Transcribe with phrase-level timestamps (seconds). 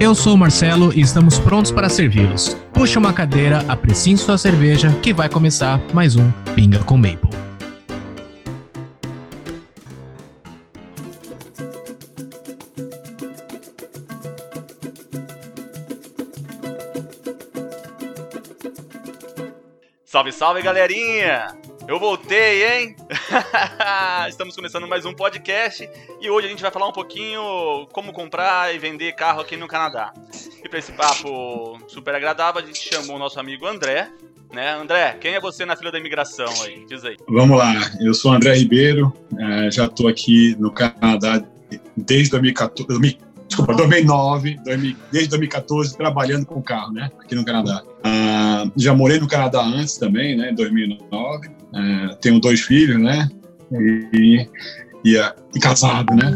[0.00, 2.56] Eu sou o Marcelo e estamos prontos para servi-los.
[2.72, 7.30] Puxa uma cadeira, apreciem sua cerveja, que vai começar mais um Pinga com Maple.
[20.04, 21.71] Salve, salve, galerinha!
[21.86, 22.96] Eu voltei, hein?
[24.28, 25.88] Estamos começando mais um podcast
[26.20, 29.66] e hoje a gente vai falar um pouquinho como comprar e vender carro aqui no
[29.66, 30.12] Canadá.
[30.64, 34.08] E para esse papo super agradável, a gente chamou o nosso amigo André.
[34.52, 34.70] Né?
[34.74, 36.84] André, quem é você na fila da imigração aí?
[36.86, 37.16] Diz aí.
[37.28, 41.42] Vamos lá, eu sou André Ribeiro, é, já estou aqui no Canadá
[41.96, 47.82] desde 2014, desculpa, 2009, 2000, desde 2014, trabalhando com carro, né, aqui no Canadá.
[48.04, 51.61] Ah, já morei no Canadá antes também, né, em 2009.
[51.74, 53.28] É, tenho dois filhos, né,
[53.72, 54.46] e,
[55.04, 55.16] e,
[55.54, 56.30] e casado, né,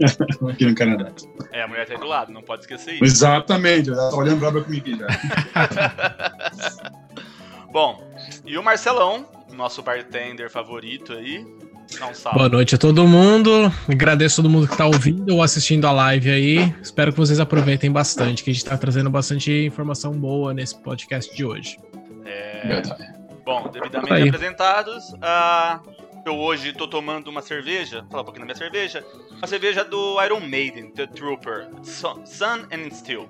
[0.50, 1.10] aqui no Canadá.
[1.52, 3.04] É, a mulher tá aí do lado, não pode esquecer isso.
[3.04, 5.06] Exatamente, ela tá olhando brava comigo já.
[7.72, 8.02] Bom,
[8.44, 11.44] e o Marcelão, nosso bartender favorito aí,
[12.00, 13.72] não Boa noite a todo mundo.
[13.88, 16.74] Agradeço a todo mundo que está ouvindo ou assistindo a live aí.
[16.82, 21.34] Espero que vocês aproveitem bastante, que a gente está trazendo bastante informação boa nesse podcast
[21.34, 21.78] de hoje.
[22.24, 23.15] É...
[23.46, 24.28] Bom, devidamente aí.
[24.28, 25.80] apresentados, uh,
[26.26, 29.84] eu hoje estou tomando uma cerveja, vou falar um pouquinho da minha cerveja, uma cerveja
[29.84, 33.28] do Iron Maiden, The Trooper, Sun and Steel.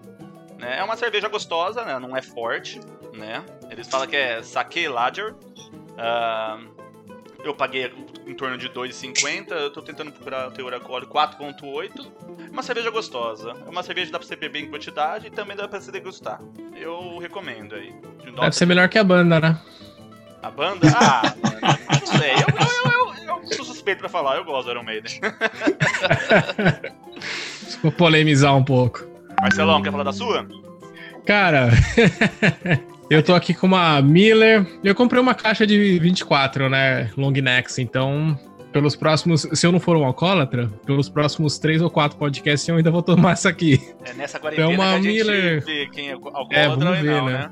[0.58, 0.78] Né?
[0.78, 1.98] É uma cerveja gostosa, né?
[1.98, 2.80] não é forte,
[3.12, 3.44] né?
[3.70, 5.34] Eles falam que é sake lager.
[5.34, 6.74] Uh,
[7.44, 7.92] eu paguei
[8.26, 9.50] em torno de 2,50.
[9.52, 12.50] Eu tô tentando procurar o teor alcoólico 4,8.
[12.50, 13.52] Uma cerveja gostosa.
[13.66, 15.92] É uma cerveja que dá pra você beber em quantidade e também dá pra você
[15.92, 16.40] degustar.
[16.74, 17.94] Eu recomendo aí.
[18.34, 19.60] Deve ser melhor que a banda, né?
[20.46, 20.86] A banda?
[20.94, 21.34] Ah,
[21.90, 22.30] não sei.
[22.34, 24.36] Eu, eu, eu, eu, sou suspeito pra falar.
[24.36, 25.20] Eu gosto do Iron Maiden.
[27.82, 29.04] Vou polemizar um pouco.
[29.40, 30.46] Marcelão, quer falar da sua?
[31.26, 31.70] Cara,
[33.10, 34.64] Eu tô aqui com uma Miller.
[34.84, 37.10] Eu comprei uma caixa de 24, né?
[37.16, 37.80] Long necks.
[37.80, 38.38] Então,
[38.72, 39.48] pelos próximos.
[39.52, 43.02] Se eu não for um alcoólatra, pelos próximos três ou quatro podcasts eu ainda vou
[43.02, 43.80] tomar essa aqui.
[44.04, 45.64] É nessa quarentena então, uma que a Miller...
[45.64, 47.50] vê quem é alcoólatra é, vamos ver, não, né?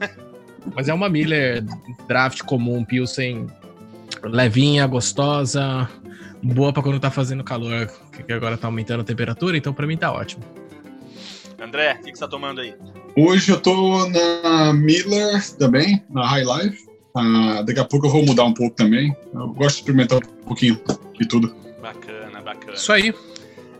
[0.00, 0.10] né?
[0.74, 1.64] Mas é uma Miller
[2.08, 3.46] draft comum, Pilsen
[4.22, 5.88] levinha, gostosa,
[6.42, 7.90] boa para quando tá fazendo calor,
[8.26, 10.44] que agora tá aumentando a temperatura, então para mim tá ótimo.
[11.60, 12.74] André, o que, que você tá tomando aí?
[13.16, 16.86] Hoje eu tô na Miller também, na High Life.
[17.16, 19.16] Uh, daqui a pouco eu vou mudar um pouco também.
[19.32, 20.78] Eu gosto de experimentar um pouquinho
[21.18, 21.56] de tudo.
[21.80, 22.74] Bacana, bacana.
[22.74, 23.14] Isso aí.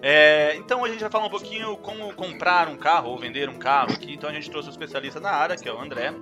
[0.01, 3.59] É, então a gente vai falar um pouquinho como comprar um carro ou vender um
[3.59, 4.15] carro aqui.
[4.15, 6.15] Então a gente trouxe um especialista na área, que é o André.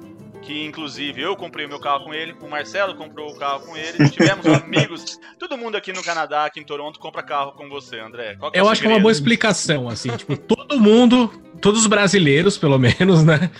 [0.44, 3.77] Que inclusive eu comprei o meu carro com ele, o Marcelo comprou o carro com
[3.77, 5.19] ele, tivemos amigos.
[5.38, 8.37] Todo mundo aqui no Canadá, aqui em Toronto, compra carro com você, André.
[8.53, 12.59] É eu acho que é uma boa explicação, assim, tipo, todo mundo todos os brasileiros,
[12.59, 13.50] pelo menos, né?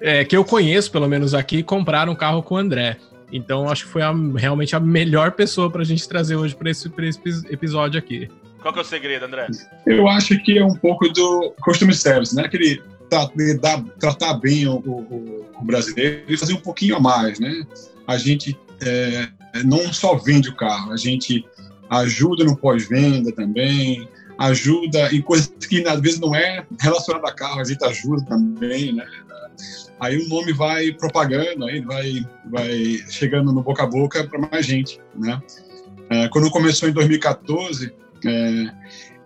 [0.00, 2.98] É, que eu conheço, pelo menos aqui, compraram um carro com o André.
[3.32, 6.70] Então, acho que foi a, realmente a melhor pessoa para a gente trazer hoje para
[6.70, 8.28] esse, esse episódio aqui.
[8.60, 9.46] Qual que é o segredo, André?
[9.86, 12.44] Eu acho que é um pouco do costume service, né?
[12.44, 17.66] Aquele tratar, tratar bem o, o, o, brasileiro e fazer um pouquinho a mais, né?
[18.06, 19.28] A gente é,
[19.64, 21.44] não só vende o carro, a gente
[21.90, 24.08] ajuda no pós-venda também,
[24.38, 28.94] ajuda em coisas que às vezes não é relacionada a carro, a gente ajuda também,
[28.94, 29.06] né?
[30.00, 34.64] Aí o nome vai propagando, aí vai, vai chegando no boca a boca para mais
[34.64, 35.42] gente, né?
[36.10, 37.92] É, quando começou em 2014,
[38.24, 38.72] é,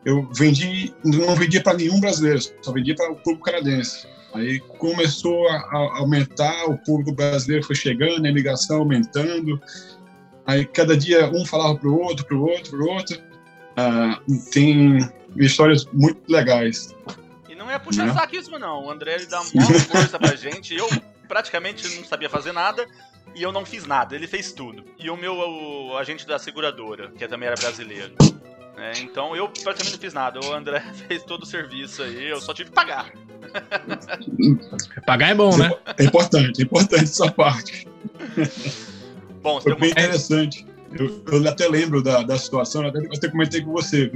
[0.04, 4.06] eu vendi, não vendia para nenhum brasileiro, só vendia para o público canadense.
[4.34, 9.60] Aí começou a, a, aumentar, o público brasileiro foi chegando, a imigração aumentando.
[10.46, 13.20] Aí cada dia um falava para o outro, para o outro, para o outro.
[13.72, 14.98] Uh, tem
[15.36, 16.94] histórias muito legais.
[17.48, 18.14] E não é puxar né?
[18.14, 18.86] saquismo, não.
[18.86, 20.74] O André ele dá muita força pra gente.
[20.74, 20.88] Eu
[21.28, 22.86] praticamente não sabia fazer nada
[23.34, 24.14] e eu não fiz nada.
[24.14, 24.84] Ele fez tudo.
[24.98, 28.14] E o meu o agente da seguradora, que também era brasileiro.
[28.82, 30.40] É, então eu praticamente não fiz nada.
[30.40, 33.12] O André fez todo o serviço aí, eu só tive que pagar.
[35.06, 35.70] pagar é bom, né?
[35.96, 37.86] É importante, é importante essa parte.
[39.40, 40.66] Bom, Foi bem interessante.
[40.92, 44.10] Eu, eu, até lembro da, da situação, até, até comentei com você,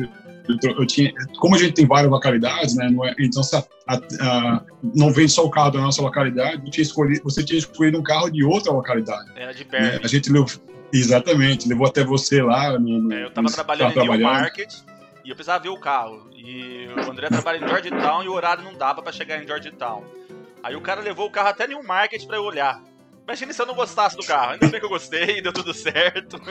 [0.48, 2.90] eu tinha, como a gente tem várias localidades, né?
[2.90, 3.42] Não é, então,
[3.86, 4.62] a, a,
[4.94, 8.02] não vem só o carro da nossa localidade, você tinha escolhido, você tinha escolhido um
[8.02, 9.30] carro de outra localidade.
[9.36, 9.94] Era de perto.
[9.94, 10.00] Né?
[10.02, 10.48] A gente levou,
[10.92, 12.78] exatamente, levou até você lá.
[12.78, 14.72] No, no, é, eu estava trabalhando em New Market
[15.24, 16.30] e eu precisava ver o carro.
[16.34, 20.04] E o André trabalha em Georgetown e o horário não dava para chegar em Georgetown.
[20.62, 22.82] Aí o cara levou o carro até New Market para eu olhar.
[23.24, 24.52] Imagina se eu não gostasse do carro.
[24.52, 26.40] Ainda bem que eu gostei, deu tudo certo.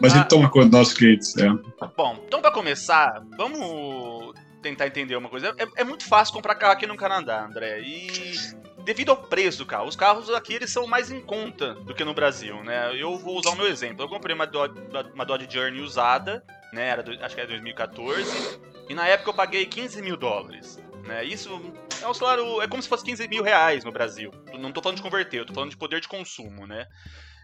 [0.00, 1.34] Mas ah, ele toma conta dos nossos clientes.
[1.38, 1.48] É.
[1.96, 5.54] Bom, então para começar, vamos tentar entender uma coisa.
[5.56, 7.80] É, é, muito fácil comprar carro aqui no Canadá, André.
[7.80, 8.36] E
[8.84, 12.04] devido ao preço do carro, os carros aqui eles são mais em conta do que
[12.04, 12.94] no Brasil, né?
[12.94, 14.04] Eu vou usar o meu exemplo.
[14.04, 14.74] Eu comprei uma Dodge,
[15.14, 16.88] uma Dodge Journey usada, né?
[16.88, 18.60] Era acho que era 2014.
[18.88, 20.78] E na época eu paguei 15 mil dólares.
[21.06, 21.24] Né?
[21.24, 21.60] Isso
[22.02, 22.60] é um salário.
[22.60, 24.30] É como se fosse 15 mil reais no Brasil.
[24.58, 26.86] Não tô falando de converter, tô falando de poder de consumo, né?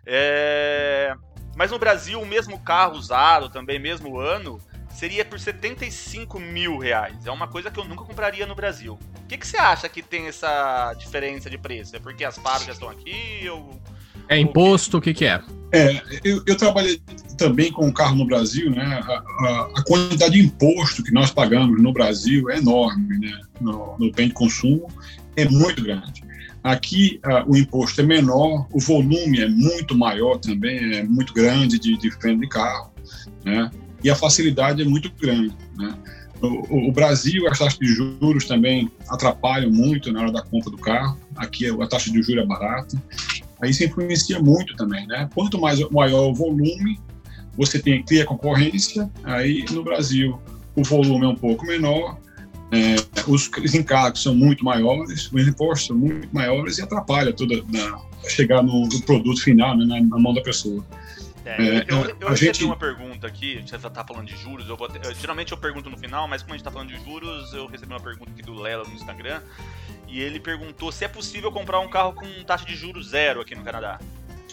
[0.06, 1.14] É...
[1.56, 4.58] Mas no Brasil, o mesmo carro usado, também mesmo ano,
[5.00, 7.24] seria por 75 mil reais.
[7.24, 8.98] É uma coisa que eu nunca compraria no Brasil.
[9.24, 11.96] O que, que você acha que tem essa diferença de preço?
[11.96, 13.48] É porque as fábricas estão aqui?
[13.48, 13.80] Ou...
[14.28, 14.98] É imposto?
[14.98, 15.42] O que, que é?
[15.72, 17.00] É, eu, eu, trabalhei
[17.38, 18.82] também com carro no Brasil, né?
[18.84, 23.40] A, a, a, quantidade de imposto que nós pagamos no Brasil é enorme, né?
[23.58, 24.86] No, no bem de consumo
[25.34, 26.22] é muito grande.
[26.62, 31.78] Aqui uh, o imposto é menor, o volume é muito maior também, é muito grande
[31.78, 32.92] de, de venda de carro,
[33.42, 33.70] né?
[34.02, 35.94] E a facilidade é muito grande, né?
[36.40, 40.78] O, o, Brasil, as taxas de juros também atrapalham muito na hora da compra do
[40.78, 41.18] carro.
[41.36, 43.02] Aqui a taxa de juros é barata.
[43.60, 45.28] Aí isso influencia muito também, né?
[45.34, 46.98] Quanto mais maior o volume,
[47.54, 49.10] você tem cria concorrência.
[49.22, 50.40] Aí no Brasil
[50.74, 52.18] o volume é um pouco menor,
[52.72, 52.94] é,
[53.26, 58.00] os, os encargos são muito maiores, os impostos são muito maiores e atrapalha toda na,
[58.28, 60.84] chegar no, no, produto final, né, na, na, mão da pessoa.
[61.58, 62.64] É, é, eu, eu, eu recebi gente...
[62.64, 65.90] uma pergunta aqui, a gente já está falando de juros, eu, eu geralmente eu pergunto
[65.90, 68.42] no final, mas como a gente está falando de juros, eu recebi uma pergunta aqui
[68.42, 69.40] do Lela no Instagram,
[70.06, 73.54] e ele perguntou se é possível comprar um carro com taxa de juros zero aqui
[73.54, 73.98] no Canadá.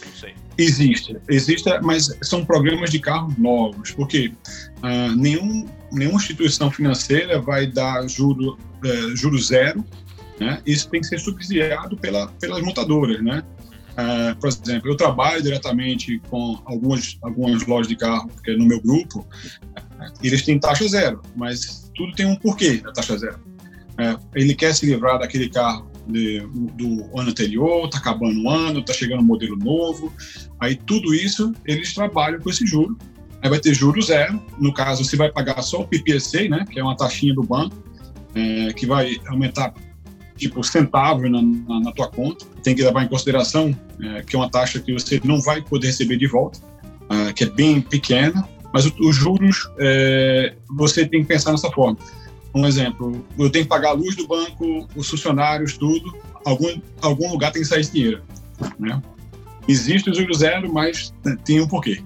[0.06, 0.36] Não sei.
[0.58, 4.32] Existe, existe, mas são programas de carros novos, porque
[4.78, 9.84] uh, nenhum, nenhuma instituição financeira vai dar juro, uh, juro zero,
[10.40, 10.62] né?
[10.66, 13.44] Isso tem que ser subsidiado pela, pelas montadoras, né?
[13.98, 18.66] Uh, por exemplo, eu trabalho diretamente com algumas, algumas lojas de carro, porque é no
[18.66, 19.28] meu grupo,
[20.22, 23.40] eles têm taxa zero, mas tudo tem um porquê da taxa zero.
[23.98, 26.40] É, ele quer se livrar daquele carro de,
[26.76, 30.14] do ano anterior, está acabando o ano, está chegando um modelo novo.
[30.60, 32.96] Aí tudo isso eles trabalham com esse juro.
[33.42, 34.42] Aí vai ter juro zero.
[34.60, 37.76] No caso, você vai pagar só o PPSA, né, que é uma taxinha do banco,
[38.36, 39.74] é, que vai aumentar
[40.38, 42.46] tipo centavo na, na, na, tua conta.
[42.64, 45.88] Tem que levar em consideração é, que é uma taxa que você não vai poder
[45.88, 46.60] receber de volta,
[47.10, 48.48] é, que é bem pequena.
[48.74, 51.98] Mas os juros, é, você tem que pensar nessa forma
[52.58, 57.32] um exemplo, eu tenho que pagar a luz do banco, os funcionários, tudo, algum, algum
[57.32, 58.24] lugar tem que sair esse dinheiro.
[58.80, 59.02] Né?
[59.68, 61.14] Existe o juro zero, mas
[61.46, 62.02] tem um porquê.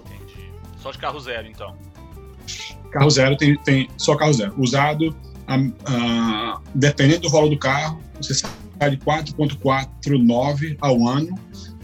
[0.00, 0.50] Entendi.
[0.78, 1.76] Só de carro zero, então.
[2.90, 4.54] Carro zero tem, tem só carro zero.
[4.58, 5.14] Usado,
[5.46, 5.56] a,
[5.86, 11.38] a, dependendo do valor do carro, você sai de 4,49 ao ano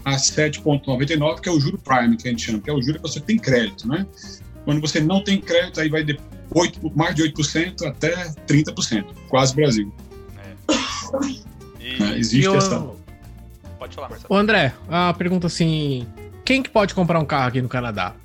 [0.05, 2.97] a 7,99, que é o juro prime, que a gente chama, que é o juro
[2.97, 4.05] que você tem crédito, né?
[4.65, 6.05] Quando você não tem crédito, aí vai
[6.53, 9.93] 8, mais de 8% até 30%, quase Brasil.
[10.37, 10.53] É.
[11.79, 12.87] E, é, existe e essa.
[13.77, 14.33] Pode falar, Marcelo.
[14.33, 16.07] Ô André, a pergunta assim:
[16.43, 18.15] quem que pode comprar um carro aqui no Canadá?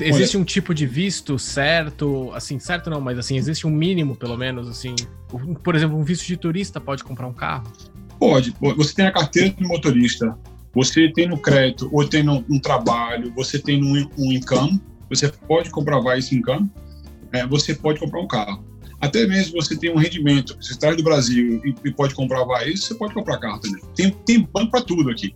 [0.00, 4.16] Existe Olha, um tipo de visto certo, assim, certo não, mas assim, existe um mínimo,
[4.16, 4.94] pelo menos, assim.
[5.62, 7.72] Por exemplo, um visto de turista pode comprar um carro?
[8.18, 8.54] Pode.
[8.76, 10.36] Você tem a carteira de motorista,
[10.74, 15.28] você tem no crédito, ou tem no, um trabalho, você tem um, um income, você
[15.28, 16.70] pode comprovar esse income
[17.32, 18.64] é, você pode comprar um carro.
[19.00, 22.86] Até mesmo você tem um rendimento, você está do Brasil e, e, pode comprovar isso,
[22.86, 23.80] você pode comprar carro também.
[23.94, 25.34] Tem, tem banco para tudo aqui.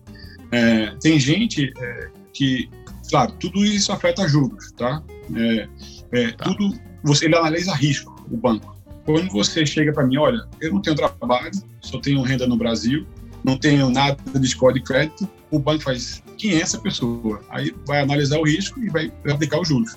[0.50, 2.68] É, tem gente é, que,
[3.12, 5.02] claro, tudo isso afeta juros, tá?
[5.36, 5.68] É,
[6.12, 6.44] é, tá.
[6.44, 8.74] Tudo, você, ele analisa risco, o banco.
[9.04, 11.52] Quando você chega para mim, olha, eu não tenho trabalho,
[11.82, 13.06] só tenho renda no Brasil,
[13.44, 17.42] não tenho nada de score de crédito, o banco faz quem é essa pessoa?
[17.50, 19.94] Aí vai analisar o risco e vai aplicar os juros.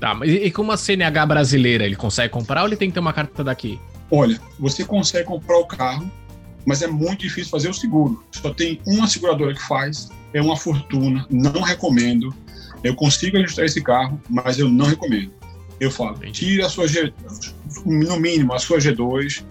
[0.00, 3.00] Tá, mas e com uma CNH brasileira, ele consegue comprar ou ele tem que ter
[3.00, 3.78] uma carta daqui?
[4.10, 6.10] Olha, você consegue comprar o carro,
[6.66, 8.24] mas é muito difícil fazer o seguro.
[8.32, 12.34] Só tem uma seguradora que faz, é uma fortuna, não recomendo.
[12.82, 15.32] Eu consigo ajustar esse carro, mas eu não recomendo.
[15.78, 17.12] Eu falo, tira a sua G,
[17.84, 19.44] no mínimo a sua G2,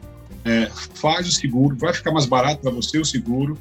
[0.45, 3.57] é, faz o seguro, vai ficar mais barato para você o seguro,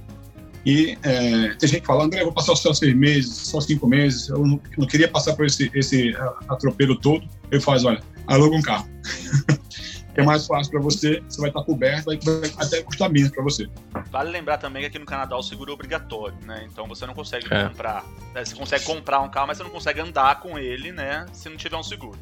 [0.64, 4.28] E é, tem gente que fala, André, vou passar só seis meses, só cinco meses,
[4.28, 6.14] eu não, não queria passar por esse, esse
[6.48, 7.26] atropelo todo.
[7.50, 8.88] Eu faço, olha, aluga um carro.
[10.14, 13.42] é mais fácil para você, você vai estar coberto, vai, vai até custar menos para
[13.42, 13.68] você.
[14.10, 16.66] Vale lembrar também que aqui no Canadá o seguro é obrigatório, né?
[16.70, 17.68] Então você não consegue é.
[17.68, 18.04] comprar.
[18.34, 18.44] Né?
[18.44, 21.26] Você consegue comprar um carro, mas você não consegue andar com ele, né?
[21.32, 22.18] Se não tiver um seguro.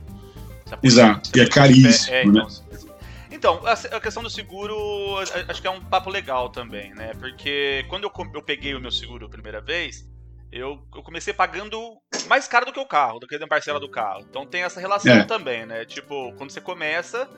[0.83, 2.15] Exato, e é caríssimo.
[2.15, 2.79] É, então, né?
[3.31, 4.75] Então, a, questão do seguro,
[5.49, 7.13] acho que é um papo legal também, né?
[7.19, 10.07] Porque quando eu, eu peguei o meu seguro a primeira vez,
[10.51, 11.79] eu, eu, comecei pagando
[12.27, 14.25] mais caro do que o carro, do que a parcela do carro.
[14.29, 15.25] Então tem essa relação é.
[15.25, 15.85] também, né?
[15.85, 17.29] Tipo, quando você começa,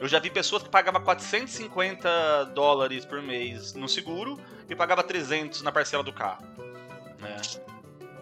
[0.00, 5.62] eu já vi pessoas que pagavam 450 dólares por mês no seguro e pagava 300
[5.62, 6.44] na parcela do carro.
[7.20, 7.36] Né?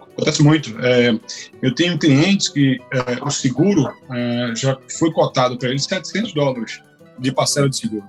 [0.00, 0.79] Acontece muito.
[0.85, 1.19] É,
[1.62, 6.83] eu tenho clientes que é, o seguro é, já foi cotado para eles 700 dólares
[7.19, 8.09] de parcela de seguro.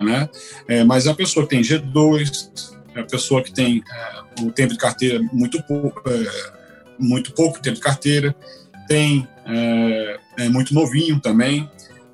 [0.00, 0.28] Né?
[0.68, 4.78] É, mas a pessoa que tem G2, a pessoa que tem é, um tempo de
[4.78, 6.52] carteira muito pouco, é,
[6.98, 8.34] muito pouco tempo de carteira,
[8.86, 11.68] tem é, é muito novinho também,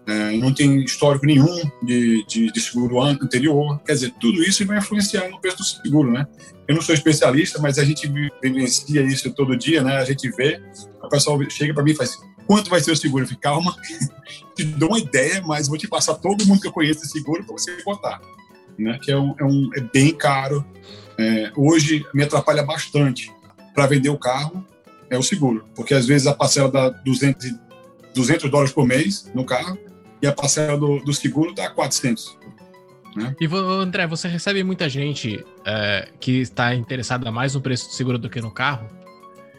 [0.08, 3.78] é, não tem histórico nenhum de, de, de, seguro anterior.
[3.84, 6.26] Quer dizer, tudo isso vai influenciar no preço do seguro, né?
[6.66, 8.10] Eu não sou especialista, mas a gente
[8.42, 9.98] vivencia isso todo dia, né?
[9.98, 10.62] A gente vê,
[11.02, 13.24] o pessoal chega para mim e faz quanto vai ser o seguro?
[13.24, 13.76] Eu fico, calma,
[14.56, 17.44] te dou uma ideia, mas vou te passar todo mundo que eu conheço de seguro
[17.44, 18.18] para você botar.
[18.78, 18.98] Né?
[19.02, 20.64] Que é, um, é, um, é bem caro.
[21.18, 23.30] É, hoje me atrapalha bastante
[23.74, 24.64] para vender o carro
[25.10, 27.54] é o seguro, porque às vezes a parcela dá 200,
[28.14, 29.78] 200 dólares por mês no carro
[30.20, 32.38] e a parcela do, do seguro dá 400.
[33.16, 33.34] Né?
[33.40, 38.18] E André, você recebe muita gente é, que está interessada mais no preço do seguro
[38.18, 38.88] do que no carro?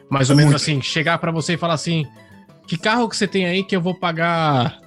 [0.10, 2.06] Mais ou menos assim, chegar para você e falar assim:
[2.66, 4.80] que carro que você tem aí que eu vou pagar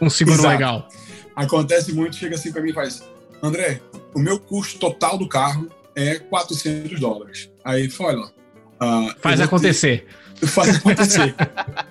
[0.00, 0.54] um seguro Exato.
[0.54, 0.88] legal?
[1.34, 3.02] Acontece muito, chega assim para mim e faz:
[3.42, 3.80] André,
[4.14, 7.50] o meu custo total do carro é 400 dólares.
[7.64, 8.30] Aí fala.
[8.80, 10.06] Uh, faz acontecer.
[10.06, 11.34] Ter faz acontecer.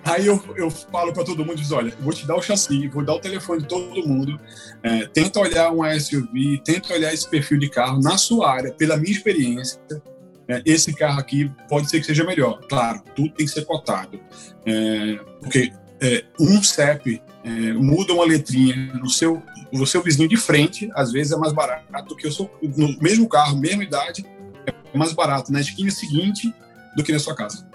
[0.04, 3.04] Aí eu, eu falo para todo mundo, diz, olha, vou te dar o chassi, vou
[3.04, 4.40] dar o telefone de todo mundo,
[4.84, 8.98] é, tenta olhar um SUV, tenta olhar esse perfil de carro na sua área, pela
[8.98, 9.80] minha experiência,
[10.48, 12.62] é, esse carro aqui pode ser que seja melhor.
[12.70, 14.20] Claro, tudo tem que ser cotado,
[14.66, 19.42] é, porque é, um CEP é, muda uma letrinha no seu,
[19.74, 22.98] no seu vizinho de frente, às vezes é mais barato do que o seu, no
[23.02, 24.26] mesmo carro, mesma idade,
[24.66, 26.54] é mais barato na esquina seguinte
[26.96, 27.67] do que na sua casa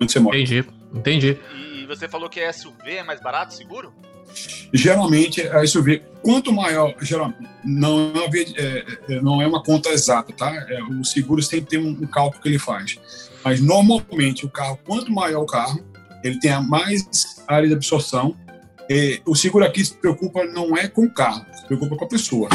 [0.00, 0.36] onde você mora.
[0.36, 1.38] Entendi, entendi.
[1.74, 3.92] E você falou que SUV é mais barato, seguro?
[4.72, 10.32] Geralmente a SUV, quanto maior, geralmente, não é, é, é, não é uma conta exata,
[10.32, 10.52] tá?
[10.68, 12.98] É, o seguro sempre tem um, um, cálculo que ele faz.
[13.44, 15.80] Mas normalmente o carro, quanto maior o carro,
[16.22, 18.36] ele tem a mais área de absorção.
[19.24, 22.48] o seguro aqui se preocupa não é com o carro, se preocupa com a pessoa.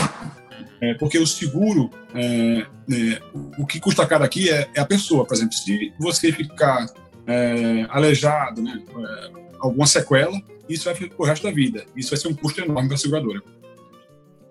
[0.81, 3.21] É, porque o seguro, é, é,
[3.57, 5.24] o que custa caro aqui é, é, a pessoa.
[5.24, 6.88] Por exemplo, se você ficar
[7.32, 11.86] é, aleijado, né, é, alguma sequela, isso vai ficar pro resto da vida.
[11.96, 13.42] Isso vai ser um custo enorme para a seguradora.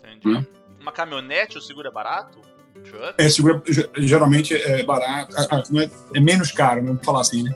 [0.04, 0.38] Entendi.
[0.38, 0.46] Né?
[0.80, 2.40] Uma caminhonete o seguro é barato?
[3.18, 3.62] É, seguro
[3.98, 5.36] geralmente é barato,
[5.78, 7.54] é, é menos caro, vamos falar assim, né?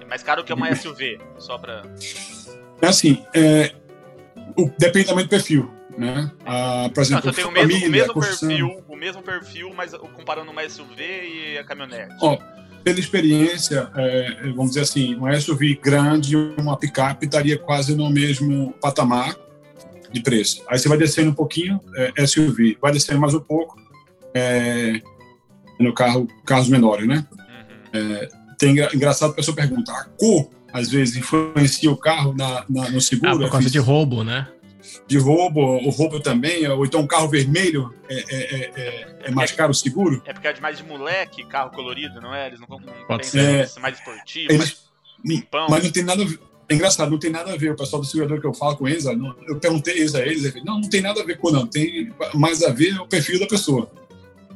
[0.00, 1.82] É mais caro que uma SUV, só para...
[2.82, 3.74] É assim, é,
[4.56, 6.30] o, depende também do perfil, né?
[6.44, 9.92] Ah, por exemplo, Não, tem o mesmo, família, o mesmo perfil, o mesmo perfil, mas
[10.14, 12.14] comparando uma SUV e a caminhonete.
[12.20, 12.38] Ó,
[12.88, 18.08] pela experiência, é, vamos dizer assim, uma SUV grande e uma picape estaria quase no
[18.08, 19.36] mesmo patamar
[20.10, 20.62] de preço.
[20.66, 23.76] Aí você vai descendo um pouquinho, é, SUV, vai descendo mais um pouco,
[24.32, 25.02] é,
[25.78, 27.26] no carro, carros menores, né?
[27.30, 28.00] Uhum.
[28.00, 28.28] É,
[28.58, 33.00] tem engraçado a pessoa pergunta, a cor às vezes influencia o carro na, na no
[33.00, 33.32] seguro?
[33.32, 34.48] Ah, por causa de roubo, né?
[35.06, 39.52] De roubo, o roubo também, ou então um carro vermelho é, é, é, é mais
[39.52, 40.22] caro o seguro.
[40.26, 42.48] É porque é demais de moleque, carro colorido, não é?
[42.48, 44.88] Eles não, é, mais esportivo, eles, mais
[45.24, 45.66] limpão.
[45.70, 46.38] Mas não tem nada a ver.
[46.68, 47.72] É engraçado, não tem nada a ver.
[47.72, 50.62] O pessoal do segurador que eu falo com eles, eu perguntei isso a eles, eles
[50.64, 53.46] não, não tem nada a ver com não, tem mais a ver o perfil da
[53.46, 53.90] pessoa.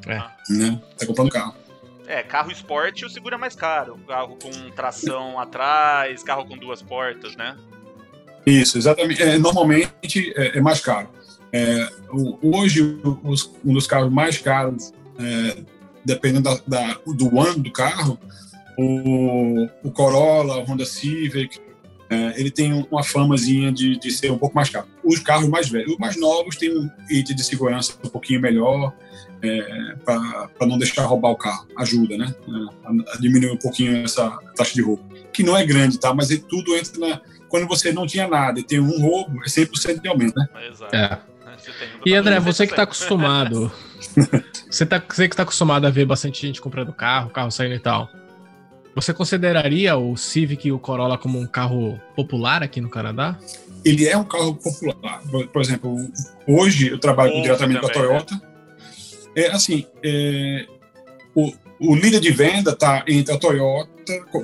[0.07, 0.19] É.
[0.53, 0.81] Né?
[0.99, 1.55] Tá comprando carro.
[2.07, 3.99] É, carro esporte o seguro é mais caro.
[4.07, 7.57] Carro com tração atrás, carro com duas portas, né?
[8.47, 9.23] Isso, exatamente.
[9.23, 11.09] É, normalmente é, é, mais caro.
[11.53, 11.89] É,
[12.43, 15.57] hoje, os, um dos carros mais caros, é,
[16.05, 18.19] dependendo da, da, do ano do carro,
[18.79, 21.61] o, o Corolla, o Honda Civic,
[22.11, 24.87] é, ele tem uma famazinha de, de ser um pouco mais caro.
[25.05, 28.93] Os carros mais velhos, os mais novos têm um item de segurança um pouquinho melhor,
[29.43, 31.67] é, para não deixar roubar o carro.
[31.77, 32.35] Ajuda, né?
[32.85, 35.03] A, a diminuir um pouquinho essa taxa de roubo.
[35.33, 36.13] Que não é grande, tá?
[36.13, 37.21] Mas tudo entra na,
[37.53, 40.49] quando você não tinha nada e tem um roubo, é 100% de aumento, né?
[40.71, 40.97] Exato.
[40.97, 41.19] É.
[42.07, 43.71] E André, você que está acostumado,
[44.71, 47.79] você, tá, você que está acostumado a ver bastante gente comprando carro, carro saindo e
[47.79, 48.09] tal.
[48.95, 53.39] Você consideraria o Civic e o Corolla como um carro popular aqui no Canadá?
[53.85, 55.21] Ele é um carro popular.
[55.53, 55.95] Por exemplo,
[56.49, 58.35] hoje eu trabalho diretamente com a Toyota.
[58.35, 58.41] Né?
[59.37, 60.67] É assim, é,
[61.35, 63.91] o, o líder de venda está entre a Toyota,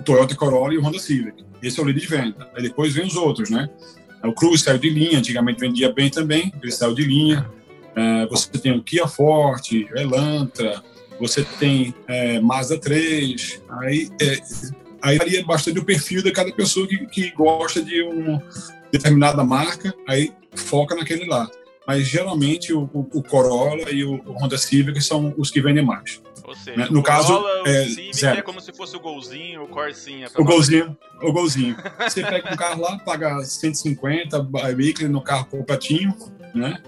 [0.05, 1.45] Toyota Corolla e o Honda Civic.
[1.63, 2.51] Esse é o líder de venda.
[2.55, 3.69] Aí depois vem os outros, né?
[4.25, 7.49] O Cruze saiu de linha, antigamente vendia bem também, ele saiu de linha.
[7.95, 10.83] É, você tem o Kia Forte, Elantra,
[11.21, 13.63] você tem é, Mazda 3.
[13.81, 14.41] Aí, é,
[15.01, 18.43] aí varia bastante o perfil de cada pessoa que, que gosta de uma
[18.91, 21.49] determinada marca, aí foca naquele lá.
[21.87, 25.85] Mas geralmente o, o, o Corolla e o, o Honda Civic são os que vendem
[25.85, 26.21] mais.
[26.65, 26.89] Seja, né?
[26.91, 28.39] no caso, é, zero.
[28.39, 30.29] é como se fosse o golzinho, o Corsinha.
[30.37, 31.77] O golzinho, o golzinho.
[32.01, 36.15] Você pega um carro lá, paga 150, weekly no carro completinho,
[36.55, 36.83] né?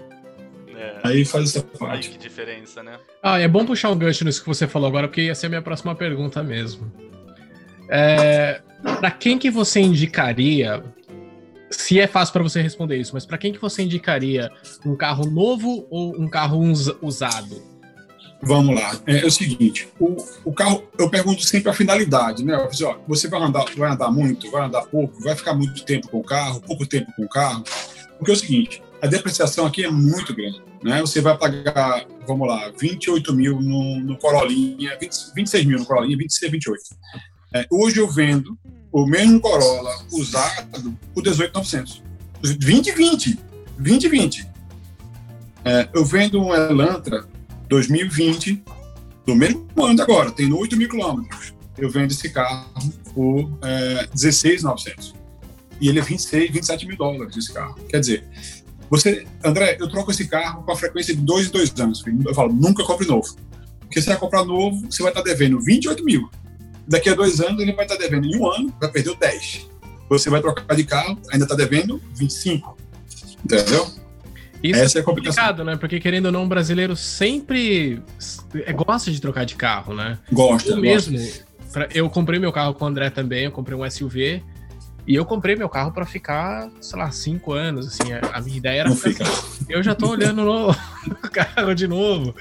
[0.75, 0.99] É.
[1.03, 2.07] Aí faz essa parte.
[2.07, 2.97] Aí que diferença, né?
[3.21, 5.49] Ah, é bom puxar um gancho nisso que você falou agora, porque ia ser a
[5.49, 6.91] minha próxima pergunta mesmo.
[7.87, 8.61] É,
[8.99, 10.83] para quem que você indicaria,
[11.69, 14.51] se é fácil para você responder isso, mas para quem que você indicaria
[14.85, 16.59] um carro novo ou um carro
[17.01, 17.70] usado?
[18.43, 18.99] Vamos lá.
[19.05, 22.55] É, é, o seguinte, o, o carro, eu pergunto sempre a finalidade, né?
[22.55, 26.09] Eu ó, você vai andar, vai andar muito, vai andar pouco, vai ficar muito tempo
[26.09, 27.63] com o carro, pouco tempo com o carro.
[28.17, 31.01] Porque é o seguinte, a depreciação aqui é muito grande, né?
[31.01, 36.17] Você vai pagar, vamos lá, 28 mil no, no Corolinha, 20, 26 mil no Corolinha,
[36.17, 36.83] 26, 28.
[37.53, 38.57] É, hoje eu vendo
[38.91, 42.03] o mesmo Corolla usado por 18,900.
[42.41, 43.39] 2020,
[43.77, 44.47] 2020.
[45.63, 47.27] É, eu vendo um Elantra
[47.71, 48.63] 2020,
[49.25, 51.53] do mesmo ano agora, tem 8 mil quilômetros.
[51.77, 52.69] Eu vendo esse carro
[53.13, 55.15] por é, 16,900.
[55.79, 57.75] E ele é 26, 27 mil dólares esse carro.
[57.87, 58.27] Quer dizer,
[58.89, 62.03] você, André, eu troco esse carro com a frequência de dois em dois anos.
[62.25, 63.35] Eu falo, nunca compre novo.
[63.79, 66.29] Porque você vai comprar novo, você vai estar devendo 28 mil.
[66.85, 69.69] Daqui a dois anos, ele vai estar devendo em um ano, vai perder o 10.
[70.09, 72.77] Você vai trocar de carro, ainda está devendo 25.
[73.45, 74.00] Entendeu?
[74.63, 75.75] Isso Essa é, é complicado, né?
[75.75, 78.01] Porque querendo ou não, o brasileiro sempre
[78.53, 80.19] é, gosta de trocar de carro, né?
[80.31, 80.71] Gosta.
[80.71, 81.17] Eu mesmo.
[81.73, 84.43] Pra, eu comprei meu carro com o André também, eu comprei um SUV.
[85.07, 87.87] E eu comprei meu carro para ficar, sei lá, cinco anos.
[87.87, 88.89] Assim, a, minha ideia era.
[88.89, 89.73] Não ficar, fica.
[89.73, 90.75] Eu já tô olhando no
[91.31, 92.35] carro de novo.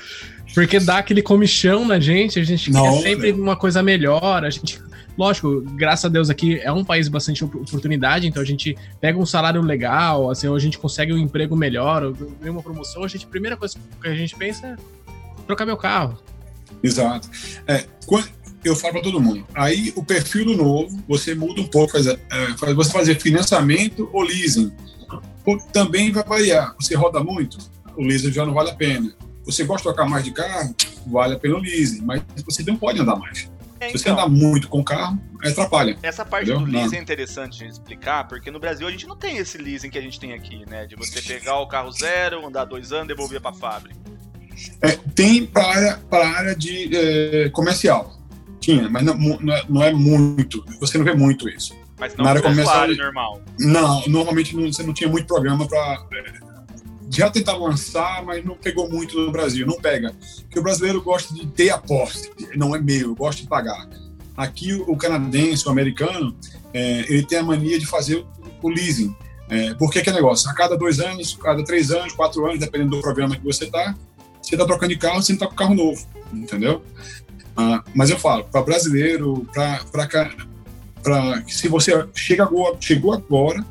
[0.54, 4.50] Porque dá aquele comichão na gente, a gente não, quer sempre uma coisa melhor, a
[4.50, 4.80] gente
[5.16, 9.26] lógico, graças a Deus aqui é um país bastante oportunidade, então a gente pega um
[9.26, 13.26] salário legal, assim, ou a gente consegue um emprego melhor, ou uma promoção, a gente,
[13.26, 14.76] a primeira coisa que a gente pensa é
[15.46, 16.18] trocar meu carro.
[16.82, 17.28] Exato.
[17.66, 17.84] É,
[18.64, 22.06] eu falo para todo mundo, aí o perfil do novo, você muda um pouco, faz,
[22.06, 22.18] é,
[22.58, 24.72] faz você fazer financiamento ou leasing.
[25.72, 26.74] Também vai variar.
[26.78, 27.58] Você roda muito,
[27.96, 29.12] o leasing já não vale a pena.
[29.44, 30.74] Você gosta de trocar mais de carro,
[31.06, 33.50] vale a pena o leasing, mas você não pode andar mais.
[33.80, 35.96] É, Se você então, andar muito com o carro, atrapalha.
[36.02, 36.66] Essa parte entendeu?
[36.66, 39.88] do leasing é interessante de explicar, porque no Brasil a gente não tem esse leasing
[39.88, 40.84] que a gente tem aqui, né?
[40.86, 43.98] De você pegar o carro zero, andar dois anos, devolver para a fábrica.
[44.82, 48.20] É, tem para área, a área de é, comercial.
[48.60, 50.62] Tinha, mas não, não, é, não, é, muito.
[50.78, 51.74] Você não vê muito isso.
[51.98, 53.40] Mas não Na área comercial normal.
[53.58, 56.49] Não, normalmente não, você não tinha muito programa para é,
[57.10, 60.14] já tentaram lançar, mas não pegou muito no Brasil, não pega.
[60.42, 63.88] Porque o brasileiro gosta de ter a posse, não é meu, gosta de pagar.
[64.36, 66.34] Aqui o canadense, o americano,
[66.72, 68.24] é, ele tem a mania de fazer
[68.62, 69.14] o leasing.
[69.48, 70.48] É, porque que é negócio?
[70.48, 73.96] A cada dois anos, cada três anos, quatro anos, dependendo do programa que você está,
[74.40, 76.82] você está trocando de carro, você está com carro novo, entendeu?
[77.56, 79.82] Ah, mas eu falo, para brasileiro, para
[81.48, 83.66] se você chega agora, chegou agora,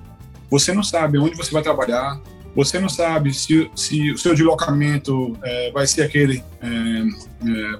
[0.52, 2.19] você não sabe onde você vai trabalhar,
[2.56, 6.44] você não sabe se, se o seu deslocamento é, vai ser aquele.
[6.62, 7.80] É, é,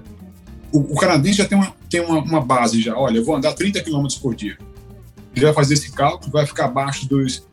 [0.72, 2.96] o, o, canadense já tem, uma, tem uma, uma, base já.
[2.96, 4.58] Olha, eu vou andar 30 km por dia.
[5.36, 7.48] Ele vai fazer esse cálculo, vai ficar abaixo dos,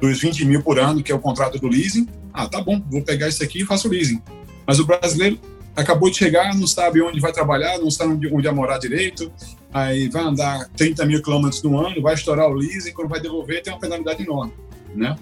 [0.00, 2.08] dos 20 mil por ano, que é o contrato do leasing.
[2.32, 4.22] Ah, tá bom, vou pegar isso aqui e faço leasing.
[4.66, 5.38] Mas o brasileiro
[5.76, 9.32] acabou de chegar, não sabe onde vai trabalhar, não sabe onde, onde vai morar direito,
[9.72, 13.62] aí vai andar 30 mil quilômetros no ano, vai estourar o leasing, quando vai devolver
[13.62, 14.52] tem uma penalidade enorme,
[14.94, 15.16] né?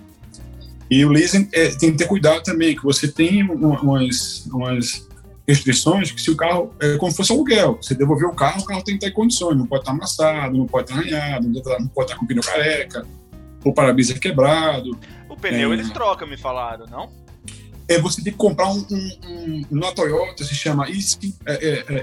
[0.90, 5.08] E o leasing é, tem que ter cuidado também, que você tem umas, umas
[5.46, 8.64] restrições que se o carro é como se fosse aluguel, você devolver o carro, o
[8.64, 11.88] carro tem que estar em condições, não pode estar amassado, não pode estar arranhado, não
[11.88, 13.06] pode estar com pneu careca,
[13.64, 14.98] o para-brisa quebrado.
[15.28, 17.08] O pneu é, eles trocam, me falaram, não?
[17.88, 21.94] É, você tem que comprar um, um, um na Toyota, se chama ECP, é, é,
[21.98, 22.02] é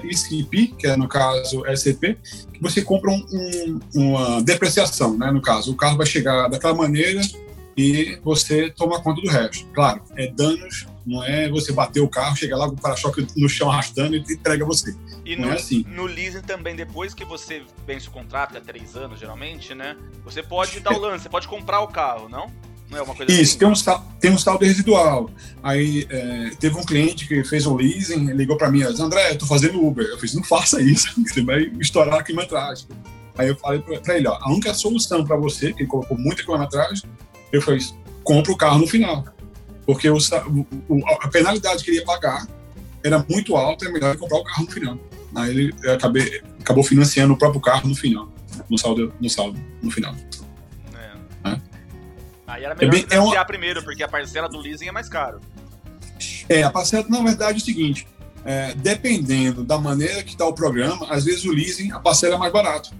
[0.78, 2.18] que é no caso SCP,
[2.52, 5.72] que você compra um, uma depreciação, né, no caso.
[5.72, 7.22] O carro vai chegar daquela maneira,
[7.78, 9.64] e você toma conta do resto.
[9.72, 13.48] Claro, é danos Não é você bater o carro, chegar lá com o para-choque no
[13.48, 14.94] chão arrastando e entrega você.
[15.24, 15.84] E não no, é assim.
[15.88, 19.96] no leasing também, depois que você vence o contrato, é três anos geralmente, né?
[20.24, 22.50] Você pode dar o lance, você pode comprar o carro, não?
[22.90, 23.58] Não é uma coisa Isso, assim?
[23.58, 25.30] tem um, sal- tem um saldo residual.
[25.62, 29.38] Aí é, teve um cliente que fez um leasing, ligou para mim, disse, André, eu
[29.38, 30.04] tô fazendo Uber.
[30.06, 32.86] Eu fiz, não faça isso, você vai estourar a quilometragem.
[33.36, 37.02] Aí eu falei para ele, ó, a única solução para você, que colocou muita quilometragem,
[37.52, 39.24] eu fiz, compra o carro no final.
[39.86, 40.18] Porque o
[40.88, 42.46] o- a penalidade que ele ia pagar
[43.02, 44.98] era muito alta, é melhor comprar o carro no final.
[45.34, 48.28] Aí ele acabei, acabou financiando o próprio carro no final,
[48.68, 50.14] no saldo, no saldo, no final.
[50.94, 51.50] É.
[51.50, 51.60] É.
[52.46, 55.40] Aí era melhor bem- é uma- primeiro, porque a parcela do leasing é mais caro.
[56.48, 58.06] É, a parcela, na verdade, é o seguinte:
[58.44, 62.38] é, dependendo da maneira que está o programa, às vezes o leasing, a parcela é
[62.38, 62.90] mais barato,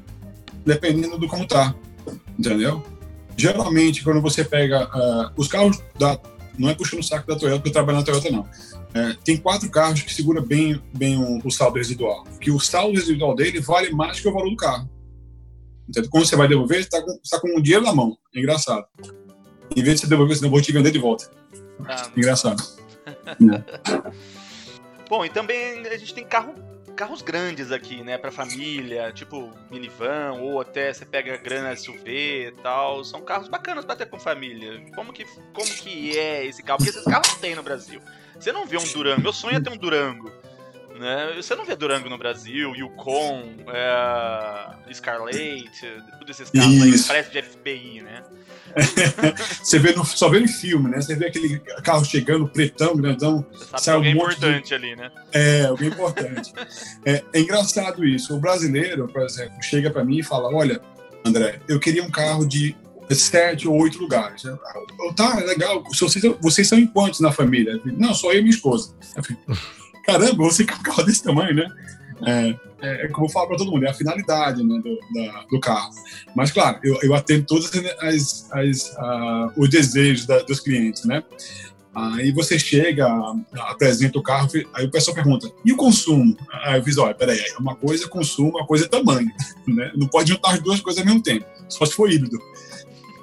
[0.65, 1.75] dependendo do como tá,
[2.39, 2.83] entendeu?
[3.39, 6.19] Geralmente, quando você pega ah, os carros da.
[6.59, 8.45] Não é puxando o saco da Toyota, porque eu trabalho na Toyota, não.
[8.93, 12.25] É, tem quatro carros que segura bem, bem o, o saldo residual.
[12.41, 14.91] Que o saldo residual dele vale mais que o valor do carro.
[15.89, 16.11] Entendeu?
[16.11, 18.19] Quando você vai devolver, você está com, tá com o dinheiro na mão.
[18.35, 18.85] É engraçado.
[19.77, 21.31] Em vez de você devolver, você não vou te vender de volta.
[21.87, 22.61] Ah, Engraçado.
[25.09, 26.55] Bom, e também a gente tem carro,
[26.99, 32.53] carros grandes aqui, né, pra família, tipo minivan, ou até você pega grana SUV e
[32.61, 33.05] tal.
[33.05, 34.85] São carros bacanas pra ter com família.
[34.97, 36.79] Como que, como que é esse carro?
[36.79, 38.01] Porque esses carros tem no Brasil.
[38.37, 40.29] Você não vê um Durango, meu sonho é ter um Durango.
[40.99, 41.35] Né?
[41.37, 45.71] Você não vê Durango no Brasil, Yukon, é, Scarlett,
[46.19, 48.25] todos esses carros aí parecem de FBI, né?
[49.63, 51.01] Você vê no, só vê no filme, né?
[51.01, 53.45] Você vê aquele carro chegando, pretão, grandão.
[53.53, 55.11] Você sabe é um alguém monte de- importante ali, né?
[55.33, 56.53] É, alguém importante.
[57.05, 58.35] é, é engraçado isso.
[58.37, 60.81] O brasileiro, por exemplo, chega para mim e fala: Olha,
[61.25, 62.77] André, eu queria um carro de
[63.11, 64.45] sete ou oito lugares.
[64.45, 64.59] Eu,
[65.01, 65.83] eu, tá, é legal.
[65.85, 67.73] Vocês, vocês são em quantos na família?
[67.85, 68.95] Eu Não, só eu e minha esposa.
[69.17, 69.57] Eu
[70.05, 71.67] Caramba, você quer um carro desse tamanho, né?
[72.27, 75.45] É, é, é como eu falo para todo mundo, é a finalidade né, do, da-
[75.51, 75.91] do carro.
[76.35, 81.23] Mas, claro, eu, eu atendo todos as, as, ah, os desejos da- dos clientes, né?
[81.95, 83.09] Aí você chega,
[83.69, 86.37] apresenta o carro, aí o pessoal pergunta, e o consumo?
[86.65, 89.31] Aí eu fiz, olha, peraí, uma coisa é consumo, uma coisa é tamanho,
[89.67, 89.91] né?
[89.97, 92.39] Não pode juntar as duas coisas ao mesmo tempo, só se for híbrido.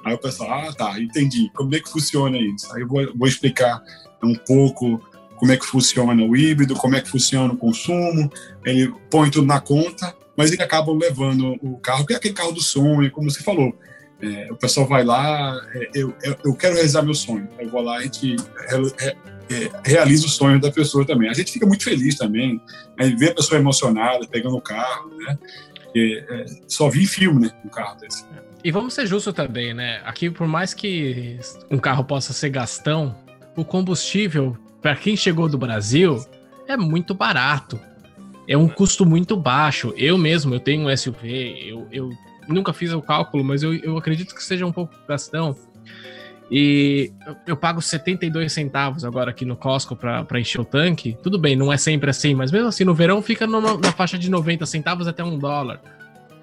[0.04, 1.50] Aí o pessoal, ah, tá, entendi.
[1.54, 2.70] Como é que funciona isso?
[2.74, 3.82] Aí eu vou, vou explicar
[4.22, 5.00] um pouco
[5.36, 8.30] como é que funciona o híbrido, como é que funciona o consumo,
[8.64, 12.52] ele põe tudo na conta, mas ele acaba levando o carro, que é aquele carro
[12.52, 13.76] do sonho, como você falou.
[14.20, 17.48] É, o pessoal vai lá, é, eu, eu, quero realizar meu sonho.
[17.58, 18.36] Eu vou lá a gente
[19.50, 21.28] é, realiza o sonho da pessoa também.
[21.28, 22.60] A gente fica muito feliz também,
[22.98, 25.38] aí ver a pessoa emocionada, pegando o carro, né?
[25.94, 27.50] É, só vi filme, né?
[27.64, 28.24] Um carro desse.
[28.62, 30.02] E vamos ser justos também, né?
[30.04, 31.38] Aqui, por mais que
[31.70, 33.16] um carro possa ser gastão,
[33.56, 36.24] o combustível, para quem chegou do Brasil,
[36.68, 37.76] é muito barato.
[38.46, 39.92] É um custo muito baixo.
[39.96, 42.10] Eu mesmo, eu tenho um SUV, eu, eu
[42.46, 45.56] nunca fiz o cálculo, mas eu, eu acredito que seja um pouco gastão.
[46.48, 47.10] E
[47.48, 51.18] eu, pago 72 centavos agora aqui no Costco para encher o tanque.
[51.20, 54.16] Tudo bem, não é sempre assim, mas mesmo assim, no verão fica numa- na faixa
[54.16, 55.80] de 90 centavos até um dólar.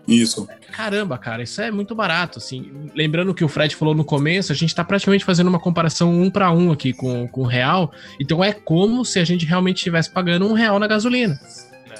[0.07, 0.47] Isso.
[0.71, 2.89] Caramba, cara, isso é muito barato, assim.
[2.93, 6.29] Lembrando que o Fred falou no começo, a gente tá praticamente fazendo uma comparação um
[6.29, 7.91] para um aqui com, com o real.
[8.19, 11.39] Então é como se a gente realmente estivesse pagando um real na gasolina.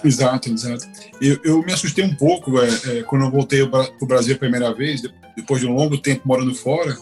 [0.03, 0.85] Exato, exato.
[1.21, 2.67] Eu, eu me assustei um pouco é,
[2.99, 5.97] é, quando eu voltei para o Brasil a primeira vez, de- depois de um longo
[5.97, 6.97] tempo morando fora,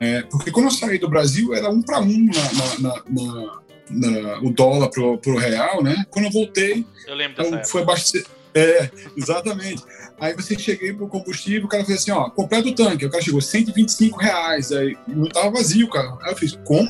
[0.00, 3.58] é, porque quando eu saí do Brasil era um para um na, na- na-
[3.90, 6.04] na- o dólar pro, pro real, né?
[6.10, 7.64] Quando eu voltei, Eu lembro eu época.
[7.68, 8.24] fui abastecer.
[8.54, 9.82] É, exatamente.
[10.20, 13.06] Aí você cheguei pro combustível, o cara fez assim, ó, completa o tanque.
[13.06, 16.16] O cara chegou 125 reais, aí não tava vazio, cara.
[16.22, 16.88] Aí eu fiz, como?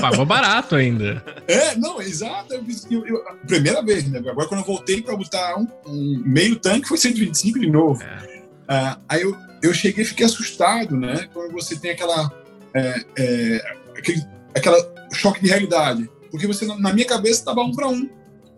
[0.00, 1.22] Pagou barato ainda.
[1.46, 2.54] É, não, exato.
[2.54, 4.18] Eu fiz, eu, eu- primeira vez, né?
[4.20, 8.02] Agora quando eu voltei para botar um, um meio tanque foi 125 de novo.
[8.02, 8.42] É.
[8.68, 11.28] Ah, aí eu, eu cheguei e fiquei assustado, né?
[11.34, 12.32] Quando você tem aquela,
[12.74, 14.22] é, é, aquele
[14.54, 14.78] aquela
[15.12, 16.08] choque de realidade.
[16.30, 18.08] Porque você, na minha cabeça, estava um para um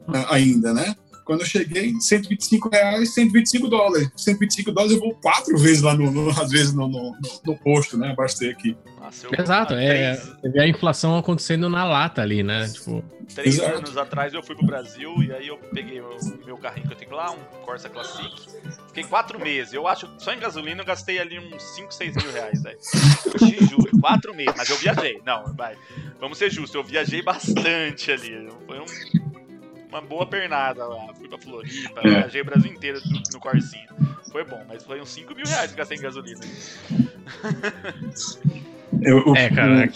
[0.07, 0.95] né, ainda, né?
[1.25, 4.11] Quando eu cheguei, 125 reais, 125 dólares.
[4.17, 7.97] 125 dólares eu vou quatro vezes lá, no, no- às vezes, no, no, no- posto,
[7.97, 8.11] né?
[8.11, 8.77] Abastecer aqui.
[9.01, 10.17] Nossa, eu- Exato, é.
[10.17, 12.69] três- vê a inflação acontecendo na lata ali, né?
[12.69, 13.03] Tipo,
[13.35, 13.79] Três Exato.
[13.79, 16.11] anos atrás eu fui pro Brasil e aí eu peguei o
[16.45, 18.31] meu carrinho que eu tenho lá, um Corsa Classic.
[18.89, 19.73] Fiquei quatro meses.
[19.73, 22.79] Eu acho que só em gasolina eu gastei ali uns 5, 6 mil reais, velho.
[23.25, 25.23] Eu te juro, quatro meses, mas eu viajei.
[25.25, 25.75] Não, vai.
[26.21, 28.47] Vamos ser justos, eu viajei bastante ali.
[28.67, 29.44] Foi um-
[29.95, 31.15] uma boa pernada lá.
[31.15, 32.09] Fui pra Floripa, É.
[32.09, 33.01] viajei o Brasil inteiro
[33.33, 33.87] no, Corsinha.
[34.31, 36.41] Foi bom, mas foi uns 5 mil reais que gastei em gasolina.
[39.03, 39.91] Eu, eu- é, cara.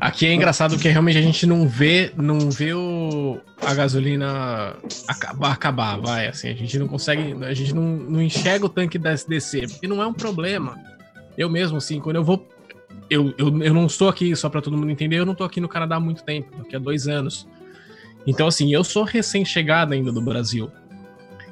[0.00, 4.74] Aqui é engraçado porque realmente a gente não vê, não vê o, a gasolina
[5.06, 8.98] acabar, acabar, vai, assim, a gente não consegue, a gente não, não enxerga o tanque
[8.98, 10.76] descer, porque não é um problema.
[11.38, 12.48] Eu mesmo, assim, quando eu vou,
[13.08, 15.60] eu, eu, eu não estou aqui, só para todo mundo entender, eu não estou aqui
[15.60, 17.46] no Canadá há muito tempo, daqui a dois anos.
[18.26, 20.70] Então, assim, eu sou recém-chegado ainda do Brasil.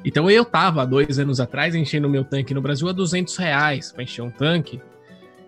[0.03, 4.03] Então eu tava, dois anos atrás, enchendo meu tanque no Brasil a 200 reais para
[4.03, 4.81] encher um tanque.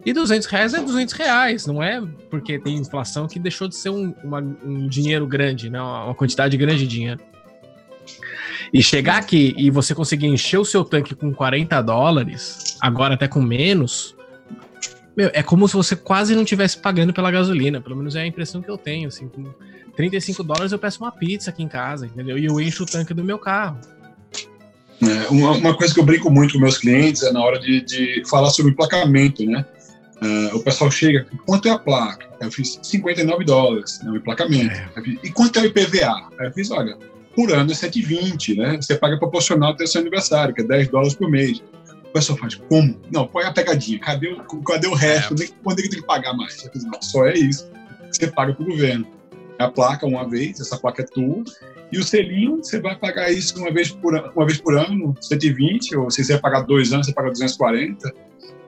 [0.06, 3.90] E 200 reais é 200 reais, não é porque tem inflação que deixou de ser
[3.90, 5.82] um, uma, um dinheiro grande, né?
[5.82, 7.22] uma quantidade grande de dinheiro.
[8.72, 13.28] E chegar aqui e você conseguir encher o seu tanque com 40 dólares, agora até
[13.28, 14.16] com menos,
[15.16, 17.80] meu, é como se você quase não tivesse pagando pela gasolina.
[17.80, 19.08] Pelo menos é a impressão que eu tenho.
[19.08, 19.54] Assim, com
[19.96, 22.38] 35 dólares eu peço uma pizza aqui em casa, entendeu?
[22.38, 23.80] E eu encho o tanque do meu carro.
[25.02, 27.82] É, uma, uma, coisa que eu brinco muito com meus clientes é na hora de,
[27.82, 29.66] de falar sobre emplacamento, né?
[30.22, 32.26] Uh, o pessoal chega, quanto é a placa?
[32.40, 34.74] Eu fiz 59 dólares, né, o emplacamento.
[34.74, 35.02] É.
[35.02, 36.30] Fiz, e quanto é o IPVA?
[36.40, 36.98] eu fiz, olha,
[37.36, 38.78] por ano é 7,20, né?
[38.80, 41.62] Você paga proporcional ao seu aniversário, que é 10 dólares por mês.
[42.06, 42.98] O pessoal faz, como?
[43.12, 44.00] Não, põe a pegadinha.
[44.00, 45.34] Cadê o, cadê o resto?
[45.42, 45.48] É.
[45.62, 46.64] Quando ele tem que pagar mais?
[46.64, 47.70] Eu fiz, não, só é isso.
[48.10, 49.08] Você paga para o governo.
[49.64, 51.44] A placa uma vez, essa placa é tua,
[51.92, 55.96] e o selinho, você vai pagar isso uma vez por, uma vez por ano, 120,
[55.98, 58.14] ou se você pagar dois anos, você paga 240,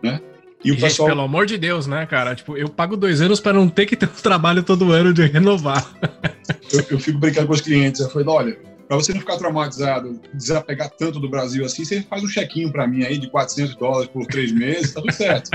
[0.03, 0.21] né?
[0.63, 1.10] E o pessoal...
[1.10, 2.34] pelo amor de Deus, né, cara?
[2.34, 5.23] Tipo, eu pago dois anos para não ter que ter um trabalho todo ano de
[5.25, 5.86] renovar.
[6.73, 8.01] eu, eu fico brincando com os clientes.
[8.01, 12.23] Eu falei, olha, para você não ficar traumatizado, desapegar tanto do Brasil assim, você faz
[12.23, 15.51] um chequinho para mim aí de 400 dólares por três meses, tá tudo certo.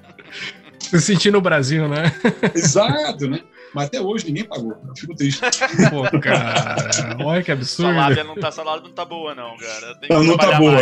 [0.78, 2.12] Se sentir no Brasil, né?
[2.54, 3.40] Exato, né?
[3.74, 4.76] Mas até hoje ninguém pagou.
[4.86, 5.40] Eu fico triste.
[5.90, 6.76] Pô, cara.
[7.24, 7.92] Olha que absurdo.
[7.92, 9.94] Sua lábia não tá, sua lábia não tá boa, não, cara.
[9.96, 10.78] Tem que não, não tá boa.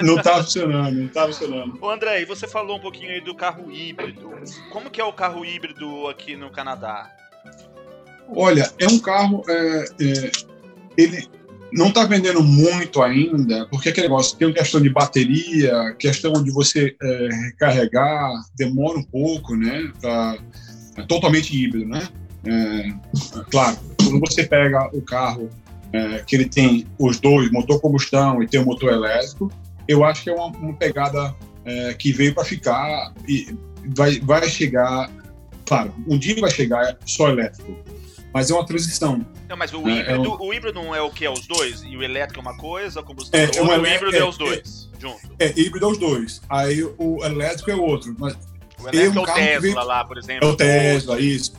[0.00, 1.78] Não tá funcionando, não tá funcionando.
[1.80, 4.30] Ô, André, e você falou um pouquinho aí do carro híbrido.
[4.70, 7.10] Como que é o carro híbrido aqui no Canadá?
[8.28, 9.42] Olha, é um carro.
[9.48, 10.30] É, é,
[10.96, 11.28] ele
[11.72, 16.94] não está vendendo muito ainda, porque aquele negócio tem questão de bateria, questão de você
[17.02, 19.90] é, recarregar, demora um pouco, né?
[20.00, 20.38] Pra,
[20.96, 22.08] é totalmente híbrido, né?
[22.44, 25.48] É, claro, quando você pega o carro
[25.92, 29.50] é, que ele tem os dois, motor combustão e tem o motor elétrico,
[29.86, 33.54] eu acho que é uma, uma pegada é, que veio para ficar e
[33.94, 35.10] vai, vai chegar,
[35.66, 37.76] claro, um dia vai chegar só elétrico,
[38.32, 39.24] mas é uma transição.
[39.48, 40.42] Não, mas o, é, híbrido, é um...
[40.42, 41.82] o híbrido não é o que é os dois?
[41.82, 44.90] E o elétrico é uma coisa, a combustão é, outra, o híbrido é, os dois,
[44.98, 45.20] junto?
[45.38, 46.40] É, híbrido é os dois.
[46.48, 48.16] Aí o elétrico é outro.
[48.18, 48.36] Mas
[48.84, 49.74] o elétrico é o Tesla veio...
[49.74, 50.48] lá, por exemplo.
[50.48, 51.52] É o Tesla, isso.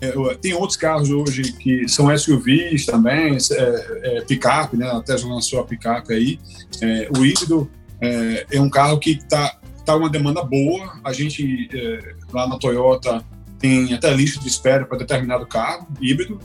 [0.00, 4.90] É, tem outros carros hoje que são SUVs também, é, é, picape, né?
[4.90, 6.38] A Tesla lançou a picape aí.
[6.82, 11.00] É, o híbrido é, é, um carro que está tá uma demanda boa.
[11.02, 11.68] A gente
[12.32, 13.24] lá na Toyota
[13.58, 16.38] tem até lista de espera para determinado carro híbrido.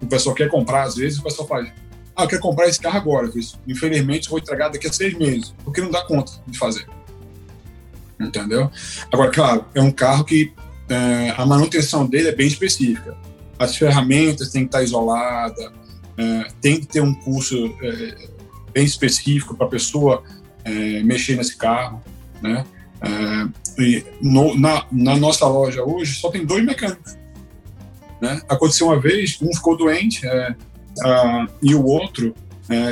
[0.00, 1.70] O pessoal quer comprar, às vezes, o pessoal faz.
[2.16, 3.30] Ah, eu quero comprar esse carro agora.
[3.66, 6.86] Infelizmente, vou entregar daqui a seis meses, porque não dá conta de fazer
[8.20, 8.70] entendeu?
[9.12, 10.52] Agora, claro, é um carro que
[10.88, 13.16] é, a manutenção dele é bem específica.
[13.58, 15.70] As ferramentas têm que estar isoladas,
[16.16, 18.28] é, tem que ter um curso é,
[18.72, 20.22] bem específico para a pessoa
[20.64, 22.02] é, mexer nesse carro,
[22.42, 22.64] né?
[23.00, 27.16] É, e no, na, na, nossa loja hoje só tem dois mecânicos.
[28.20, 28.40] Né?
[28.48, 30.56] Aconteceu uma vez, um ficou doente é,
[31.04, 32.34] a, e o outro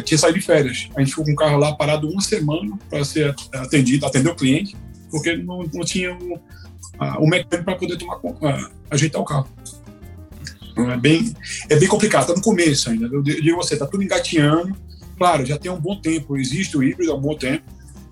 [0.05, 0.89] tinha saído de férias.
[0.97, 4.35] A gente ficou com o carro lá parado uma semana para ser atendido, atender o
[4.35, 4.75] cliente
[5.17, 6.39] porque não, não tinha o,
[6.99, 9.49] a, o mecânico para poder tomar, a, ajeitar o carro.
[10.73, 11.35] Então, é bem,
[11.71, 13.07] é bem complicado, está no começo ainda.
[13.07, 14.77] Eu digo você, está tudo engatinhando.
[15.17, 17.65] Claro, já tem um bom tempo, existe o híbrido há um bom tempo,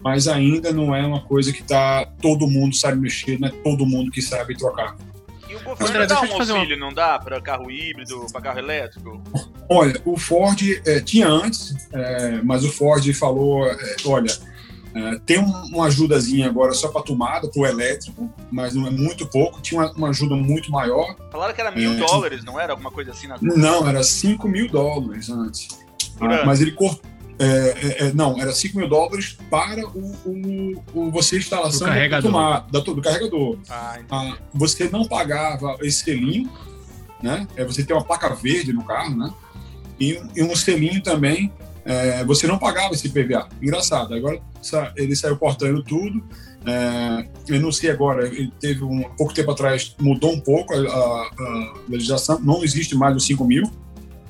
[0.02, 3.84] mas ainda não é uma coisa que tá todo mundo sabe mexer, não é todo
[3.84, 4.96] mundo que sabe trocar.
[5.46, 6.76] E o governo André, dá um auxílio, uma...
[6.76, 9.22] não dá, para carro híbrido, para carro elétrico?
[9.68, 14.32] Olha, o Ford é, tinha antes, é, mas o Ford falou, é, olha,
[14.94, 19.26] é, tem uma ajudazinha agora só para tomada, para o elétrico, mas não é muito
[19.26, 19.61] pouco.
[19.61, 21.16] Tinha uma, uma ajuda muito maior.
[21.33, 22.72] Falaram que era mil é, dólares, não era?
[22.72, 25.68] Alguma coisa assim na Não, era 5 mil dólares antes.
[26.20, 27.11] Ah, mas ele cortou.
[27.37, 31.92] É, é, é, não, era 5 mil dólares para o, o, o você instalação do
[31.92, 32.30] carregador.
[32.30, 33.59] Tomada, do, do carregador.
[33.68, 36.48] Ah, ah, você não pagava esse selinho,
[37.20, 37.48] né?
[37.57, 39.35] É, você tem uma placa verde no carro, né?
[39.98, 41.52] E, e um selinho também
[41.85, 43.49] é, você não pagava esse PVA.
[43.61, 44.40] Engraçado, agora
[44.97, 46.25] ele saiu cortando tudo.
[46.66, 50.79] É, eu não sei agora, ele teve um pouco tempo atrás, mudou um pouco a,
[50.79, 53.70] a, a legislação, não existe mais os 5 mil,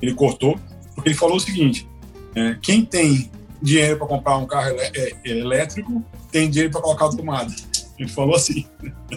[0.01, 0.59] ele cortou,
[0.93, 1.87] porque ele falou o seguinte:
[2.35, 7.09] é, quem tem dinheiro para comprar um carro é, elétrico tem dinheiro para colocar a
[7.09, 7.53] tomada.
[7.97, 8.67] Ele falou assim.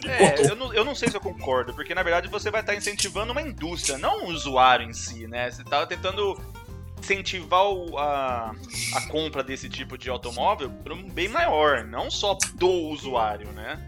[0.07, 2.77] É, eu não, eu não sei se eu concordo, porque na verdade você vai estar
[2.77, 5.51] incentivando uma indústria, não o usuário em si, né?
[5.51, 6.41] Você está tentando
[7.01, 7.65] incentivar
[7.97, 8.55] a,
[8.95, 13.79] a compra desse tipo de automóvel para um bem maior, não só do usuário, né?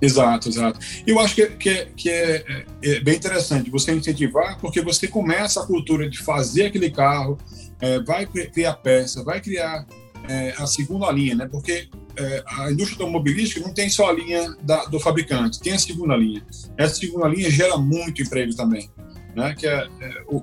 [0.00, 0.78] Exato, exato.
[1.06, 5.60] Eu acho que, que, que é, é, é, bem interessante você incentivar, porque você começa
[5.60, 7.36] a cultura de fazer aquele carro,
[7.80, 9.84] é, vai criar peça, vai criar
[10.28, 11.48] é, a segunda linha, né?
[11.50, 15.78] Porque é, a indústria automobilística não tem só a linha da, do fabricante, tem a
[15.78, 16.44] segunda linha.
[16.76, 18.88] Essa segunda linha gera muito emprego também,
[19.34, 19.54] né?
[19.58, 20.42] Que é, é o,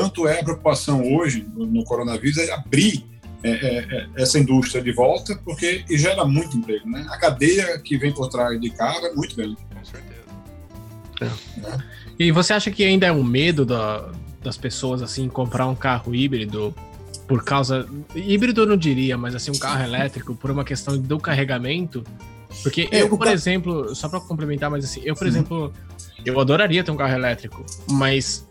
[0.00, 3.04] tanto é a preocupação hoje no, no coronavírus é abrir
[3.42, 6.88] é, é, é, essa indústria de volta, porque gera muito emprego.
[6.88, 7.06] Né?
[7.10, 9.56] A cadeia que vem por trás de carro é muito grande.
[9.56, 10.14] Com certeza.
[11.20, 11.78] É.
[12.18, 14.10] E você acha que ainda é um medo da,
[14.42, 16.74] das pessoas assim comprar um carro híbrido
[17.28, 17.86] por causa.
[18.14, 22.02] Híbrido eu não diria, mas assim, um carro elétrico por uma questão do carregamento?
[22.62, 25.28] Porque é, eu, por exemplo, só para complementar, mas assim, eu, por uhum.
[25.28, 25.72] exemplo,
[26.24, 28.48] eu adoraria ter um carro elétrico, mas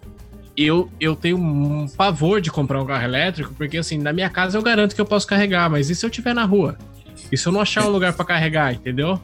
[0.56, 4.58] eu, eu tenho um pavor de comprar um carro elétrico, porque assim, na minha casa
[4.58, 6.78] eu garanto que eu posso carregar, mas e se eu estiver na rua?
[7.32, 9.20] E se eu não achar um lugar para carregar, entendeu?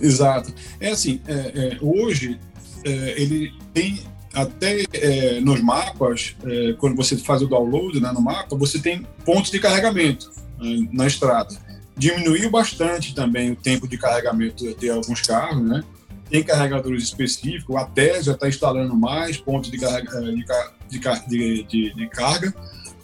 [0.00, 0.52] Exato.
[0.80, 2.38] É assim, é, é, hoje
[2.84, 4.00] é, ele tem
[4.32, 9.06] até é, nos mapas, é, quando você faz o download né, no mapa, você tem
[9.24, 11.54] pontos de carregamento né, na estrada.
[11.94, 15.84] Diminuiu bastante também o tempo de carregamento de alguns carros, né?
[16.32, 21.94] Tem carregadores específicos, a TES já está instalando mais pontos de, carga, de, de, de,
[21.94, 22.54] de carga,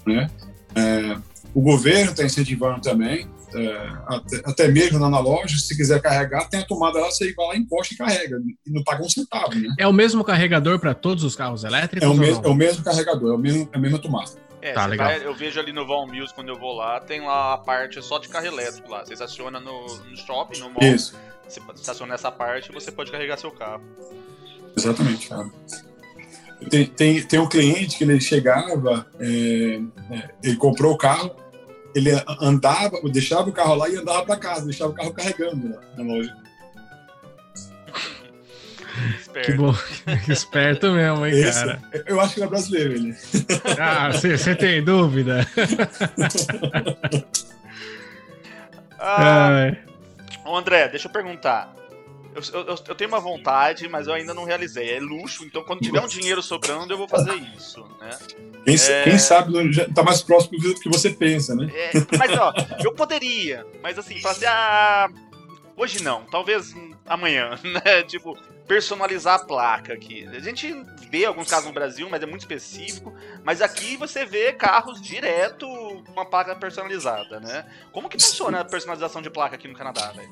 [0.07, 0.31] né?
[0.75, 1.15] É,
[1.53, 6.61] o governo está incentivando também, é, até, até, mesmo na loja, se quiser carregar, tem
[6.61, 9.55] a tomada lá, você vai lá, encosta e carrega, e não paga um centavo.
[9.55, 9.75] Né?
[9.79, 12.09] É o mesmo carregador para todos os carros elétricos?
[12.09, 14.31] É o, mesmo, é o mesmo carregador, é, o mesmo, é a mesma tomada.
[14.71, 15.09] É, tá, legal.
[15.09, 18.03] Vai, eu vejo ali no Val Mills, quando eu vou lá, tem lá a parte
[18.03, 19.05] só de carro elétrico lá.
[19.05, 20.83] Você estaciona no, no shopping, no mall.
[20.83, 21.17] Isso
[21.49, 23.83] você estaciona nessa parte você pode carregar seu carro.
[24.77, 25.51] Exatamente, cara.
[26.71, 31.35] Tem, tem, tem um cliente que ele chegava, é, é, ele comprou o carro,
[31.95, 35.83] ele andava, deixava o carro lá e andava para casa, deixava o carro carregando lá
[35.97, 36.37] na loja.
[39.21, 39.47] Esperto.
[39.47, 39.75] Que bom,
[40.33, 41.81] esperto mesmo, hein, Esse, cara.
[42.07, 43.17] Eu acho que ele é brasileiro, ele.
[43.79, 45.47] Ah, você tem dúvida?
[48.99, 49.73] ah,
[50.45, 51.75] Ô André, deixa eu perguntar.
[52.35, 54.95] Eu, eu, eu, tenho uma vontade, mas eu ainda não realizei.
[54.95, 58.11] É luxo, então quando tiver um dinheiro sobrando, eu vou fazer isso, né?
[58.65, 59.03] Quem, é...
[59.05, 61.69] quem sabe já tá mais próximo do que você pensa, né?
[61.73, 62.53] É, mas ó,
[62.85, 65.11] eu poderia, mas assim, fazer a.
[65.77, 66.75] Hoje não, talvez
[67.09, 68.03] amanhã, né?
[68.03, 70.27] Tipo, personalizar a placa aqui.
[70.29, 70.75] A gente
[71.11, 73.13] vê alguns casos no Brasil, mas é muito específico.
[73.43, 77.65] Mas aqui você vê carros direto com uma placa personalizada, né?
[77.93, 80.29] Como que funciona a personalização de placa aqui no Canadá, velho?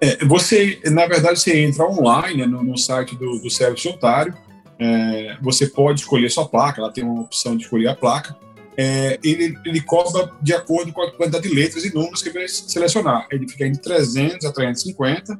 [0.00, 4.34] É, você, na verdade, você entra online né, no, no site do, do Serviço Otário.
[4.78, 8.36] É, você pode escolher sua placa, ela tem uma opção de escolher a placa.
[8.76, 12.46] É, ele, ele cobra de acordo com a quantidade de letras e números que vai
[12.46, 13.26] selecionar.
[13.28, 15.36] Ele fica entre 300 a 350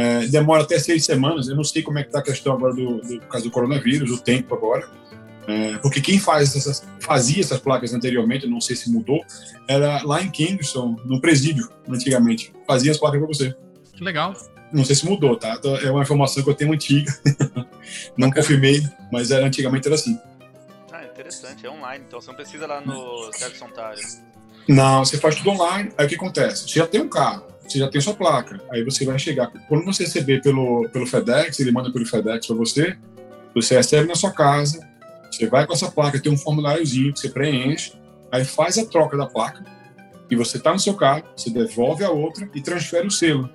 [0.00, 1.46] é, demora até seis semanas.
[1.46, 4.10] Eu não sei como é que está a questão agora do, do caso do coronavírus,
[4.10, 4.88] o tempo agora.
[5.46, 9.22] É, porque quem faz essas, fazia essas placas anteriormente, eu não sei se mudou,
[9.68, 12.50] era lá em Kingston, no presídio, antigamente.
[12.66, 13.54] Fazia as placas para você.
[13.92, 14.34] Que legal.
[14.72, 15.60] Não sei se mudou, tá?
[15.82, 17.12] É uma informação que eu tenho antiga.
[18.16, 18.82] não confirmei,
[19.12, 20.18] mas era, antigamente era assim.
[20.90, 21.66] Ah, interessante.
[21.66, 24.00] É online, então você não precisa lá no Serviço Ontário.
[24.66, 25.92] Não, você faz tudo online.
[25.98, 26.70] Aí o que acontece?
[26.70, 28.60] Você já tem um carro você já tem sua placa.
[28.70, 29.50] Aí você vai chegar.
[29.68, 32.96] Quando você receber pelo, pelo FedEx, ele manda pelo FedEx para você,
[33.54, 34.86] você recebe na sua casa,
[35.30, 37.92] você vai com essa placa, tem um formuláriozinho que você preenche,
[38.32, 39.64] aí faz a troca da placa,
[40.30, 43.48] e você está no seu carro, você devolve a outra e transfere o selo.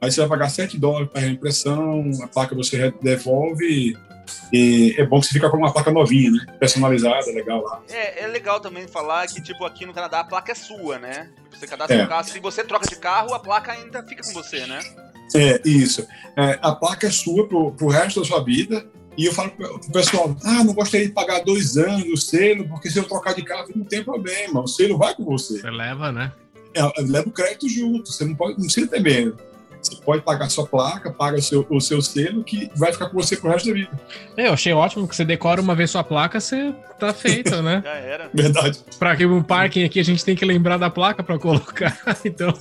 [0.00, 3.96] Aí você vai pagar 7 dólares para a impressão, a placa você devolve
[4.52, 6.46] e é bom que você fica com uma placa novinha, né?
[6.58, 7.82] Personalizada, legal lá.
[7.88, 11.30] É, é legal também falar que, tipo, aqui no Canadá a placa é sua, né?
[11.50, 12.04] Você cadastra é.
[12.04, 14.80] o carro, se você troca de carro, a placa ainda fica com você, né?
[15.34, 16.06] É, isso.
[16.36, 18.86] É, a placa é sua pro, pro resto da sua vida.
[19.16, 22.88] E eu falo pro pessoal, ah, não gostaria de pagar dois anos do selo, porque
[22.88, 25.60] se eu trocar de carro não tem problema, o selo vai com você.
[25.60, 26.32] Você leva, né?
[26.72, 29.36] É, leva o crédito junto, você não pode, não precisa ter medo.
[29.80, 33.14] Você pode pagar sua placa, paga o seu, o seu selo, que vai ficar com
[33.14, 33.90] você pro resto da vida.
[34.36, 37.82] É, eu achei ótimo que você decora uma vez sua placa, você tá feito, né?
[37.84, 38.30] Já era.
[38.32, 38.80] Verdade.
[38.98, 42.52] Pra que um parking aqui a gente tem que lembrar da placa pra colocar, então.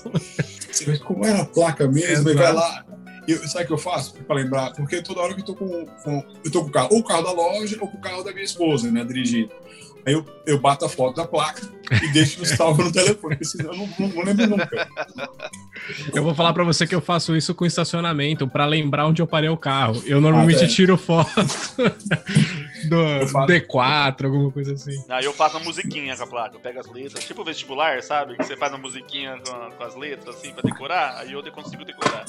[0.71, 2.85] Você vê como é a placa mesmo, e vai lá.
[3.27, 4.71] Eu, sabe o que eu faço para lembrar?
[4.71, 7.03] Porque toda hora que eu tô com, com, eu tô com o carro, ou o
[7.03, 9.51] carro da loja, ou com o carro da minha esposa, né, dirigindo.
[10.07, 11.69] Aí eu, eu bato a foto da placa
[12.01, 14.87] e deixo salvo no telefone, senão eu não, não, não lembro nunca.
[16.15, 19.27] Eu vou falar para você que eu faço isso com estacionamento, para lembrar onde eu
[19.27, 20.01] parei o carro.
[20.05, 20.67] Eu normalmente ah, é.
[20.67, 21.29] tiro foto
[22.87, 22.97] do
[23.47, 24.97] D4, alguma coisa assim.
[25.09, 28.37] Ah, eu faço uma musiquinha com a placa, eu pego as letras, tipo vestibular, sabe?
[28.37, 31.83] Que você faz uma musiquinha com, com as letras, assim, pra decorar, aí eu consigo
[31.83, 32.23] decorar.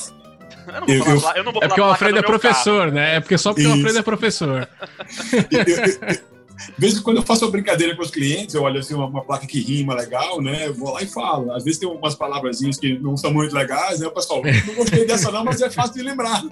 [0.67, 2.87] Eu não vou falar, eu, eu, eu não vou é porque o Alfredo é professor,
[2.87, 2.91] carro.
[2.91, 3.15] né?
[3.15, 3.71] É porque só porque Isso.
[3.71, 4.69] o Alfredo é professor.
[6.59, 9.07] De vez em quando eu faço uma brincadeira com os clientes, eu olho assim uma,
[9.07, 10.67] uma, placa que rima legal, né?
[10.67, 11.53] Eu vou lá e falo.
[11.53, 14.07] Às vezes tem umas palavrazinhas que não são muito legais, né?
[14.07, 16.43] O pessoal, não gostei dessa não, mas é fácil de lembrar.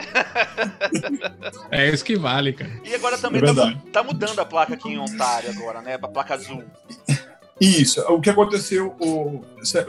[1.70, 2.70] É isso que vale, cara.
[2.84, 5.98] E agora também é tá, tá, mudando a placa aqui em Ontário agora, né?
[5.98, 6.62] Pra placa azul.
[7.60, 8.00] Isso.
[8.12, 9.42] O que aconteceu o,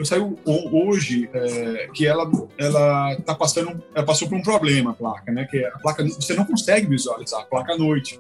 [0.05, 5.31] saiu hoje é, que ela ela tá passando, ela passou por um problema a placa,
[5.31, 5.45] né?
[5.45, 8.19] Que a placa você não consegue visualizar a placa à noite.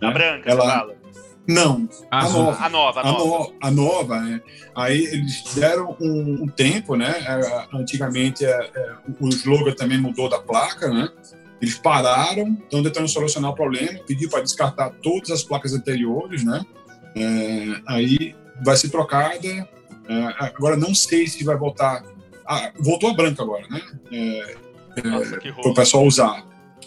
[0.00, 0.08] Né?
[0.08, 0.90] A branca, ela,
[1.46, 2.64] Não, a, nova.
[2.64, 3.10] A nova, a nova.
[3.10, 4.40] A, no, a nova, né?
[4.74, 7.16] Aí eles deram um, um tempo, né?
[7.26, 11.08] É, antigamente é, é, o slogan também mudou da placa, né?
[11.60, 16.64] Eles pararam, estão tentando solucionar o problema, pediu para descartar todas as placas anteriores, né?
[17.16, 18.34] É, aí
[18.64, 19.48] vai ser trocada.
[19.48, 22.04] É, agora não sei se vai voltar.
[22.46, 23.80] Ah, voltou a branca agora, né?
[24.12, 24.56] É,
[25.52, 26.46] para o pessoal usar.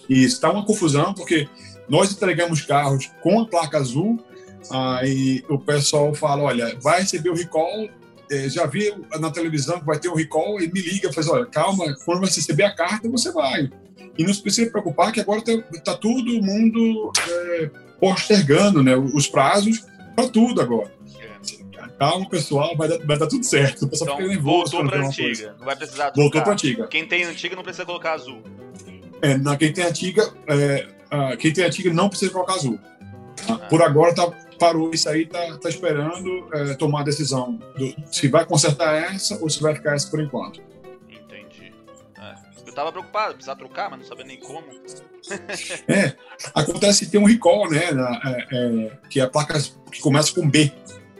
[0.10, 1.48] E está uma confusão porque
[1.88, 4.24] nós entregamos carros com a placa azul
[4.72, 7.90] Aí o pessoal fala, olha, vai receber o recall,
[8.32, 11.46] é, já vi na televisão que vai ter um recall, e me liga, faz, olha,
[11.46, 13.70] calma, quando você receber a carta, você vai.
[14.18, 19.28] E não se precisa preocupar que agora está tá todo mundo é, postergando né, os
[19.28, 19.86] prazos
[20.16, 20.92] para tudo agora.
[22.00, 23.86] Calma, pessoal, vai dar, vai dar tudo certo.
[23.86, 24.72] O pessoal então, fica nervoso.
[24.72, 26.22] Voltou para antiga, não vai precisar trocar.
[26.22, 26.88] Voltou para antiga.
[26.88, 28.42] Quem tem antiga não precisa colocar azul.
[29.22, 30.88] É, na, quem tem antiga, é,
[31.38, 32.80] quem tem antiga não precisa colocar azul.
[33.48, 33.56] Ah.
[33.70, 34.30] Por agora tá,
[34.64, 39.38] parou isso aí, tá, tá esperando é, tomar a decisão do, se vai consertar essa
[39.42, 40.62] ou se vai ficar essa por enquanto.
[41.10, 41.74] Entendi.
[42.18, 42.36] É.
[42.66, 44.66] Eu tava preocupado, precisar trocar, mas não sabia nem como.
[45.90, 46.14] é,
[46.56, 49.60] acontece que tem um recall, né, na, é, é, que é a placa
[49.92, 50.72] que começa com B,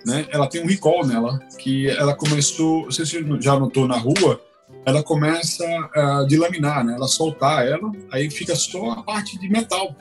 [0.06, 3.88] né, ela tem um recall nela, que ela começou, não sei se você já notou
[3.90, 4.42] na rua,
[4.86, 5.66] ela começa
[5.96, 9.94] uh, de laminar, né, ela soltar ela, aí fica só a parte de metal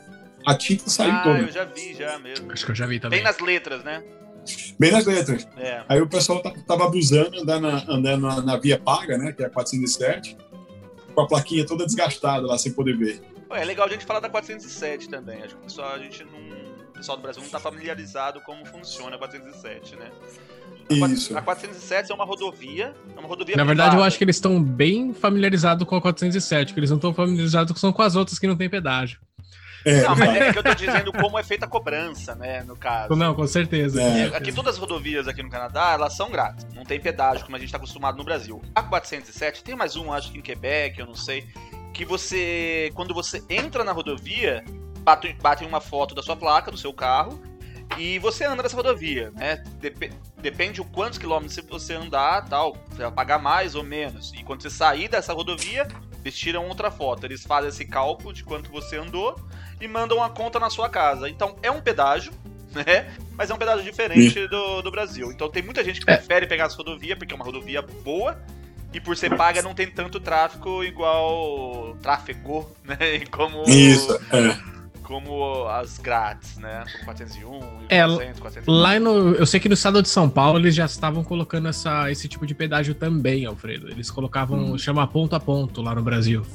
[0.47, 1.39] a tinta saiu ah, toda.
[1.39, 2.51] eu já vi, já mesmo.
[2.53, 3.19] Acho que eu já vi também.
[3.19, 4.03] Bem nas letras, né?
[4.79, 5.47] Bem nas letras.
[5.57, 5.83] É.
[5.89, 9.33] Aí o pessoal tava abusando, andando, na, andando na, na, via paga, né?
[9.33, 10.37] Que é a 407,
[11.15, 13.23] com a plaquinha toda desgastada lá, sem poder ver.
[13.51, 15.43] É legal a gente falar da 407 também.
[15.43, 16.63] Acho que o pessoal, a gente não.
[16.89, 20.11] O pessoal do Brasil não está familiarizado como funciona a 407, né?
[20.91, 21.37] A Isso.
[21.37, 24.63] A 407 é uma rodovia, é uma rodovia Na verdade, eu acho que eles estão
[24.63, 28.57] bem familiarizados com a 407, porque eles não estão familiarizados com as outras que não
[28.57, 29.21] tem pedágio.
[29.85, 30.03] É.
[30.03, 33.15] Não, mas é que eu tô dizendo como é feita a cobrança, né, no caso.
[33.15, 34.01] Não, com certeza.
[34.01, 34.37] É.
[34.37, 36.67] Aqui todas as rodovias aqui no Canadá, elas são grátis.
[36.75, 38.63] Não tem pedágio, como a gente tá acostumado no Brasil.
[38.75, 41.47] A 407, tem mais um, acho que em Quebec, eu não sei,
[41.93, 44.65] que você, quando você entra na rodovia,
[45.01, 47.41] batem bate uma foto da sua placa, do seu carro,
[47.99, 49.63] e você anda nessa rodovia, né?
[49.81, 54.33] Dep depende o quantos quilômetros você andar, tal, você vai pagar mais ou menos.
[54.33, 55.87] E quando você sair dessa rodovia,
[56.25, 57.25] eles tiram outra foto.
[57.25, 59.37] Eles fazem esse cálculo de quanto você andou
[59.83, 61.29] e mandam a conta na sua casa.
[61.29, 62.33] Então é um pedágio,
[62.75, 63.13] né?
[63.37, 65.31] Mas é um pedágio diferente do, do Brasil.
[65.33, 66.17] Então tem muita gente que é.
[66.17, 68.41] prefere pegar essa rodovia porque é uma rodovia boa.
[68.95, 73.21] E por ser paga não tem tanto tráfego igual tráfego, né?
[73.31, 74.73] Como Isso, é
[75.03, 76.85] como as grátis, né?
[76.93, 78.73] Como 401, é, 400, 401.
[78.73, 82.11] Lá no, eu sei que no estado de São Paulo eles já estavam colocando essa,
[82.11, 83.91] esse tipo de pedágio também, Alfredo.
[83.91, 84.79] Eles colocavam, hum.
[84.79, 86.47] chama ponto a ponto lá no Brasil.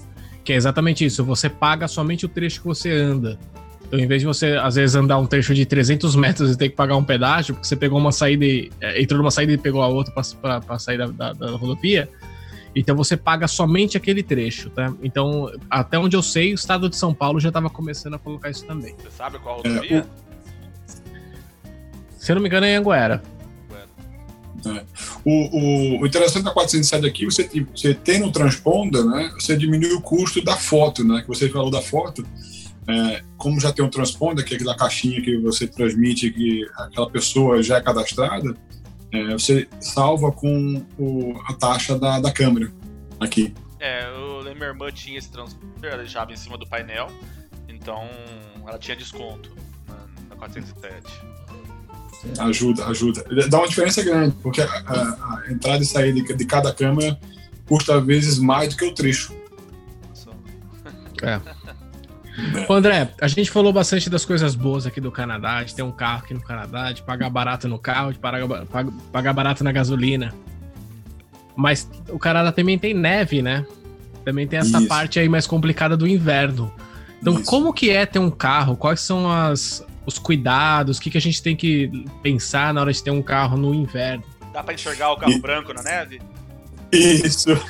[0.47, 3.37] Que é exatamente isso, você paga somente o trecho que você anda.
[3.85, 6.69] Então, em vez de você, às vezes, andar um trecho de 300 metros e ter
[6.69, 9.57] que pagar um pedágio, porque você pegou uma saída, e, é, entrou numa saída e
[9.57, 12.07] pegou a outra para sair da, da, da, rodovia,
[12.73, 14.93] então você paga somente aquele trecho, tá?
[15.03, 18.49] Então, até onde eu sei, o estado de São Paulo já estava começando a colocar
[18.49, 18.95] isso também.
[19.03, 19.97] Você sabe qual rodovia?
[19.97, 20.05] É, o...
[22.17, 23.21] Se eu não me engano, é em Anguera.
[24.75, 24.85] É.
[25.23, 29.93] O, o, o, interessante da 407 aqui, você, você tem no transponder, né, você diminui
[29.93, 32.25] o custo da foto, né, que você falou da foto.
[32.89, 37.09] É, como já tem um transponder, que é aquela caixinha que você transmite que aquela
[37.09, 38.55] pessoa já é cadastrada,
[39.11, 42.71] é, você salva com o, a taxa da, da câmera
[43.19, 43.53] aqui.
[43.79, 47.07] É, eu lembro minha irmã tinha esse transponder, ela deixava em cima do painel,
[47.67, 48.07] então
[48.65, 49.55] ela tinha desconto
[49.87, 51.36] na, na 407.
[52.39, 53.23] Ajuda, ajuda.
[53.49, 57.19] Dá uma diferença grande, porque a, a, a entrada e saída de, cada câmera
[57.67, 59.35] custa às vezes mais do que o trecho.
[61.21, 61.39] É.
[62.69, 65.91] Ô, André, a gente falou bastante das coisas boas aqui do Canadá, de ter um
[65.91, 68.47] carro aqui no Canadá, de pagar barato no carro, de pagar,
[69.11, 70.33] pagar barato na gasolina.
[71.55, 73.65] Mas o Canadá também tem neve, né?
[74.23, 74.87] Também tem essa Isso.
[74.87, 76.71] parte aí mais complicada do inverno.
[77.19, 77.45] Então, Isso.
[77.45, 78.75] como que é ter um carro?
[78.75, 80.97] Quais são as, os cuidados?
[80.97, 81.91] O que, que a gente tem que
[82.23, 84.23] pensar na hora de ter um carro no inverno?
[84.53, 85.39] Dá para enxergar o carro e...
[85.39, 86.21] branco na neve?
[86.91, 87.49] Isso.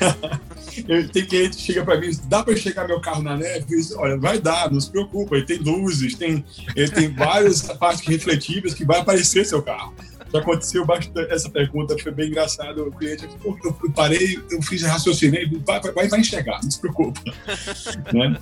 [0.88, 3.66] Eu, tem cliente que chega para mim, dá para enxergar meu carro na neve?
[3.96, 8.76] Olha, vai dar, não se preocupa, ele tem luzes, tem, ele tem várias partes refletivas
[8.76, 9.96] que vai aparecer seu carro.
[10.32, 12.84] Já aconteceu bastante essa pergunta, foi bem engraçado.
[12.84, 17.22] O cliente, eu parei, eu fiz raciocinei, vai, vai, vai enxergar, não se preocupa.
[18.14, 18.38] né?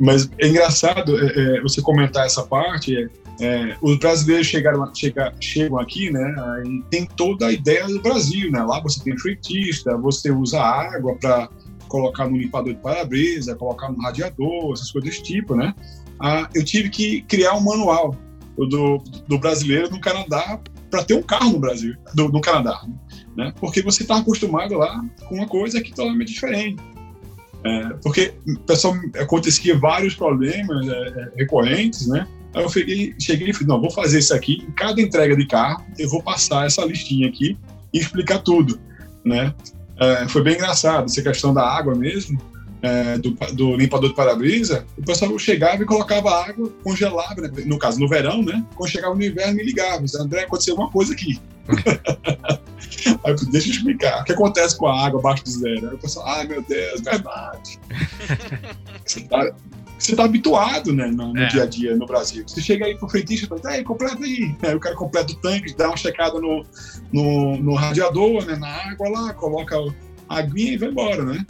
[0.00, 2.96] Mas é engraçado é, é, você comentar essa parte.
[2.96, 3.08] É,
[3.40, 6.34] é, os brasileiros chegaram, chega, chegam aqui, né?
[6.66, 8.62] E tem toda a ideia do Brasil, né?
[8.62, 11.48] Lá você tem frentista, você usa água para
[11.88, 15.74] colocar no limpador de para-brisa, colocar no radiador, essas coisas desse tipo, né?
[16.20, 18.16] Ah, eu tive que criar um manual
[18.56, 20.60] do, do brasileiro no Canadá
[20.90, 22.82] para ter um carro no Brasil, do, no Canadá,
[23.36, 23.52] né?
[23.58, 26.82] Porque você está acostumado lá com uma coisa que é totalmente diferente.
[27.64, 28.34] É, porque,
[28.66, 32.26] pessoal, acontecia vários problemas é, é, recorrentes, né?
[32.54, 35.46] Aí eu cheguei, cheguei e falei, não, vou fazer isso aqui, em cada entrega de
[35.46, 37.56] carro, eu vou passar essa listinha aqui
[37.94, 38.78] e explicar tudo,
[39.24, 39.54] né?
[39.98, 42.40] É, foi bem engraçado, essa questão da água mesmo,
[42.82, 47.50] é, do, do, limpador de para-brisa, o pessoal chegava e colocava água, congelava, né?
[47.64, 48.64] no caso, no verão, né?
[48.74, 51.40] Quando chegava no inverno, me ligava, André, aconteceu uma coisa aqui.
[53.24, 54.22] Aí eu falei, deixa eu explicar.
[54.22, 55.88] O que acontece com a água abaixo de zero?
[55.88, 57.78] Aí o pessoal, ai meu Deus, verdade.
[59.06, 59.54] você, tá,
[59.96, 61.46] você tá habituado, né, no, no é.
[61.46, 62.44] dia a dia no Brasil.
[62.46, 64.54] Você chega aí pro frentista e fala, ei, completa aí.
[64.62, 66.64] Aí o cara completa o tanque, dá uma checada no,
[67.12, 69.76] no, no radiador, né, na água lá, coloca
[70.28, 71.46] a aguinha e vai embora, né?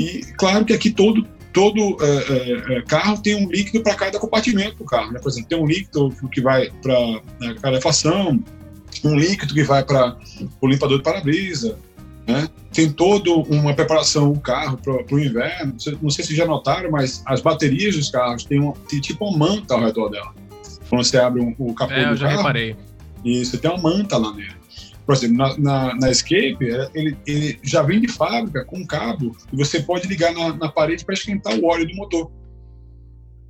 [0.00, 4.76] E claro que aqui todo todo é, é, carro tem um líquido para cada compartimento
[4.76, 5.12] do carro.
[5.12, 5.20] Né?
[5.20, 8.42] Por exemplo, tem um líquido que vai para a calefação,
[9.04, 10.16] um líquido que vai para
[10.60, 11.76] o limpador de para-brisa,
[12.26, 12.48] né?
[12.72, 15.74] Tem toda uma preparação do carro para o inverno.
[16.00, 19.74] Não sei se já notaram, mas as baterias dos carros têm, têm tipo uma manta
[19.74, 20.32] ao redor dela.
[20.88, 22.76] Quando você abre um, o capô é, do eu já carro, reparei.
[23.24, 24.59] e você tem uma manta lá nele.
[25.06, 26.58] Por exemplo, na, na, na Escape,
[26.94, 30.68] ele, ele, já vem de fábrica com um cabo e você pode ligar na, na
[30.68, 32.30] parede para esquentar o óleo do motor.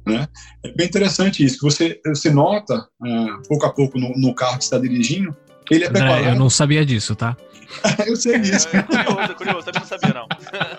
[0.07, 0.27] Né?
[0.65, 4.65] É bem interessante isso, você, você nota, uh, pouco a pouco, no, no carro que
[4.65, 5.37] está dirigindo,
[5.71, 6.29] ele é preparado.
[6.29, 7.37] eu não sabia disso, tá?
[8.07, 8.69] eu sei disso.
[8.73, 10.27] É, curioso, curioso, também não sabia, não.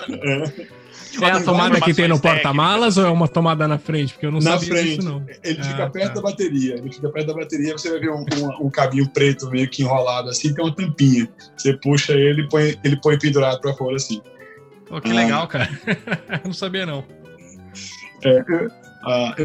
[0.09, 0.80] É.
[1.19, 4.13] É a tomada que tem no porta-malas ou é uma tomada na frente?
[4.13, 4.95] Porque eu não na sabia frente.
[4.97, 5.25] disso, não.
[5.43, 6.13] Ele ah, fica perto tá.
[6.13, 6.75] da bateria.
[6.75, 9.83] Ele fica perto da bateria, você vai ver um, um, um, cabinho preto meio que
[9.83, 11.27] enrolado assim, tem uma tampinha.
[11.57, 14.21] Você puxa ele e põe, ele põe pendurado para fora assim.
[14.87, 15.15] Pô, que ah.
[15.15, 15.69] legal, cara.
[16.45, 17.03] não sabia, não.
[18.23, 18.43] É,
[19.03, 19.35] ah,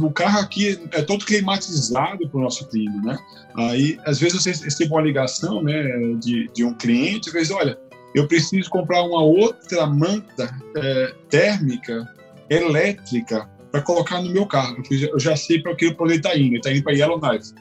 [0.00, 3.18] o carro aqui é todo climatizado para o nosso clima, né?
[3.56, 5.82] Aí, às vezes, você recebe uma ligação né,
[6.20, 7.78] de, de um cliente, às vezes, olha,
[8.14, 12.08] eu preciso comprar uma outra manta é, térmica,
[12.48, 14.82] elétrica, para colocar no meu carro.
[14.90, 16.46] Eu já sei para que ele está indo.
[16.46, 17.52] Ele está indo para Yellowknife.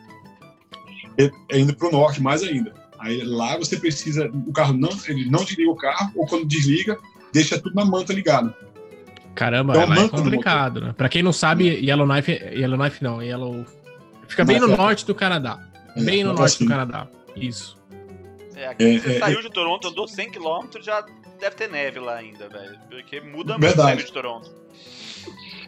[1.49, 2.73] É indo para o norte, mais ainda.
[2.99, 6.97] Aí lá você precisa, o carro não, ele não desliga o carro, ou quando desliga,
[7.31, 8.55] deixa tudo na manta ligada.
[9.35, 10.95] Caramba, então, é complicado, né?
[10.97, 13.65] Pra quem não sabe, Yellowknife, Yellowknife não, Yellow...
[14.27, 15.59] Fica bem no norte do Canadá.
[15.95, 16.65] É, bem no norte assim.
[16.65, 17.07] do Canadá.
[17.35, 17.76] Isso.
[18.58, 19.41] É, aqui é, você é, saiu é.
[19.43, 21.05] de Toronto, andou 100km, já
[21.39, 22.80] deve ter neve lá ainda, velho.
[22.89, 24.51] Porque muda muito a neve de Toronto.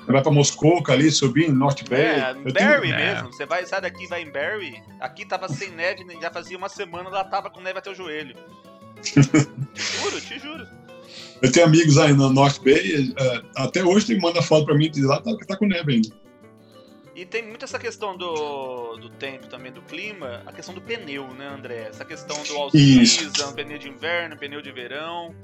[0.07, 2.01] Vai pra Moscou, ali, subir em North Bay.
[2.01, 2.95] É, Barry tenho...
[2.95, 3.31] mesmo.
[3.31, 4.81] Você vai, sai daqui vai em Barry.
[4.99, 8.35] Aqui tava sem neve, já fazia uma semana, lá tava com neve até o joelho.
[9.03, 10.67] juro, te juro.
[11.43, 14.89] Eu tenho amigos aí no North Bay, é, até hoje tem manda foto pra mim
[14.89, 16.09] de lá, tá, tá com neve ainda.
[17.19, 21.27] E tem muito essa questão do, do tempo também, do clima, a questão do pneu,
[21.33, 21.87] né, André?
[21.89, 25.35] Essa questão do all-season, pneu de inverno, pneu de verão.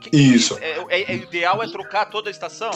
[0.00, 0.56] Que Isso.
[0.62, 2.70] É, é, é, ideal é trocar toda a estação?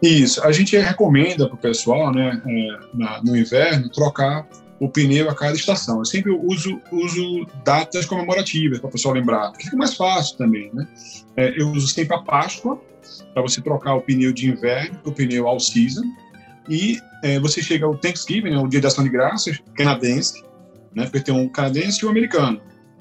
[0.00, 0.42] Isso.
[0.42, 4.48] A gente recomenda para o pessoal, né, é, na, no inverno, trocar
[4.80, 5.98] o pneu a cada estação.
[5.98, 10.70] Eu sempre uso, uso datas comemorativas para o pessoal lembrar, fica mais fácil também.
[10.72, 10.88] Né?
[11.36, 12.80] É, eu uso sempre a Páscoa,
[13.34, 16.04] para você trocar o pneu de inverno para o pneu all-season.
[16.70, 20.44] E é, você chega ao Thanksgiving, né, o Dia de Ação de Graças, canadense,
[20.94, 22.60] né, porque tem um canadense e um americano.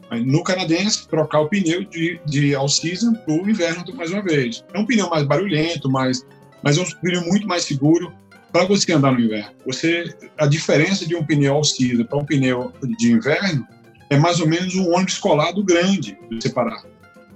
[0.09, 4.65] Aí, no canadense, trocar o pneu de, de all-season para o inverno mais uma vez.
[4.73, 6.25] É um pneu mais barulhento, mais,
[6.63, 8.11] mas é um pneu muito mais seguro
[8.51, 9.51] para você andar no inverno.
[9.67, 13.67] Você, a diferença de um pneu all-season para um pneu de inverno
[14.09, 16.83] é mais ou menos um ônibus escolar grande de separar.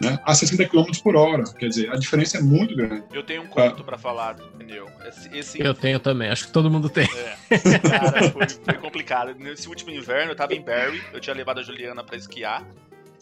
[0.04, 1.44] Né, a 60 km por hora.
[1.58, 3.04] Quer dizer, a diferença é muito grande.
[3.12, 3.84] Eu tenho um conto ah.
[3.84, 4.90] para falar do pneu.
[5.06, 5.60] Esse, esse...
[5.62, 7.08] Eu tenho também, acho que todo mundo tem.
[7.50, 7.80] É.
[7.80, 9.36] Cara, foi, foi, complicado.
[9.36, 12.66] Nesse último inverno, eu tava em Barry, eu tinha levado a Juliana para esquiar.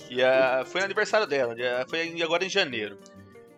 [0.09, 1.55] E uh, foi no aniversário dela,
[1.87, 2.97] foi agora em janeiro.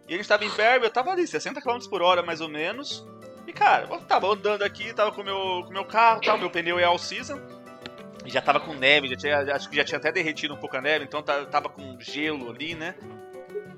[0.07, 2.49] E a gente tava em Berbe, eu tava ali, 60 km por hora mais ou
[2.49, 3.05] menos.
[3.47, 6.49] E cara, eu tava andando aqui, tava com o meu, com meu carro, tal, meu
[6.49, 7.39] pneu é all season.
[8.25, 10.81] Já tava com neve, já tinha, acho que já tinha até derretido um pouco a
[10.81, 12.95] neve, então tava com gelo ali, né?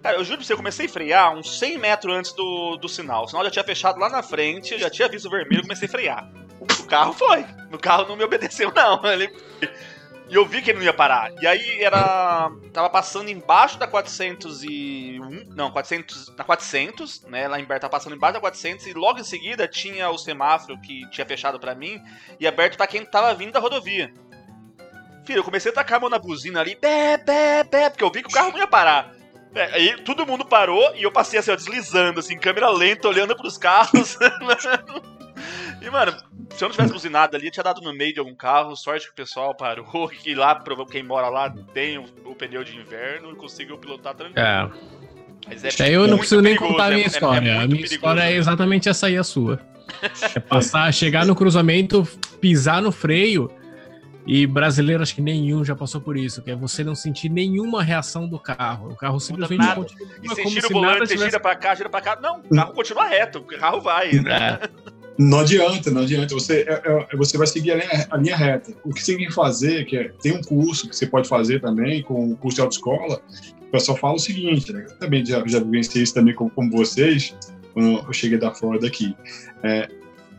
[0.01, 2.87] Cara, eu juro pra você, eu comecei a frear uns 100 metros antes do, do
[2.87, 3.23] sinal.
[3.23, 5.87] O sinal já tinha fechado lá na frente, eu já tinha visto o vermelho, comecei
[5.87, 6.29] a frear.
[6.59, 7.43] O carro foi.
[7.73, 9.03] O carro não me obedeceu, não.
[9.05, 9.33] Ele...
[10.27, 11.31] E eu vi que ele não ia parar.
[11.39, 12.51] E aí era.
[12.73, 15.53] Tava passando embaixo da 401.
[15.55, 16.35] Não, 400.
[16.35, 17.47] Na 400, né?
[17.47, 18.87] Lá em Berta passando embaixo da 400.
[18.87, 22.01] E logo em seguida tinha o semáforo que tinha fechado para mim
[22.39, 24.11] e aberto para quem tava vindo da rodovia.
[25.25, 28.11] Filho, eu comecei a tacar a mão na buzina ali, pé, pé, pé, porque eu
[28.11, 29.11] vi que o carro não ia parar.
[29.55, 33.35] É, aí todo mundo parou e eu passei assim, ó, deslizando, assim, câmera lenta, olhando
[33.35, 34.17] pros carros.
[35.81, 36.11] e, mano,
[36.49, 38.75] se eu não tivesse buzinado ali, eu tinha dado no meio de algum carro.
[38.75, 40.11] Sorte que o pessoal parou.
[40.25, 40.61] E lá,
[40.91, 44.45] quem mora lá, tem o, o pneu de inverno e conseguiu pilotar tranquilo.
[44.45, 44.69] É.
[45.47, 47.49] Mas é eu não preciso nem contar a minha é, é história.
[47.49, 47.93] É, a minha perigoso.
[47.93, 49.59] história é exatamente essa aí, a sua.
[50.35, 52.03] É passar, chegar no cruzamento,
[52.41, 53.51] pisar no freio
[54.25, 57.83] e brasileiro, acho que nenhum já passou por isso, que é você não sentir nenhuma
[57.83, 58.91] reação do carro.
[58.91, 59.75] O carro simplesmente nada.
[59.75, 60.07] continua.
[60.23, 61.25] E você gira o volante, você tivesse...
[61.25, 62.19] gira pra cá, gira pra cá.
[62.19, 64.59] Não, o carro continua reto, o carro vai, né?
[64.63, 64.69] É.
[65.17, 66.33] Não adianta, não adianta.
[66.33, 68.73] Você, é, é, você vai seguir a linha, a linha, reta.
[68.83, 71.61] O que você tem que fazer, que é, tem um curso que você pode fazer
[71.61, 73.21] também, com o curso de autoescola,
[73.61, 74.85] o pessoal fala o seguinte, né?
[74.89, 77.35] Eu também já, já vivenciei isso também com, com vocês,
[77.73, 79.15] quando eu cheguei da Flórida aqui.
[79.63, 79.87] É,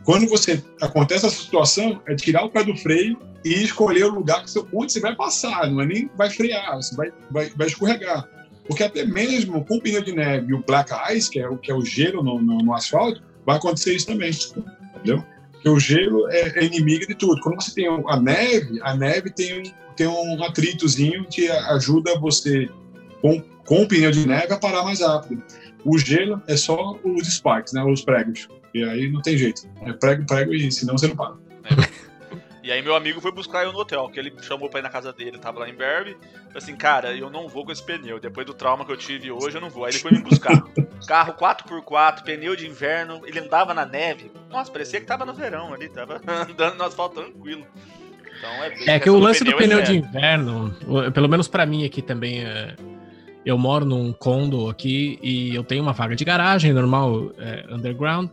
[0.03, 3.17] quando você acontece essa situação, é tirar o pé do freio
[3.47, 6.75] e escolher o lugar que você, onde você vai passar, não é nem vai frear,
[6.75, 8.27] você vai, vai, vai escorregar.
[8.67, 11.57] Porque até mesmo com o pneu de neve e o black ice, que é o,
[11.57, 14.31] que é o gelo no, no, no asfalto, vai acontecer isso também,
[14.95, 15.23] entendeu?
[15.53, 17.39] Porque o gelo é, é inimigo de tudo.
[17.41, 22.69] Quando você tem a neve, a neve tem, tem um atritozinho que ajuda você,
[23.21, 25.41] com, com o pneu de neve, a parar mais rápido.
[25.85, 28.49] O gelo é só os spikes, né, os pregos.
[28.73, 29.61] E aí não tem jeito.
[29.81, 31.35] É prego, prego e senão você não para.
[31.63, 32.06] É.
[32.67, 34.89] E aí meu amigo foi buscar eu no hotel, que ele chamou pra ir na
[34.89, 36.17] casa dele, tava lá em Berby.
[36.47, 38.19] Falei assim, cara, eu não vou com esse pneu.
[38.19, 39.85] Depois do trauma que eu tive hoje, eu não vou.
[39.85, 40.61] Aí ele foi me buscar.
[41.07, 44.29] Carro 4x4, pneu de inverno, ele andava na neve.
[44.49, 47.65] Nossa, parecia que tava no verão ali, tava andando no asfalto tranquilo.
[48.37, 50.75] Então é, é que o lance do pneu, é de inverno,
[51.13, 52.75] pelo menos para mim aqui também, é,
[53.45, 58.29] eu moro num condo aqui e eu tenho uma vaga de garagem normal, é, underground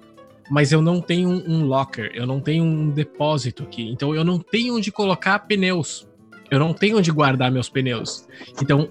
[0.50, 3.88] mas eu não tenho um locker, eu não tenho um depósito aqui.
[3.90, 6.06] Então eu não tenho onde colocar pneus.
[6.50, 8.26] Eu não tenho onde guardar meus pneus.
[8.60, 8.88] Então,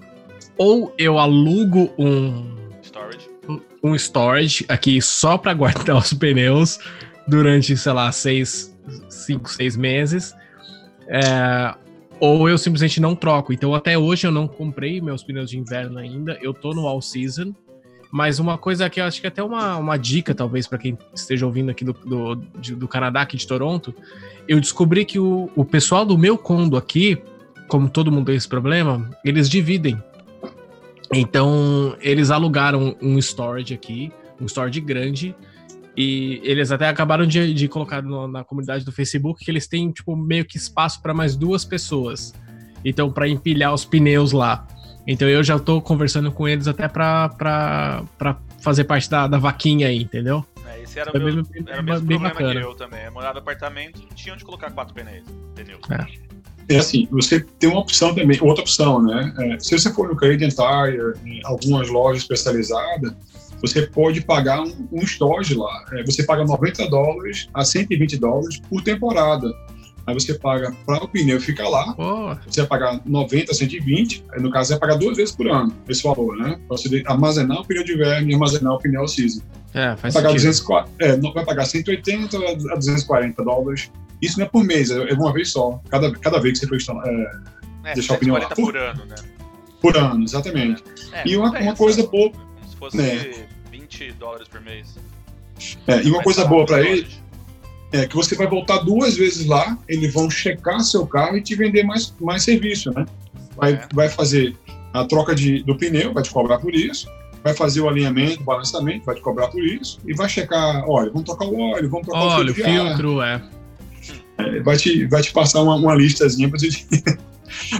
[0.56, 3.30] ou eu alugo um storage,
[3.82, 6.78] um, storage aqui só para guardar os pneus
[7.26, 8.76] durante, sei lá, seis,
[9.08, 10.34] cinco, seis meses.
[11.08, 11.74] É,
[12.20, 13.52] ou eu simplesmente não troco.
[13.52, 16.38] Então, até hoje eu não comprei meus pneus de inverno ainda.
[16.42, 17.54] Eu tô no all season.
[18.14, 20.96] Mas uma coisa que eu acho que é até uma, uma dica, talvez, para quem
[21.12, 22.36] esteja ouvindo aqui do, do,
[22.76, 23.92] do Canadá, aqui de Toronto,
[24.46, 27.20] eu descobri que o, o pessoal do meu condo aqui,
[27.66, 30.00] como todo mundo tem esse problema, eles dividem.
[31.12, 35.34] Então, eles alugaram um storage aqui, um storage grande,
[35.96, 39.90] e eles até acabaram de, de colocar no, na comunidade do Facebook que eles têm,
[39.90, 42.32] tipo, meio que espaço para mais duas pessoas.
[42.84, 44.68] Então, para empilhar os pneus lá.
[45.06, 49.38] Então eu já tô conversando com eles até pra, pra, pra fazer parte da, da
[49.38, 50.44] vaquinha aí, entendeu?
[50.66, 52.60] É, esse era, o meu, bem, era o mesmo bem problema bacana.
[52.60, 53.04] que eu também.
[53.04, 55.24] Eu morava no apartamento e tinha onde colocar quatro pneus.
[55.54, 55.80] pneus.
[55.90, 56.74] É.
[56.74, 59.34] é assim, você tem uma opção também, outra opção, né?
[59.38, 63.12] É, se você for no Canadian Tire, em algumas lojas especializadas,
[63.60, 65.84] você pode pagar um, um storage lá.
[65.92, 69.52] É, você paga 90 dólares a 120 dólares por temporada.
[70.06, 72.36] Aí você paga para o pneu ficar lá, oh.
[72.46, 75.74] você vai pagar 90, 120, aí no caso você vai pagar duas vezes por ano
[75.88, 76.60] esse valor, né?
[76.68, 79.40] Para você armazenar o pneu de inverno e armazenar o pneu season.
[79.72, 83.90] É, faz vai pagar, 240, é, vai pagar 180 a 240 dólares.
[84.20, 85.80] Isso não é por mês, é, é uma vez só.
[85.88, 88.48] Cada, cada vez que você for é, é, deixar o pneu lá.
[88.48, 89.14] Por, por ano, né?
[89.80, 90.84] Por ano, exatamente.
[91.12, 92.30] É, e uma, uma coisa boa.
[92.68, 93.46] Se fosse né?
[93.70, 94.96] 20 dólares por mês.
[95.86, 97.06] É, e uma coisa boa para ele
[97.94, 101.54] é que você vai voltar duas vezes lá, eles vão checar seu carro e te
[101.54, 103.06] vender mais, mais serviço, né?
[103.56, 103.88] Vai, é.
[103.94, 104.56] vai fazer
[104.92, 107.08] a troca de, do pneu, vai te cobrar por isso,
[107.44, 111.08] vai fazer o alinhamento, o balanceamento, vai te cobrar por isso, e vai checar, olha,
[111.10, 113.42] vamos trocar o óleo, vamos trocar óleo, o filtro, filtro é.
[114.38, 114.60] é.
[114.60, 116.50] Vai te, vai te passar uma, uma listazinha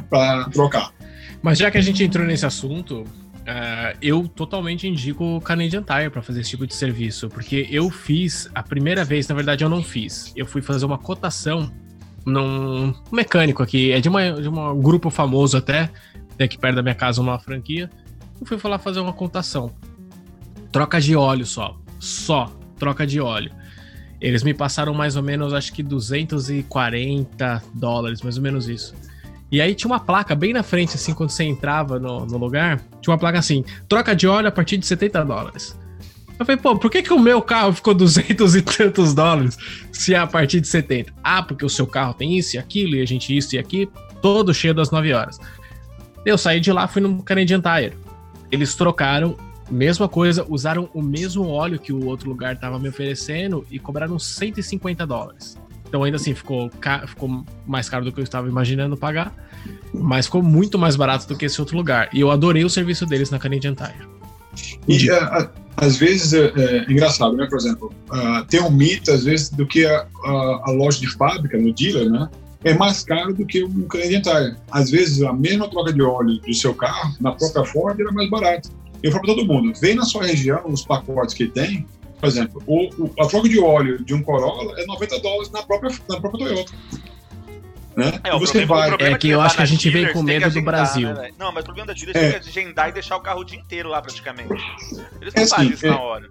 [0.09, 0.93] para trocar.
[1.43, 3.05] Mas já que a gente entrou nesse assunto,
[3.45, 7.91] Uh, eu totalmente indico o Canadian Tire para fazer esse tipo de serviço, porque eu
[7.91, 10.33] fiz a primeira vez, na verdade eu não fiz.
[10.35, 11.71] Eu fui fazer uma cotação
[12.25, 15.91] num mecânico aqui, é de, uma, de um grupo famoso até,
[16.39, 17.91] tem aqui perto da minha casa uma franquia.
[18.41, 19.71] Eu fui lá fazer uma contação.
[20.73, 21.79] Troca de óleo só.
[22.01, 23.53] Só troca de óleo.
[24.21, 28.95] Eles me passaram mais ou menos, acho que 240 dólares, mais ou menos isso.
[29.55, 32.81] E aí tinha uma placa bem na frente, assim, quando você entrava no, no lugar,
[33.01, 35.79] tinha uma placa assim: troca de óleo a partir de 70 dólares.
[36.37, 39.57] Eu falei, pô, por que, que o meu carro ficou 200 e tantos dólares
[39.93, 41.13] se é a partir de 70?
[41.23, 43.89] Ah, porque o seu carro tem isso e aquilo, e a gente isso e aqui,
[44.21, 45.39] todo cheio das 9 horas.
[46.27, 47.97] Eu saí de lá, fui no Canadian Tire.
[48.51, 49.37] Eles trocaram,
[49.71, 54.19] mesma coisa, usaram o mesmo óleo que o outro lugar estava me oferecendo e cobraram
[54.19, 55.57] 150 dólares.
[55.95, 56.69] Então ainda assim ficou,
[57.07, 59.33] ficou mais caro do que eu estava imaginando pagar,
[59.93, 62.09] mas ficou muito mais barato do que esse outro lugar.
[62.13, 64.09] E eu adorei o serviço deles na Canadian Tire.
[64.89, 67.47] E uh, às vezes é, é, engraçado, né?
[67.49, 71.09] Por exemplo, uh, tem um mito, às vezes, do que a, a, a, loja de
[71.13, 72.29] fábrica, no dealer, né?
[72.65, 74.57] É mais caro do que um Canadian Tire.
[74.73, 78.29] Às vezes, a mesma troca de óleo do seu carro, na própria Ford, era mais
[78.29, 78.69] barato.
[79.01, 81.87] Eu falo para todo mundo, vem na sua região os pacotes que tem,
[82.25, 85.63] por exemplo, o, o, a troca de óleo de um Corolla é 90 dólares na
[85.63, 86.73] própria, na própria Toyota.
[87.97, 88.21] Né?
[88.25, 89.13] É, você problema, vai.
[89.13, 91.13] É que eu acho que a gente vem com medo do Brasil.
[91.15, 93.45] Né, não, mas o problema da dealer é, é agendar e deixar o carro o
[93.45, 94.53] dia inteiro lá praticamente.
[95.21, 96.29] Eles não é fazem assim, isso é, na hora.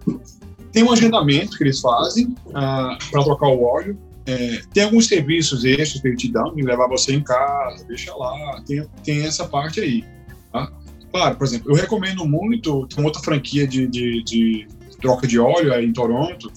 [0.72, 3.98] Tem um agendamento que eles fazem uh, ah, para trocar o óleo.
[4.26, 8.14] É, tem alguns serviços extras que eles te dão, de levar você em casa, deixa
[8.14, 10.04] lá, tem, tem essa parte aí.
[10.52, 10.72] Tá?
[11.12, 14.66] Claro, por exemplo, eu recomendo muito, tem uma outra franquia de, de, de
[15.04, 16.50] troca de óleo aí em Toronto,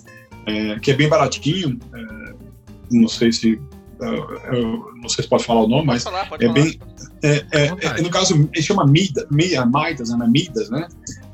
[0.45, 2.33] é, que é bem baratinho, é,
[2.89, 3.59] não sei se
[3.99, 6.53] eu não sei se pode falar o nome, mas falar, é falar.
[6.53, 6.79] bem.
[7.23, 10.27] É, é, é, no caso, ele chama Mida, Midas, né?
[10.29, 10.87] Midas, né?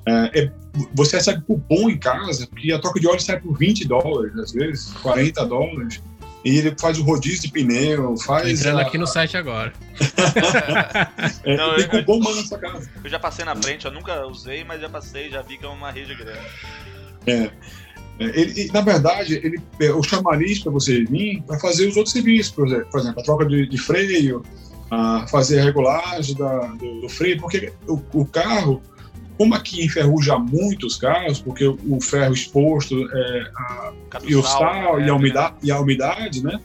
[0.05, 0.51] É, é,
[0.93, 4.53] você recebe cupom em casa, porque a troca de óleo sai por 20 dólares, às
[4.53, 6.01] vezes, 40 dólares.
[6.45, 8.59] E ele faz o rodízio de pneu, faz.
[8.59, 8.81] Entrando a...
[8.83, 9.73] aqui no site agora.
[11.43, 12.89] é, não, tem cupom mano na sua casa.
[13.03, 15.69] Eu já passei na frente, eu nunca usei, mas já passei, já vi que é
[15.69, 16.39] uma rede grande.
[17.27, 17.51] É.
[18.19, 22.13] É, ele, na verdade, ele, é, o chamariz para você vir para fazer os outros
[22.13, 24.43] serviços, por exemplo, a troca de, de freio,
[24.91, 28.81] a fazer a regulagem da, do, do, freio, porque o, o, carro,
[29.37, 33.93] como aqui enferruja muito os carros, porque o, o ferro exposto é, a,
[34.23, 35.07] e o sal né?
[35.07, 36.59] e, a umidade, e a umidade, né,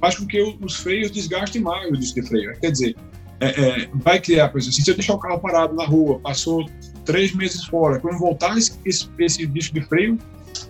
[0.00, 2.56] faz com que os freios desgastem mais o disco de freio.
[2.60, 2.94] Quer dizer,
[3.40, 6.64] é, é, vai criar, por exemplo, se eu deixar o carro parado na rua, passou
[7.04, 10.18] três meses fora, quando voltar esse, esse, disco de freio,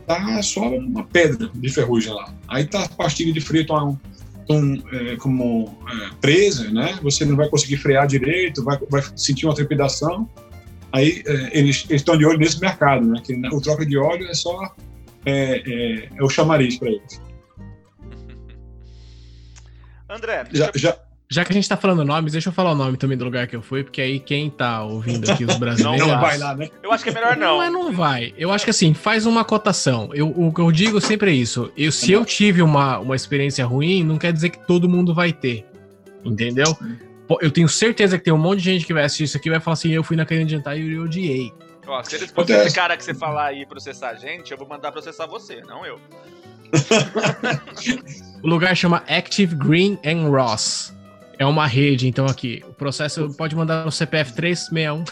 [0.06, 2.32] tá só uma pedra de ferrugem lá.
[2.48, 4.00] Aí tá a pastilha de freio tão,
[4.46, 6.98] tão é, como é, presa, né?
[7.02, 10.28] Você não vai conseguir frear direito, vai, vai sentir uma trepidação.
[10.92, 13.20] Aí é, eles estão de olho nesse mercado, né?
[13.24, 14.74] Que o troca de óleo é só
[15.26, 17.18] é, é, é o chamariz para eles.
[20.08, 20.96] André, já, já,
[21.28, 23.46] já que a gente tá falando nomes, deixa eu falar o nome também do lugar
[23.46, 26.06] que eu fui, porque aí quem tá ouvindo aqui, os brasileiros.
[26.06, 26.68] Não vai lá, né?
[26.82, 27.58] Eu acho que é melhor não.
[27.58, 28.34] Mas não vai.
[28.36, 30.10] Eu acho que assim, faz uma cotação.
[30.12, 31.72] Eu, o que eu digo sempre é isso.
[31.76, 35.32] Eu, se eu tive uma, uma experiência ruim, não quer dizer que todo mundo vai
[35.32, 35.66] ter.
[36.24, 36.76] Entendeu?
[37.40, 39.52] Eu tenho certeza que tem um monte de gente que vai assistir isso aqui e
[39.52, 41.52] vai falar assim: eu fui na Canadian Tire e eu odiei.
[41.86, 44.92] Ó, se eles esse cara que você falar aí processar a gente, eu vou mandar
[44.92, 46.00] processar você, não eu.
[48.42, 50.94] o lugar chama Active Green and Ross.
[51.38, 52.62] É uma rede, então aqui.
[52.68, 55.04] O processo pode mandar no CPF 361.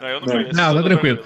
[0.00, 0.56] não, eu não conheço.
[0.56, 1.20] Não, tá tranquilo.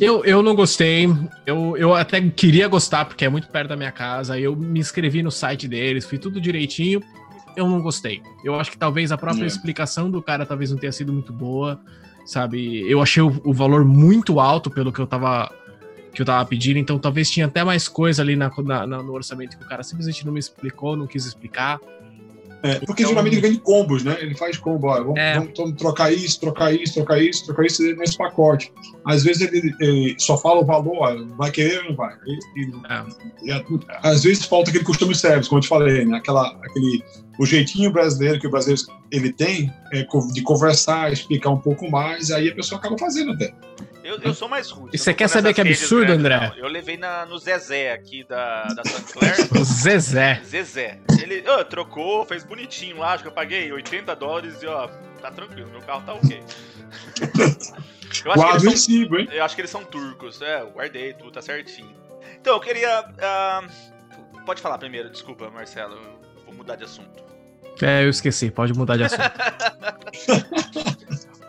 [0.00, 1.08] Eu, eu não gostei.
[1.46, 4.38] Eu, eu até queria gostar, porque é muito perto da minha casa.
[4.38, 7.00] Eu me inscrevi no site deles, fui tudo direitinho.
[7.56, 8.20] Eu não gostei.
[8.42, 9.46] Eu acho que talvez a própria é.
[9.46, 11.80] explicação do cara talvez não tenha sido muito boa,
[12.26, 12.90] sabe?
[12.90, 15.48] Eu achei o, o valor muito alto pelo que eu tava
[16.14, 19.58] que eu tava pedindo, então talvez tinha até mais coisa ali na, na, no orçamento
[19.58, 21.80] que o cara simplesmente não me explicou, não quis explicar.
[22.62, 24.16] É, porque então, geralmente ele vende combos, né?
[24.20, 25.34] Ele faz combo, ó, vamos, é.
[25.34, 28.72] vamos, trocar isso, trocar isso, trocar isso, trocar isso nesse pacote.
[29.06, 32.14] Às vezes ele, ele só fala o valor, vai querer ou não vai.
[32.26, 33.54] E, e, é.
[33.56, 36.16] e, às vezes falta aquele costume service, como eu te falei, né?
[36.16, 37.04] Aquela, aquele,
[37.38, 42.30] o jeitinho brasileiro que o brasileiro ele tem é de conversar, explicar um pouco mais,
[42.30, 43.54] aí a pessoa acaba fazendo até.
[44.02, 44.90] Eu, eu sou mais rude.
[44.94, 46.38] E você quer saber que absurdo, André?
[46.38, 46.56] Não.
[46.56, 49.34] Eu levei na, no Zezé aqui da, da Clair.
[49.64, 50.42] Zezé.
[50.44, 51.00] Zezé.
[51.22, 54.88] Ele oh, trocou, fez bonitinho lá, acho que eu paguei 80 dólares e ó,
[55.22, 56.42] tá tranquilo, meu carro tá ok.
[58.24, 59.28] eu acho, que eles são, hein?
[59.32, 61.94] eu acho que eles são turcos, é, guardei tudo, tá certinho.
[62.40, 63.02] Então, eu queria.
[63.02, 67.24] Uh, pode falar primeiro, desculpa, Marcelo, eu vou mudar de assunto.
[67.82, 69.22] É, eu esqueci, pode mudar de assunto.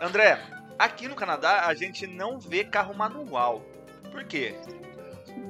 [0.00, 0.40] André,
[0.78, 3.64] Aqui no Canadá, a gente não vê carro manual.
[4.10, 4.54] Por quê?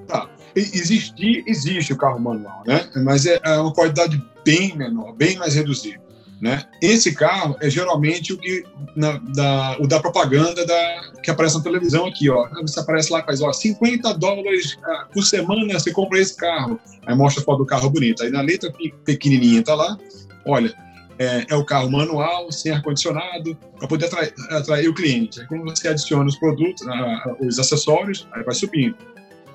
[0.06, 0.28] Tá.
[0.54, 2.88] Existe, existe o carro manual, né?
[2.96, 6.00] Mas é, é uma qualidade bem menor, bem mais reduzida.
[6.40, 6.64] Né?
[6.82, 8.62] Esse carro é geralmente o que
[8.94, 12.46] na, da, o da propaganda da, que aparece na televisão aqui, ó.
[12.60, 16.78] Você aparece lá, faz ó, 50 dólares ah, por semana você compra esse carro.
[17.06, 18.22] Aí mostra a foto do carro bonito.
[18.22, 18.70] Aí na letra
[19.02, 19.96] pequenininha tá lá,
[20.44, 20.74] olha,
[21.18, 25.40] é, é o carro manual, sem ar-condicionado, para poder atrair, atrair, o cliente.
[25.40, 28.94] Aí quando você adiciona os produtos, ah, os acessórios, aí vai subindo.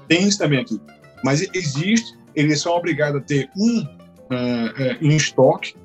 [0.07, 0.81] Tem isso também aqui.
[1.23, 5.75] Mas existe, eles são obrigados a ter um uh, em estoque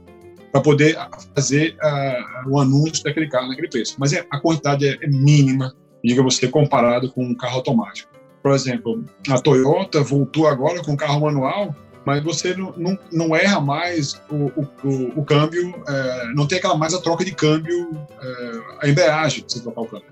[0.57, 0.96] para poder
[1.34, 3.96] fazer uh, o anúncio daquele carro naquele preço.
[3.98, 8.11] Mas é, a quantidade é, é mínima, diga você, comparado com um carro automático.
[8.42, 11.74] Por exemplo, a Toyota voltou agora com carro manual,
[12.07, 14.46] mas você não, não, não erra mais o,
[14.84, 17.90] o, o câmbio, é, não tem aquela mais a troca de câmbio,
[18.22, 20.09] é, a embreagem, você trocar o câmbio.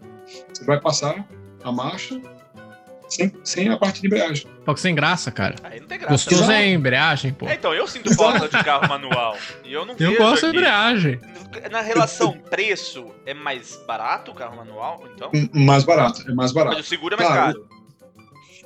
[0.53, 1.26] Você vai passar
[1.62, 2.20] a marcha
[3.14, 4.46] sem, sem a parte de embreagem.
[4.64, 5.54] Pouco sem graça, cara.
[5.62, 6.12] Aí não tem graça.
[6.12, 7.46] Gostoso é embreagem, pô.
[7.46, 9.36] É, então, eu sinto falta de carro manual.
[9.64, 11.20] E eu não Eu gosto da embreagem.
[11.70, 15.30] Na relação preço, é mais barato o carro manual, então?
[15.52, 16.76] Mais barato, é mais barato.
[16.76, 17.68] Mas o seguro é mais claro, caro.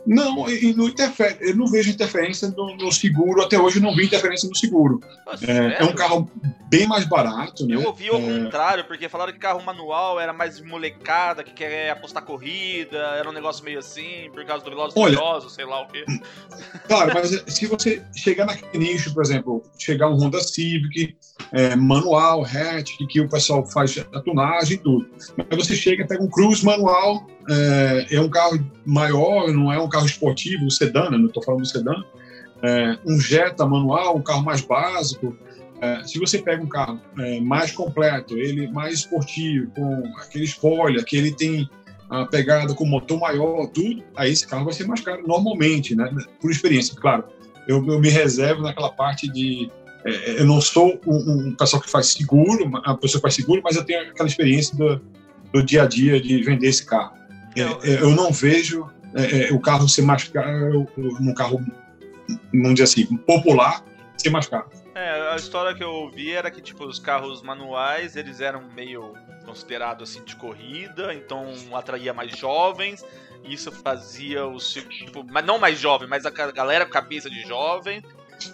[0.06, 3.94] Não, e não interfere, eu não vejo interferência no, no, seguro, até hoje eu não
[3.94, 5.00] vi interferência no seguro.
[5.26, 6.30] Nossa, é, é, um carro
[6.68, 7.74] bem mais barato, né?
[7.74, 8.20] Eu ouvi ao é...
[8.20, 13.32] contrário, porque falaram que carro manual era mais molecada, que quer apostar corrida, era um
[13.32, 16.04] negócio meio assim, por causa do Velozes Furiosos, sei lá o quê.
[16.86, 21.16] Claro, mas se você chegar naquele nicho, por exemplo, chegar um Honda Civic,
[21.52, 25.08] é, manual, hatch, que o pessoal faz a tunagem e tudo.
[25.36, 29.88] Mas você chega, pega um Cruze manual, é, é, um carro maior, não é um
[29.88, 31.16] carro esportivo, um sedã, né?
[31.16, 31.94] não estou falando do sedã,
[32.62, 35.36] é, um Jetta manual, um carro mais básico.
[35.80, 41.04] É, se você pega um carro é, mais completo, ele mais esportivo, com aquele spoiler,
[41.04, 41.68] que ele tem
[42.10, 46.10] a pegada com motor maior, tudo, aí esse carro vai ser mais caro normalmente, né?
[46.40, 47.24] Por experiência, claro.
[47.66, 49.70] Eu, eu me reservo naquela parte de
[50.04, 53.60] é, eu não sou um, um, pessoal que faz seguro, uma pessoa que faz seguro,
[53.62, 55.00] mas eu tenho aquela experiência do,
[55.52, 57.12] do dia a dia de vender esse carro.
[57.56, 61.64] É, é, eu não vejo é, é, o carro ser mais caro, num carro,
[62.52, 63.84] vamos dizer assim, popular,
[64.16, 64.68] ser mais caro.
[64.94, 69.14] É, a história que eu ouvi era que, tipo, os carros manuais, eles eram meio
[69.44, 73.04] considerados, assim, de corrida, então atraía mais jovens,
[73.44, 78.02] isso fazia os, tipo, mas não mais jovem, mas a galera com cabeça de jovem,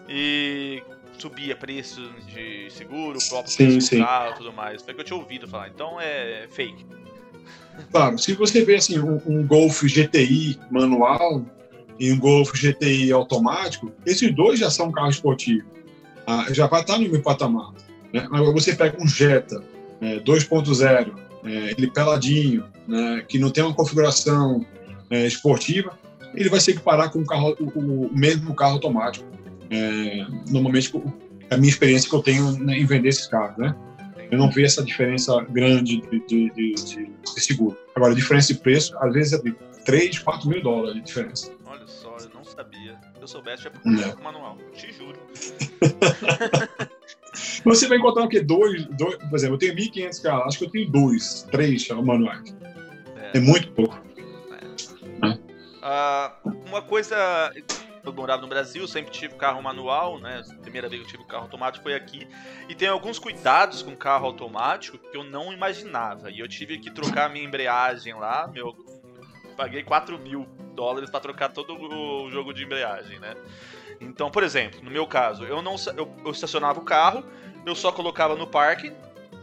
[0.09, 0.83] e
[1.19, 3.99] subia preço de seguro, próprio sim, preço sim.
[3.99, 4.83] carro e tudo mais.
[4.83, 6.87] Foi o que eu tinha ouvido falar, então é fake.
[7.91, 11.45] Claro, se você vê assim, um, um Golf GTI manual
[11.99, 15.65] e um Golf GTI automático, esses dois já são carros esportivos.
[16.27, 17.73] Ah, já vai estar no meu patamar.
[18.13, 18.27] Né?
[18.31, 19.63] Agora você pega um Jetta
[20.01, 21.13] é, 2.0,
[21.45, 24.65] é, ele peladinho, né, que não tem uma configuração
[25.11, 25.99] é, esportiva,
[26.35, 29.25] ele vai se equiparar com o, carro, o, o mesmo carro automático.
[29.71, 30.93] É, normalmente,
[31.51, 33.75] a minha experiência que eu tenho né, em vender esses carros, né?
[34.31, 37.77] Eu não vejo essa diferença grande de, de, de, de, seguro.
[37.95, 39.53] Agora, diferença de preço, às vezes, é de
[39.85, 41.53] 3, 4 mil dólares de diferença.
[41.67, 42.99] Olha só, eu não sabia.
[43.17, 44.23] Se eu soubesse, já procurava é.
[44.23, 44.59] manual.
[44.75, 45.19] Te juro.
[47.65, 48.41] Você vai encontrar o quê?
[48.41, 52.55] Dois, dois, por exemplo, eu tenho 1.500 carros, acho que eu tenho dois, três manuais.
[53.17, 54.01] É, é muito pouco.
[55.23, 55.45] É.
[55.85, 56.31] Uh,
[56.67, 57.53] uma coisa
[58.05, 60.43] eu morava no Brasil, sempre tive carro manual, né?
[60.51, 62.29] A primeira vez que eu tive carro automático foi aqui.
[62.69, 66.31] E tem alguns cuidados com carro automático que eu não imaginava.
[66.31, 68.75] E eu tive que trocar a minha embreagem lá, meu.
[69.57, 73.35] Paguei 4 mil dólares para trocar todo o jogo de embreagem, né?
[74.01, 77.25] Então, por exemplo, no meu caso, eu não eu, eu estacionava o carro,
[77.65, 78.93] eu só colocava no parque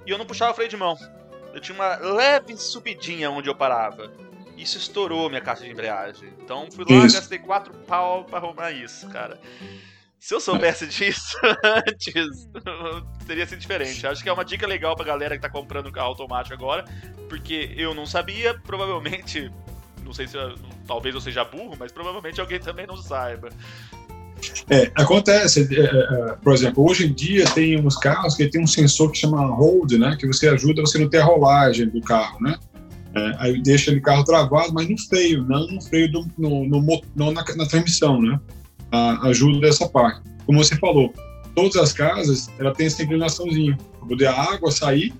[0.05, 0.95] e eu não puxava o freio de mão.
[1.53, 4.11] Eu tinha uma leve subidinha onde eu parava.
[4.61, 6.29] Isso estourou minha caixa de embreagem.
[6.43, 9.39] Então fui lá, e gastei quatro pau pra arrumar isso, cara.
[10.19, 12.47] Se eu soubesse disso antes,
[13.25, 14.05] teria sido diferente.
[14.05, 16.85] Acho que é uma dica legal pra galera que tá comprando um carro automático agora,
[17.27, 19.51] porque eu não sabia, provavelmente,
[20.05, 20.55] não sei se eu,
[20.85, 23.49] talvez eu seja burro, mas provavelmente alguém também não saiba.
[24.69, 28.67] É, acontece, é, é, por exemplo, hoje em dia tem uns carros que tem um
[28.67, 32.41] sensor que chama hold, né, que você ajuda você não ter a rolagem do carro,
[32.41, 32.57] né?
[33.13, 37.01] É, aí deixa ele carro travado, mas no freio, não no freio do, no, no,
[37.15, 38.39] no na, na, transmissão, né?
[38.91, 40.21] A, ajuda dessa parte.
[40.45, 41.13] Como você falou,
[41.53, 45.13] todas as casas ela tem essa inclinaçãozinha para poder a água sair.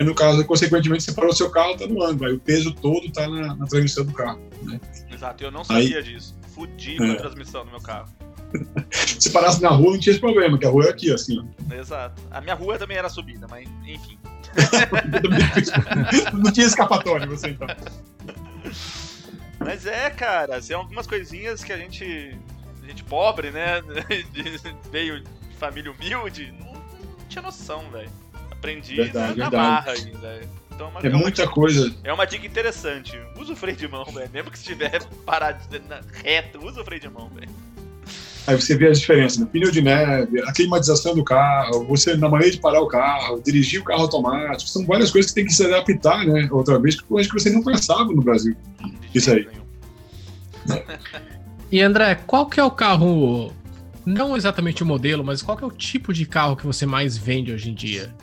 [0.00, 2.72] E no caso, consequentemente, você parou o seu carro, está no ângulo, aí o peso
[2.72, 4.40] todo está na, na, transmissão do carro.
[4.62, 4.80] Né?
[5.12, 6.36] Exato, eu não sabia aí, disso.
[6.54, 7.12] Fudi é.
[7.12, 8.08] a transmissão do meu carro.
[8.90, 11.38] Se parasse na rua, não tinha esse problema, que a rua é aqui, assim.
[11.38, 11.74] Ó.
[11.74, 12.22] Exato.
[12.30, 14.18] A minha rua também era subida, mas enfim.
[16.32, 17.66] não tinha escapatória você então.
[19.58, 22.36] Mas é, cara, tem algumas coisinhas que a gente.
[22.82, 23.82] A gente pobre, né?
[24.90, 26.74] Veio de família humilde, não
[27.28, 28.10] tinha noção, velho.
[28.50, 29.56] Aprendi verdade, na, verdade.
[29.56, 30.48] marra aí, velho.
[30.74, 31.94] Então, é, é muita dica, coisa.
[32.04, 33.20] É uma dica interessante.
[33.36, 34.30] Usa o freio de mão, velho.
[34.32, 35.58] Mesmo que estiver parado
[36.22, 37.50] reto, usa o freio de mão, velho.
[38.48, 39.46] Aí você vê as diferenças, né?
[39.52, 43.78] Pneu de neve, a climatização do carro, você na maneira de parar o carro, dirigir
[43.78, 46.48] o carro automático, são várias coisas que tem que se adaptar, né?
[46.50, 48.56] Outra vez, que eu acho que você não pensava no Brasil.
[49.14, 49.46] Isso aí.
[51.70, 53.52] E André, qual que é o carro,
[54.06, 57.18] não exatamente o modelo, mas qual que é o tipo de carro que você mais
[57.18, 58.14] vende hoje em dia?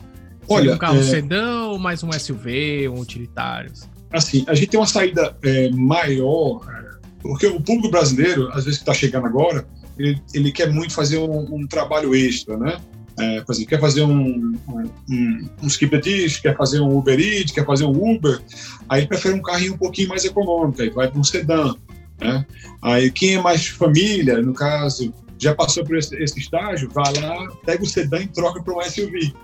[0.48, 1.02] Olha, um carro é...
[1.04, 3.72] sedã ou mais um SUV, um utilitário?
[4.10, 8.78] Assim, a gente tem uma saída é, maior, é, porque o público brasileiro, às vezes
[8.78, 9.64] que está chegando agora,
[9.98, 12.78] ele, ele quer muito fazer um, um trabalho extra, né?
[13.18, 17.64] É, por exemplo, quer fazer um, um, um, um quer fazer um Uber Eats, quer
[17.64, 18.42] fazer um Uber,
[18.88, 21.74] aí prefere um carrinho um pouquinho mais econômico, aí vai para um sedã.
[22.20, 22.44] Né?
[22.82, 27.48] Aí quem é mais família, no caso, já passou por esse, esse estágio, vai lá,
[27.64, 29.34] pega o sedã e troca para um SUV.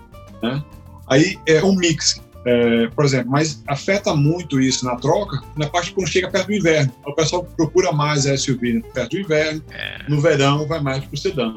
[0.43, 0.63] Né?
[1.07, 2.21] Aí é um mix.
[2.45, 6.53] É, por exemplo, mas afeta muito isso na troca na parte quando chega perto do
[6.53, 6.91] inverno.
[7.05, 8.81] O pessoal procura mais a SUV né?
[8.93, 9.99] perto do inverno, é.
[10.09, 11.55] no verão vai mais para o sedã.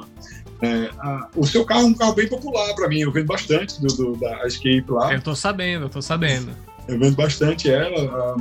[0.63, 3.81] É, a, o seu carro é um carro bem popular para mim, eu vendo bastante
[3.81, 5.13] do, do, da Escape lá.
[5.13, 6.53] Eu tô sabendo, eu tô sabendo.
[6.89, 8.37] Eu vendo bastante ela.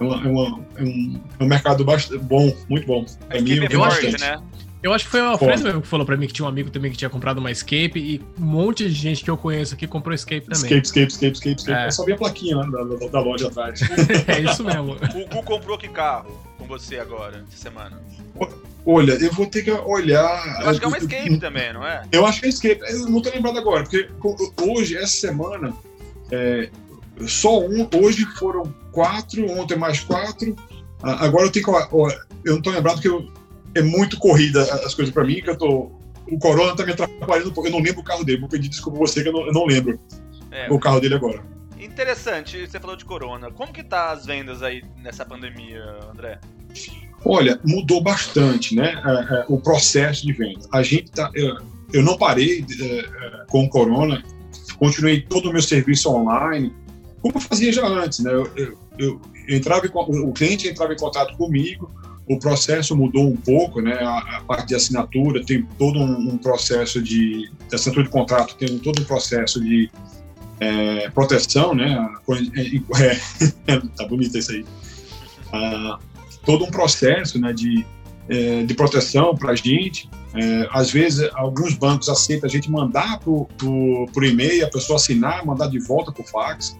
[0.00, 3.04] É, uma, é, uma, é, um, é um mercado bastante bom, muito bom.
[3.30, 4.40] A mim, eu, eu acho, né?
[4.84, 6.68] Eu acho que foi o Alfredo mesmo que falou pra mim que tinha um amigo
[6.68, 9.86] também que tinha comprado uma Escape e um monte de gente que eu conheço aqui
[9.86, 10.78] comprou Escape também.
[10.78, 11.78] Escape, Escape, Escape, Escape, Escape.
[11.78, 11.86] É.
[11.86, 13.80] Eu só vi a plaquinha lá da, da, da loja atrás.
[14.28, 14.92] é isso mesmo.
[14.92, 17.98] O Gu comprou que carro com você agora, essa semana?
[18.84, 20.60] Olha, eu vou ter que olhar.
[20.60, 22.02] Eu acho que é uma Escape também, não é?
[22.12, 22.80] Eu acho que é Escape.
[22.86, 24.10] Eu não tô lembrado agora, porque
[24.60, 25.72] hoje, essa semana,
[26.30, 26.68] é,
[27.26, 27.88] só um.
[28.02, 30.54] Hoje foram quatro, ontem mais quatro.
[31.02, 31.70] Agora eu tenho que.
[32.44, 33.26] Eu não tô lembrado que eu
[33.74, 35.90] é muito corrida as coisas para mim, que eu tô.
[36.30, 38.40] O Corona tá me atrapalhando porque eu não lembro o carro dele.
[38.40, 40.00] Vou pedir desculpa você que eu não, eu não lembro
[40.50, 41.42] é, o carro dele agora.
[41.78, 43.50] Interessante, você falou de Corona.
[43.50, 46.40] Como que tá as vendas aí nessa pandemia, André?
[47.24, 49.00] Olha, mudou bastante, né?
[49.04, 50.60] É, é, o processo de venda.
[50.72, 51.30] A gente tá.
[51.34, 51.58] Eu,
[51.92, 54.22] eu não parei é, com o Corona,
[54.78, 56.72] continuei todo o meu serviço online,
[57.20, 58.32] como eu fazia já antes, né?
[58.32, 61.90] Eu, eu, eu entrava o cliente entrava em contato comigo,
[62.26, 63.94] o processo mudou um pouco, né?
[63.94, 68.78] A, a parte de assinatura tem todo um, um, processo de, assinatura de contrato, tem
[68.78, 69.90] todo um processo de
[70.58, 72.08] é, proteção, né?
[72.96, 73.20] É,
[73.74, 74.64] é, tá bonito isso aí.
[75.52, 75.98] Ah,
[76.46, 77.52] todo um processo, né?
[77.52, 77.84] De,
[78.28, 80.08] é, de proteção para a gente.
[80.34, 84.96] É, às vezes, alguns bancos aceitam a gente mandar por, por, por e-mail, a pessoa
[84.96, 86.76] assinar, mandar de volta por fax,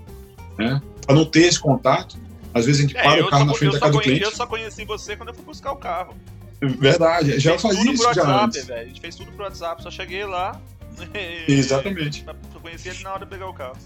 [0.59, 0.81] né?
[1.07, 2.17] Para não ter esse contato.
[2.55, 4.23] Às vezes a gente é, para o carro na frente da casa do cliente.
[4.23, 6.15] Eu só conheci você quando eu fui buscar o carro.
[6.61, 8.65] Verdade, já fazia tudo isso WhatsApp, já antes.
[8.67, 8.81] Velho.
[8.81, 10.61] A gente fez tudo pro WhatsApp, só cheguei lá.
[11.49, 12.25] Exatamente.
[12.55, 13.77] Eu conheci ele na hora de pegar o carro.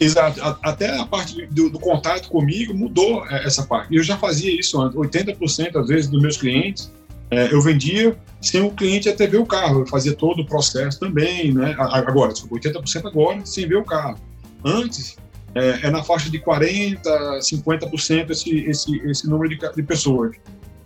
[0.00, 3.94] Exato, até a parte do, do, contato comigo mudou é, essa parte.
[3.94, 6.92] Eu já fazia isso antes, 80% às vezes dos meus clientes,
[7.30, 11.00] é, eu vendia sem o cliente até ver o carro, eu fazia todo o processo
[11.00, 11.74] também, né?
[11.76, 14.16] Agora, 80% agora sem ver o carro.
[14.64, 15.16] Antes,
[15.54, 17.00] é, é na faixa de 40%,
[17.40, 20.36] 50% esse, esse, esse número de, de pessoas.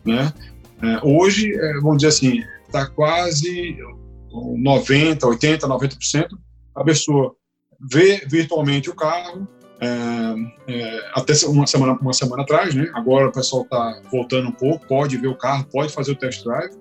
[0.05, 0.33] Né?
[0.83, 3.77] É, hoje, é, vamos dizer assim, está quase
[4.33, 6.29] 90%, 80%, 90%
[6.75, 7.35] a pessoa
[7.91, 9.47] vê virtualmente o carro,
[9.81, 12.89] é, é, até uma semana, uma semana atrás, né?
[12.95, 16.45] Agora o pessoal está voltando um pouco, pode ver o carro, pode fazer o test
[16.45, 16.73] drive,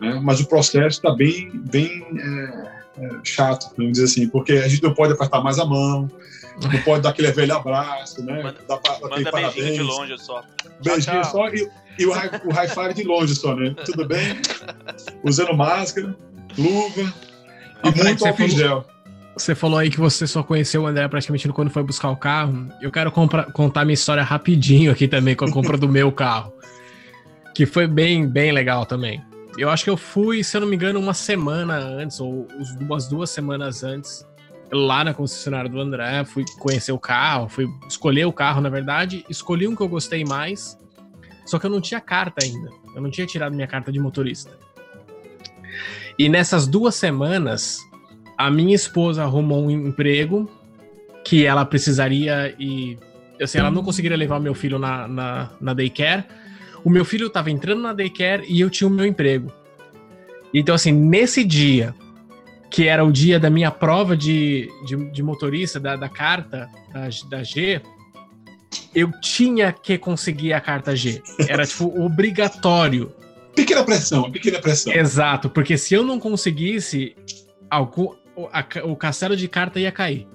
[0.00, 0.20] né?
[0.22, 4.82] mas o processo está bem, bem é, é, chato, vamos dizer assim, porque a gente
[4.82, 6.10] não pode apertar mais a mão,
[6.60, 8.42] não pode dar aquele velho abraço, né?
[8.42, 10.42] Manda, Dá pra, manda beijinho de longe só.
[10.82, 13.74] Beijinho só e, e o, high, o high five de longe só, né?
[13.84, 14.40] Tudo bem?
[15.22, 16.14] Usando máscara,
[16.56, 17.12] luva
[17.84, 18.86] e muito álcool gel.
[19.36, 22.68] Você falou aí que você só conheceu o André praticamente quando foi buscar o carro.
[22.80, 26.52] Eu quero compra, contar minha história rapidinho aqui também com a compra do meu carro.
[27.54, 29.22] Que foi bem, bem legal também.
[29.56, 32.46] Eu acho que eu fui, se eu não me engano, uma semana antes, ou
[32.80, 34.26] umas duas semanas antes,
[34.72, 39.24] lá na concessionária do André, fui conhecer o carro, fui escolher o carro, na verdade,
[39.28, 40.78] escolhi um que eu gostei mais,
[41.44, 42.70] só que eu não tinha carta ainda.
[42.94, 44.50] Eu não tinha tirado minha carta de motorista.
[46.18, 47.78] E nessas duas semanas,
[48.36, 50.50] a minha esposa arrumou um emprego
[51.24, 52.98] que ela precisaria e
[53.40, 56.24] assim, ela não conseguiria levar meu filho na, na, na daycare.
[56.84, 59.52] O meu filho estava entrando na daycare e eu tinha o meu emprego.
[60.52, 61.94] Então, assim, nesse dia,
[62.72, 67.08] que era o dia da minha prova de, de, de motorista, da, da carta da,
[67.28, 67.82] da G,
[68.94, 71.22] eu tinha que conseguir a carta G.
[71.46, 73.12] Era, tipo, obrigatório.
[73.54, 74.90] Pequena pressão, pequena pressão.
[74.90, 77.14] Exato, porque se eu não conseguisse,
[77.70, 80.26] o, a, o castelo de carta ia cair.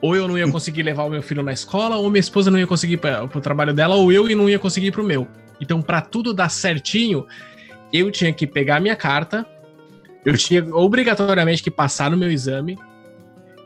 [0.00, 2.58] ou eu não ia conseguir levar o meu filho na escola, ou minha esposa não
[2.58, 5.04] ia conseguir ir para o trabalho dela, ou eu não ia conseguir ir para o
[5.04, 5.26] meu.
[5.60, 7.26] Então, para tudo dar certinho,
[7.92, 9.46] eu tinha que pegar a minha carta,
[10.24, 12.78] eu tinha obrigatoriamente que passar no meu exame,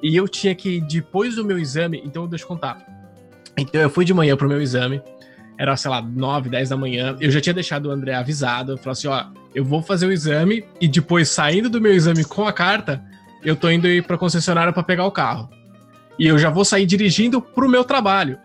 [0.03, 2.85] e eu tinha que, depois do meu exame, então deixa eu contar.
[3.57, 5.01] Então eu fui de manhã pro meu exame,
[5.59, 8.79] era, sei lá, 9, 10 da manhã, eu já tinha deixado o André avisado, eu
[8.79, 9.25] falei assim, ó,
[9.55, 13.03] eu vou fazer o exame, e depois, saindo do meu exame com a carta,
[13.45, 15.49] eu tô indo ir pra concessionária para pegar o carro.
[16.19, 18.39] E eu já vou sair dirigindo pro meu trabalho.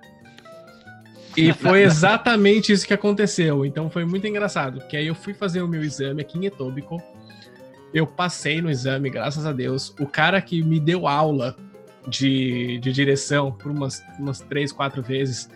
[1.36, 3.66] E foi exatamente isso que aconteceu.
[3.66, 4.82] Então foi muito engraçado.
[4.88, 7.04] Que aí eu fui fazer o meu exame aqui em Etobicoke.
[7.94, 9.94] Eu passei no exame, graças a Deus.
[10.00, 11.56] O cara que me deu aula
[12.08, 15.50] de, de direção por umas, umas três, quatro vezes,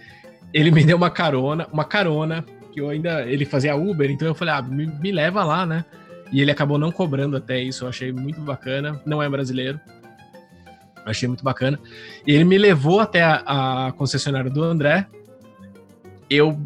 [0.53, 3.23] ele me deu uma carona, uma carona, que eu ainda.
[3.23, 5.85] Ele fazia Uber, então eu falei, ah, me, me leva lá, né?
[6.31, 9.01] E ele acabou não cobrando até isso, eu achei muito bacana.
[9.05, 9.79] Não é brasileiro.
[11.05, 11.79] Achei muito bacana.
[12.25, 15.07] E ele me levou até a, a concessionária do André.
[16.29, 16.57] Eu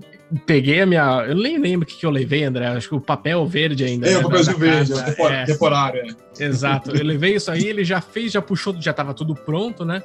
[0.45, 1.25] peguei a minha.
[1.27, 2.67] Eu nem lembro o que, que eu levei, André.
[2.67, 4.07] Acho que o papel verde ainda.
[4.07, 6.15] É, né, o papelzinho verde, é, temporário.
[6.39, 6.43] É.
[6.43, 6.95] Exato.
[6.95, 10.01] Eu levei isso aí, ele já fez, já puxou, já tava tudo pronto, né?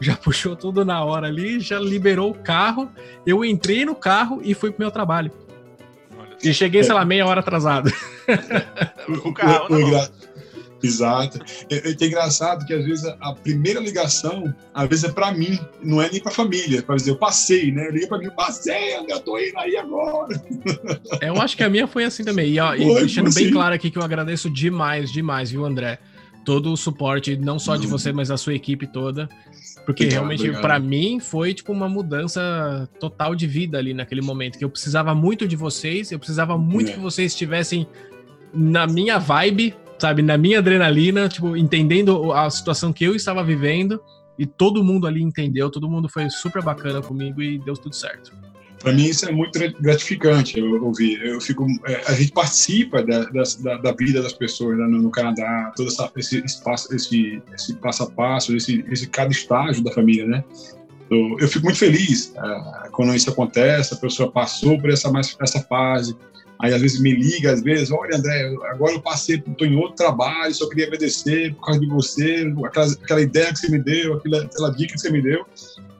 [0.00, 2.90] Já puxou tudo na hora ali, já liberou o carro.
[3.26, 5.30] Eu entrei no carro e fui pro meu trabalho.
[6.42, 7.90] E cheguei, sei lá, meia hora atrasado.
[9.24, 10.08] o carro, não.
[10.84, 11.38] Exato.
[11.70, 15.58] É, é, é engraçado que às vezes a, primeira ligação, às vezes é para mim,
[15.82, 16.82] não é nem para família.
[16.82, 17.90] Para dizer, eu passei, né?
[17.90, 20.42] Liga para mim, eu passei, eu tô indo aí agora.
[21.20, 22.50] Eu acho que a minha foi assim também.
[22.50, 23.52] E, ó, e deixando bem assim.
[23.52, 25.98] claro aqui que eu agradeço demais, demais, viu, André?
[26.44, 29.28] Todo o suporte, não só de você, mas da sua equipe toda.
[29.86, 34.58] Porque obrigado, realmente, para mim, foi tipo uma mudança total de vida ali naquele momento.
[34.58, 36.94] Que eu precisava muito de vocês, eu precisava muito é.
[36.94, 37.86] que vocês estivessem
[38.52, 44.00] na minha vibe sabe, na minha adrenalina, tipo, entendendo a situação que eu estava vivendo
[44.38, 48.32] e todo mundo ali entendeu, todo mundo foi super bacana comigo e deu tudo certo.
[48.84, 51.18] Para mim isso é muito gratificante eu ouvir.
[51.24, 55.72] Eu fico, é, a gente participa da, da, da vida das pessoas né, no, Canadá,
[55.74, 60.26] todo essa, esse espaço, esse, esse passo a passo, esse, esse cada estágio da família,
[60.26, 60.44] né?
[61.10, 65.34] Eu, eu fico muito feliz uh, quando isso acontece, a pessoa passou por essa mais
[65.40, 66.14] essa fase,
[66.58, 69.96] Aí às vezes me liga, às vezes, olha André, agora eu passei, estou em outro
[69.96, 74.14] trabalho, só queria agradecer por causa de você, aquela, aquela ideia que você me deu,
[74.14, 75.44] aquela, aquela dica que você me deu.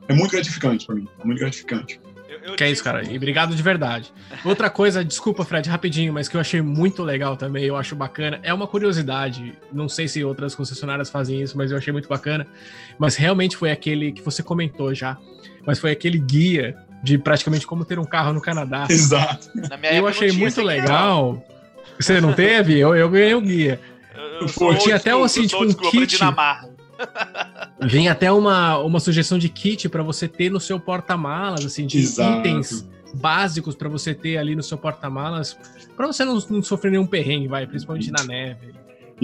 [0.09, 2.01] É muito gratificante para mim, é muito gratificante.
[2.45, 3.03] Eu, que é isso, cara.
[3.11, 4.13] E obrigado de verdade.
[4.45, 8.39] Outra coisa, desculpa, Fred, rapidinho, mas que eu achei muito legal também, eu acho bacana,
[8.43, 9.57] é uma curiosidade.
[9.73, 12.47] Não sei se outras concessionárias fazem isso, mas eu achei muito bacana.
[12.99, 15.17] Mas realmente foi aquele que você comentou já.
[15.67, 18.87] Mas foi aquele guia de praticamente como ter um carro no Canadá.
[18.91, 19.51] Exato.
[19.93, 21.45] eu achei muito legal.
[22.01, 22.79] Você não teve?
[22.79, 23.79] Eu, eu ganhei o guia.
[24.41, 26.19] Eu, eu tinha até um, assim, tipo, um kit.
[27.83, 31.99] Vem até uma, uma sugestão de kit para você ter no seu porta-malas, assim, de
[31.99, 32.39] Exato.
[32.39, 35.57] itens básicos para você ter ali no seu porta-malas,
[35.97, 38.75] para você não, não, sofrer nenhum perrengue, vai, principalmente na neve.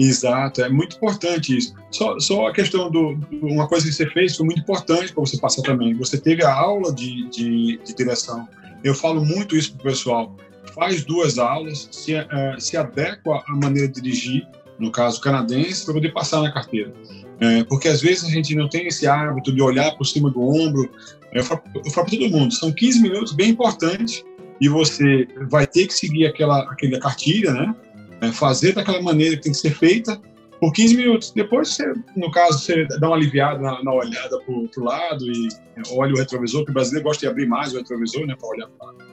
[0.03, 1.75] Exato, é muito importante isso.
[1.91, 5.37] Só, só a questão do, uma coisa que você fez foi muito importante para você
[5.37, 5.93] passar também.
[5.93, 8.47] Você teve a aula de, de, de direção.
[8.83, 10.35] Eu falo muito isso para o pessoal.
[10.73, 14.47] Faz duas aulas, se, uh, se adequa à maneira de dirigir,
[14.79, 16.91] no caso canadense, para poder passar na carteira.
[17.39, 20.41] É, porque às vezes a gente não tem esse hábito de olhar por cima do
[20.41, 20.89] ombro.
[21.31, 24.23] Eu falo, falo para todo mundo, são 15 minutos bem importantes
[24.59, 27.75] e você vai ter que seguir aquela, aquela cartilha, né?
[28.21, 30.21] É, fazer daquela maneira que tem que ser feita
[30.59, 31.31] por 15 minutos.
[31.31, 35.47] Depois, você, no caso, você dá uma aliviada na, na olhada para o lado e
[35.75, 38.49] é, olha o retrovisor, porque o brasileiro gosta de abrir mais o retrovisor né, para
[38.49, 39.10] olhar para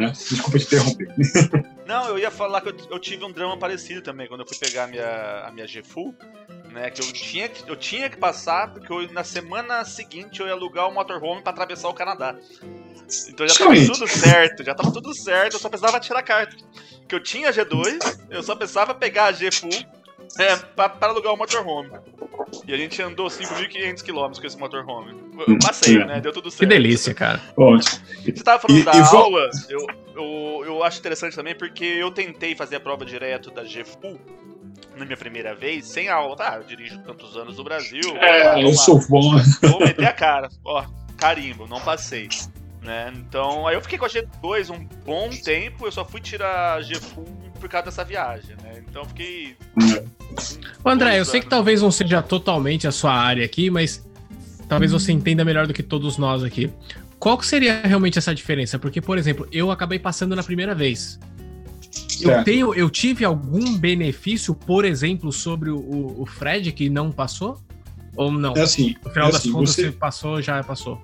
[0.00, 0.12] né?
[0.12, 1.08] Desculpa te interromper.
[1.86, 4.56] Não, eu ia falar que eu, eu, tive um drama parecido também quando eu fui
[4.56, 6.14] pegar a minha, a minha G-Full,
[6.70, 6.88] né?
[6.88, 10.52] Que eu tinha que, eu tinha que passar, porque eu, na semana seguinte eu ia
[10.52, 12.36] alugar o motorhome para atravessar o Canadá.
[13.28, 16.56] Então já tava tudo certo, já tava tudo certo, eu só precisava tirar a carta.
[17.08, 19.50] Que eu tinha G2, eu só precisava pegar a G
[20.38, 21.90] É, para alugar o motorhome.
[22.66, 25.14] E a gente andou 5.500 km com esse motorhome.
[25.46, 26.20] Eu passei, né?
[26.20, 26.60] Deu tudo certo.
[26.60, 27.40] Que delícia, cara.
[27.56, 28.00] Ótimo.
[28.24, 32.10] Você tava falando e, da e aula, eu, eu, eu acho interessante também porque eu
[32.10, 34.20] tentei fazer a prova direto da G Full
[34.96, 36.36] na minha primeira vez, sem aula.
[36.36, 38.16] Tá, eu dirijo tantos anos no Brasil.
[38.16, 39.36] É, eu sou bom.
[39.62, 40.48] Vou meter a cara.
[40.64, 40.84] Ó,
[41.16, 42.28] carimbo, não passei.
[42.82, 43.12] Né?
[43.14, 46.82] Então, aí eu fiquei com a G2 um bom tempo, eu só fui tirar a
[46.82, 47.26] G Full
[47.60, 48.82] por causa dessa viagem, né?
[48.88, 49.54] Então fiquei.
[50.84, 54.04] André, eu sei que talvez não seja totalmente a sua área aqui, mas
[54.66, 56.72] talvez você entenda melhor do que todos nós aqui.
[57.18, 58.78] Qual que seria realmente essa diferença?
[58.78, 61.20] Porque, por exemplo, eu acabei passando na primeira vez.
[62.22, 67.60] Eu, tenho, eu tive algum benefício, por exemplo, sobre o, o Fred que não passou?
[68.20, 68.52] Ou não?
[68.54, 68.94] É assim.
[69.02, 71.00] No final é das assim, contas, você, passou, já passou.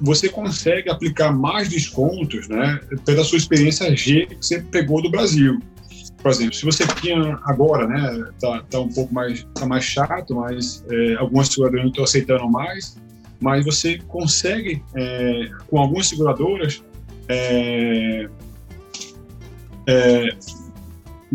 [0.00, 2.78] você consegue aplicar mais descontos, né?
[3.04, 5.58] Pela sua experiência G que você pegou do Brasil.
[6.22, 8.24] Por exemplo, se você tinha agora, né?
[8.40, 12.48] Tá, tá um pouco mais, tá mais chato, mas é, algumas seguradoras não estão aceitando
[12.48, 12.96] mais.
[13.40, 16.84] Mas você consegue, é, com algumas seguradoras,
[17.26, 18.28] é,
[19.88, 20.28] é,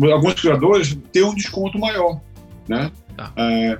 [0.00, 2.22] algumas seguradoras ter um desconto maior,
[2.66, 2.90] né?
[3.14, 3.32] Tá.
[3.36, 3.78] É,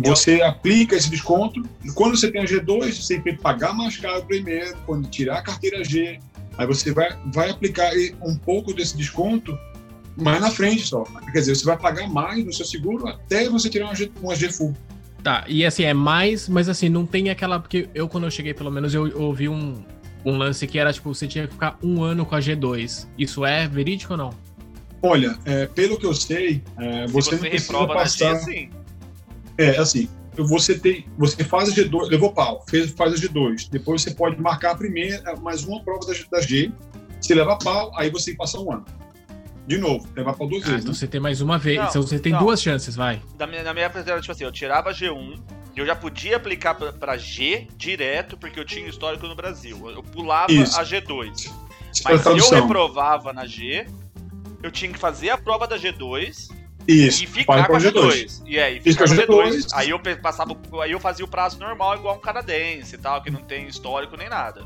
[0.00, 3.96] você aplica esse desconto, e quando você tem a G2, você tem que pagar mais
[3.96, 6.18] caro primeiro, quando tirar a carteira G,
[6.56, 7.90] aí você vai, vai aplicar
[8.22, 9.58] um pouco desse desconto
[10.16, 11.04] mais na frente só.
[11.32, 14.34] Quer dizer, você vai pagar mais no seu seguro até você tirar uma G, uma
[14.34, 14.74] G full.
[15.22, 17.58] Tá, e assim, é mais, mas assim, não tem aquela.
[17.58, 19.82] Porque eu, quando eu cheguei, pelo menos, eu, eu ouvi um,
[20.24, 23.06] um lance que era tipo, você tinha que ficar um ano com a G2.
[23.16, 24.30] Isso é verídico ou não?
[25.02, 28.32] Olha, é, pelo que eu sei, é, você, Se não você precisa reprova passar.
[28.32, 28.70] na G, sim.
[29.58, 34.02] É, assim, você tem, você faz a G2, levou pau, fez, faz a G2, depois
[34.02, 36.72] você pode marcar a primeira, mais uma prova da, da G,
[37.20, 38.84] se leva pau, aí você passa um ano.
[39.66, 40.80] De novo, levar pau duas Ah, vezes.
[40.82, 40.98] então né?
[40.98, 41.76] você tem mais uma vez.
[41.78, 42.38] Não, então você tem não.
[42.38, 43.20] duas chances, vai.
[43.38, 45.38] Na minha, na minha época era tipo assim, eu tirava a G1,
[45.76, 49.90] eu já podia aplicar pra, pra G direto, porque eu tinha histórico no Brasil.
[49.90, 50.78] Eu pulava Isso.
[50.78, 51.52] a G2.
[51.92, 53.86] Se Mas se eu reprovava na G,
[54.62, 56.48] eu tinha que fazer a prova da G2
[56.88, 57.92] Isso, e ficar com a a G2.
[57.92, 58.42] G2.
[58.46, 59.56] E aí, Fica ficar com com a a G2.
[59.58, 59.68] G2.
[59.74, 63.30] Aí eu passava, aí eu fazia o prazo normal, igual um canadense e tal, que
[63.30, 64.62] não tem histórico nem nada.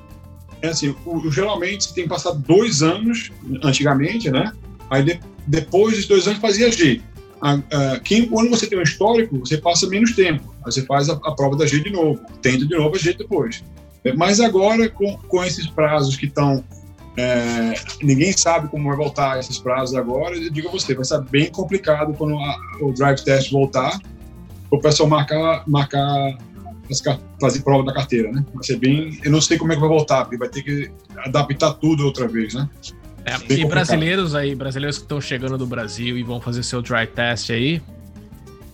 [0.62, 3.32] É assim, o, geralmente você tem que passar dois anos,
[3.64, 4.52] antigamente, né?
[4.88, 7.00] Aí de- depois dos dois anos fazia G.
[7.40, 10.54] A- a- quem, quando você tem um histórico, você passa menos tempo.
[10.64, 13.12] Aí você faz a, a prova da G de novo, tenta de novo a G
[13.14, 13.64] depois.
[14.04, 16.64] É, Mas agora, com, com esses prazos que estão.
[17.16, 20.36] É, ninguém sabe como vai voltar esses prazos agora.
[20.36, 23.98] Eu digo a você, vai ser bem complicado quando a- o drive test voltar,
[24.70, 26.36] o pessoal marcar, marcar
[26.90, 27.02] as
[27.40, 28.44] fazer prova da carteira, né?
[28.52, 29.18] Vai ser bem.
[29.22, 32.28] Eu não sei como é que vai voltar, porque vai ter que adaptar tudo outra
[32.28, 32.68] vez, né?
[33.24, 37.06] É, e brasileiros aí, brasileiros que estão chegando do Brasil e vão fazer seu dry
[37.06, 37.80] test aí,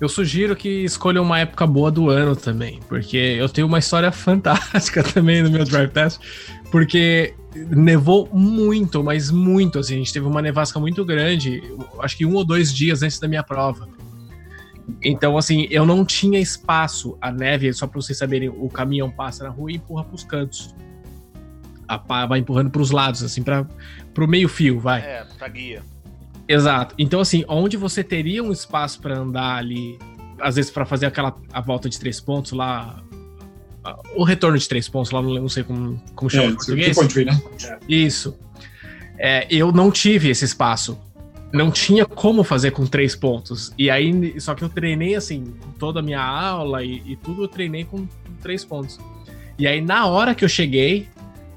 [0.01, 4.10] eu sugiro que escolham uma época boa do ano também, porque eu tenho uma história
[4.12, 6.19] fantástica também no meu dry test,
[6.70, 7.35] porque
[7.70, 11.62] nevou muito, mas muito, assim, a gente teve uma nevasca muito grande,
[12.01, 13.89] acho que um ou dois dias antes da minha prova.
[15.02, 17.16] Então, assim, eu não tinha espaço.
[17.20, 20.74] A neve, só para vocês saberem, o caminhão passa na rua e empurra pros cantos.
[21.86, 23.66] A pá vai empurrando pros lados, assim, para
[24.14, 25.01] pro meio fio, vai.
[25.01, 25.82] É, pra guia.
[26.47, 26.94] Exato.
[26.98, 29.98] Então, assim, onde você teria um espaço para andar ali,
[30.40, 33.02] às vezes para fazer aquela a volta de três pontos lá,
[34.15, 36.86] o retorno de três pontos lá, não, sei como, como chama É, em português.
[36.86, 37.40] two point three, né?
[37.89, 38.36] Isso.
[39.19, 40.98] É, eu não tive esse espaço.
[41.52, 43.73] Não tinha como fazer com três pontos.
[43.78, 47.48] E aí, só que eu treinei assim, toda a minha aula e, e tudo eu
[47.48, 48.06] treinei com
[48.43, 48.98] três pontos.
[49.59, 51.09] E aí, na hora que eu cheguei,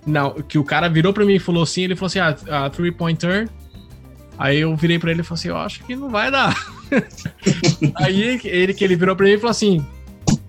[0.06, 2.92] não, que o cara virou pra mim e falou assim, ele falou assim, ah, three
[2.92, 3.50] point turn.
[4.38, 6.56] Aí eu virei pra ele e falei assim, eu acho que não vai dar.
[7.96, 9.86] aí ele que ele virou pra mim e falou assim,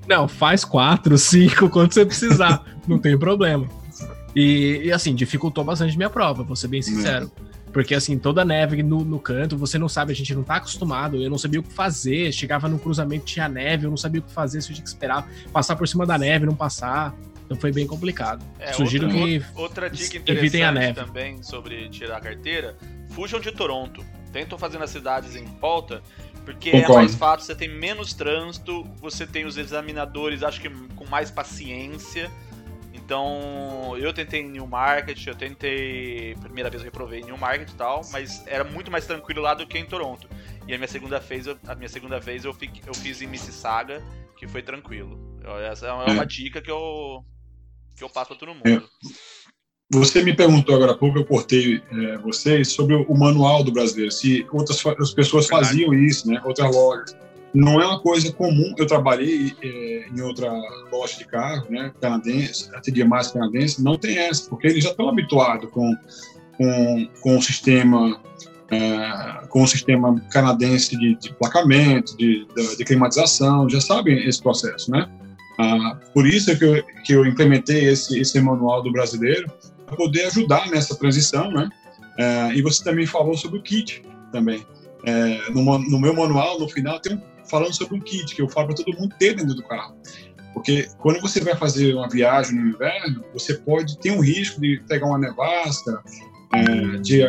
[0.09, 3.69] não, faz quatro, cinco, quanto você precisar, não tem problema.
[4.35, 7.31] E, e, assim, dificultou bastante minha prova, vou ser bem sincero.
[7.73, 11.17] Porque assim, toda neve no, no canto, você não sabe, a gente não tá acostumado,
[11.17, 14.25] eu não sabia o que fazer, chegava no cruzamento, tinha neve, eu não sabia o
[14.25, 17.15] que fazer, se eu tinha que esperar passar por cima da neve, não passar.
[17.47, 18.45] Então foi bem complicado.
[18.59, 20.95] É, Sugiro outra, que Outra dica evitem a neve.
[20.95, 22.77] também sobre tirar a carteira,
[23.11, 24.05] fujam de Toronto.
[24.33, 26.03] Tentam fazer nas cidades em volta,
[26.45, 26.93] porque Concordo.
[26.95, 31.31] é mais fácil, você tem menos trânsito, você tem os examinadores, acho que com mais
[31.31, 32.31] paciência.
[32.95, 36.35] Então, eu tentei em Newmarket, eu tentei.
[36.41, 39.67] Primeira vez eu reprovei em Newmarket e tal, mas era muito mais tranquilo lá do
[39.67, 40.29] que em Toronto.
[40.67, 43.27] E a minha segunda vez, eu, a minha segunda vez eu, fi- eu fiz em
[43.27, 44.03] Mississauga,
[44.37, 45.19] que foi tranquilo.
[45.71, 46.25] Essa é uma, É.
[46.27, 47.25] dica que eu,
[47.97, 48.89] que eu passo pra todo mundo.
[49.93, 54.11] Você me perguntou agora há pouco, eu cortei é, vocês, sobre o manual do brasileiro,
[54.11, 55.69] se outras as pessoas Verdade.
[55.69, 56.41] faziam isso, né?
[56.43, 57.17] Outras lojas.
[57.53, 58.75] Não é uma coisa comum.
[58.79, 60.51] Eu trabalhei é, em outra
[60.91, 61.93] loja de carro, né?
[62.01, 65.95] Canadense, atendia mais canadense, não tem essa, porque eles já estão habituados com,
[66.57, 68.19] com, com o sistema.
[68.71, 74.43] é, com o sistema canadense de, de placamento, de, de, de climatização, já sabem esse
[74.43, 75.07] processo, né?
[75.59, 79.53] Ah, por isso é que eu, que eu implementei esse, esse manual do brasileiro,
[79.93, 81.69] para poder ajudar nessa transição, né?
[82.19, 84.03] É, e você também falou sobre o kit
[84.33, 84.65] também.
[85.05, 88.49] É, no, no meu manual, no final, tem um falando sobre um kit que eu
[88.49, 89.95] falo para todo mundo ter dentro do carro.
[90.55, 94.83] Porque quando você vai fazer uma viagem no inverno, você pode ter um risco de
[94.87, 96.03] pegar uma nevasca,
[96.55, 97.23] é, de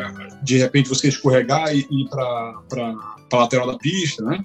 [0.44, 2.61] de repente você escorregar e ir para
[3.31, 4.40] a lateral da pista, né?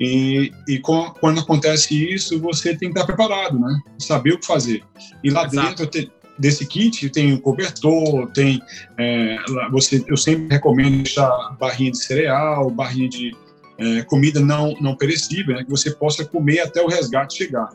[0.00, 3.80] E, e com, quando acontece isso, você tem que estar preparado, né?
[3.98, 4.82] Saber o que fazer.
[5.22, 5.68] E lá Exato.
[5.68, 6.10] dentro tem,
[6.42, 8.60] desse kit tem o cobertor, tem
[8.98, 9.36] é,
[9.70, 13.30] você, eu sempre recomendo deixar barrinha de cereal, barrinha de
[13.78, 17.70] é, comida não não perecível, né, que você possa comer até o resgate chegar.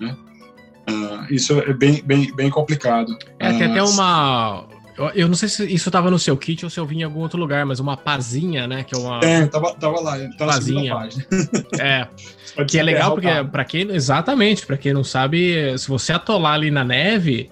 [0.00, 0.16] Né?
[0.86, 3.16] Ah, isso é bem, bem, bem complicado.
[3.40, 4.64] É, tem até uma
[5.14, 7.18] eu não sei se isso estava no seu kit ou se eu vi em algum
[7.18, 8.84] outro lugar, mas uma pazinha, né?
[8.84, 9.18] Que é uma.
[9.24, 10.94] É, tava, tava lá, tá pazinha.
[11.80, 12.06] É.
[12.64, 13.90] que é legal porque, para quem.
[13.90, 17.50] Exatamente, para quem não sabe, se você atolar ali na neve,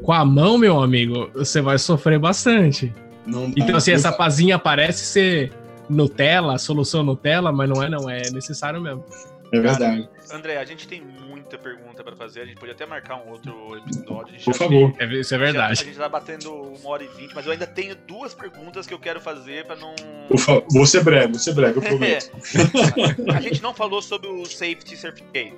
[0.00, 2.92] com a mão, meu amigo, você vai sofrer bastante.
[3.26, 5.52] Não, então, assim, essa pazinha parece ser
[5.88, 8.08] Nutella, solução Nutella, mas não é, não.
[8.08, 9.04] É necessário mesmo.
[9.52, 10.08] É verdade.
[10.26, 12.40] Cara, André, a gente tem muita pergunta para fazer.
[12.40, 14.34] A gente pode até marcar um outro episódio.
[14.42, 14.92] Por favor.
[14.92, 15.74] Tem, isso é verdade.
[15.76, 18.86] Já, a gente tá batendo uma hora e vinte, mas eu ainda tenho duas perguntas
[18.86, 19.94] que eu quero fazer para não.
[20.28, 22.32] Por favor, vou ser breve, vou ser breve, eu prometo.
[23.36, 25.54] a gente não falou sobre o Safety Certificate.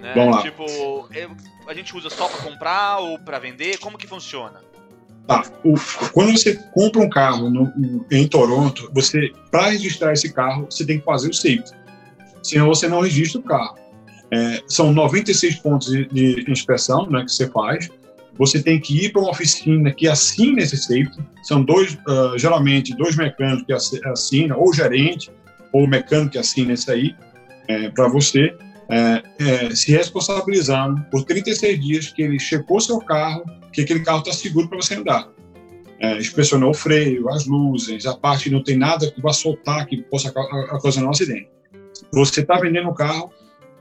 [0.00, 0.12] Né?
[0.14, 0.42] Vamos lá.
[0.42, 1.08] Tipo,
[1.66, 3.78] a gente usa só para comprar ou para vender?
[3.78, 4.60] Como que funciona?
[5.26, 5.44] Tá.
[5.64, 5.74] O,
[6.12, 7.72] quando você compra um carro no,
[8.10, 11.72] em Toronto, você para registrar esse carro, você tem que fazer o safety.
[12.42, 13.76] Senão você não registra o carro.
[14.30, 17.88] É, são 96 pontos de, de, inspeção né, que você faz.
[18.38, 21.18] Você tem que ir para uma oficina que assina esse safety.
[21.42, 25.30] São dois, uh, geralmente, dois mecânicos que assinam, ou gerente,
[25.72, 27.16] ou mecânico que assina isso aí
[27.66, 28.54] é, para você.
[28.88, 34.20] É, é, se responsabilizando por 36 dias que ele checou seu carro, que aquele carro
[34.20, 35.28] está seguro para você andar.
[35.98, 39.86] É, inspecionou o freio, as luzes, a parte que não tem nada que vá soltar,
[39.86, 40.30] que possa
[40.72, 41.48] ocasionar um acidente.
[42.12, 43.32] Você está vendendo o carro,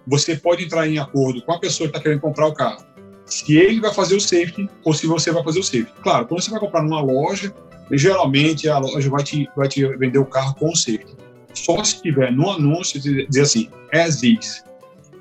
[0.07, 2.86] você pode entrar em acordo com a pessoa que está querendo comprar o carro.
[3.26, 5.91] Se ele vai fazer o safety ou se você vai fazer o safety.
[6.02, 7.53] Claro, quando você vai comprar numa loja,
[7.91, 11.15] geralmente a loja vai te, vai te vender o carro com o safety.
[11.53, 14.64] Só se tiver no anúncio dizer assim, as is,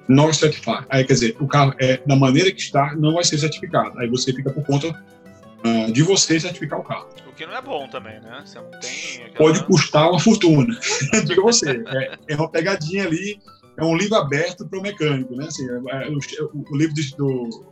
[0.08, 0.86] not certified.
[0.88, 3.98] Aí, quer dizer, o carro é da maneira que está, não vai ser certificado.
[3.98, 7.08] Aí você fica por conta uh, de você certificar o carro.
[7.26, 8.42] O que não é bom também, né?
[8.44, 9.34] Você não tem aquela...
[9.36, 10.78] Pode custar uma fortuna,
[11.24, 11.82] diga você.
[11.86, 13.40] É, é uma pegadinha ali
[13.76, 15.46] é um livro aberto para o mecânico, né?
[15.46, 17.66] Assim, é, é, o, o, livro de, do,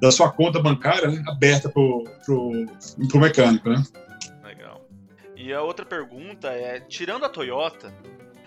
[0.00, 1.22] da sua conta bancária né?
[1.28, 3.82] aberta para o mecânico, né?
[4.42, 4.84] Legal.
[5.36, 7.92] E a outra pergunta é, tirando a Toyota,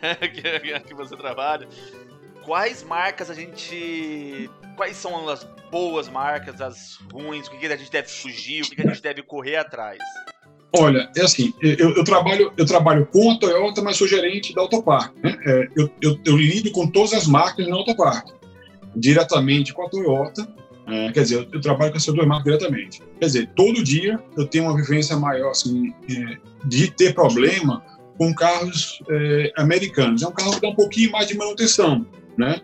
[0.20, 1.68] que, que você trabalha,
[2.48, 4.50] quais marcas a gente...
[4.78, 8.82] Quais são as boas marcas, as ruins, o que a gente deve fugir, o que
[8.82, 9.98] a gente deve correr atrás?
[10.72, 14.62] Olha, é assim, eu, eu, trabalho, eu trabalho com a Toyota, mas sou gerente da
[14.62, 15.14] Autopark.
[15.22, 15.38] Né?
[15.46, 18.30] É, eu, eu, eu, lido com todas as marcas na Autopark,
[18.96, 20.48] diretamente com a Toyota.
[20.88, 23.02] É, quer dizer, eu, trabalho com essas duas marcas diretamente.
[23.20, 27.84] Quer dizer, todo dia eu tenho uma vivência maior assim, é, de ter problema
[28.18, 30.22] com carros é, americanos.
[30.22, 32.06] É um carro que dá um pouquinho mais de manutenção,
[32.38, 32.62] né?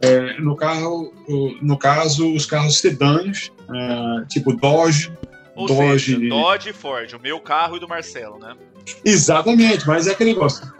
[0.00, 1.12] É, no carro,
[1.60, 5.12] no caso, os carros sedãs, é, tipo Dodge,
[5.54, 6.14] ou Dodge.
[6.14, 8.54] Seja, Dodge e Ford, o meu carro e do Marcelo, né?
[9.04, 10.70] Exatamente, mas é aquele negócio.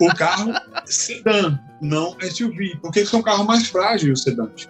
[0.00, 0.52] o carro
[0.86, 4.68] sedã, não SUV, porque são carros mais frágeis os sedãs.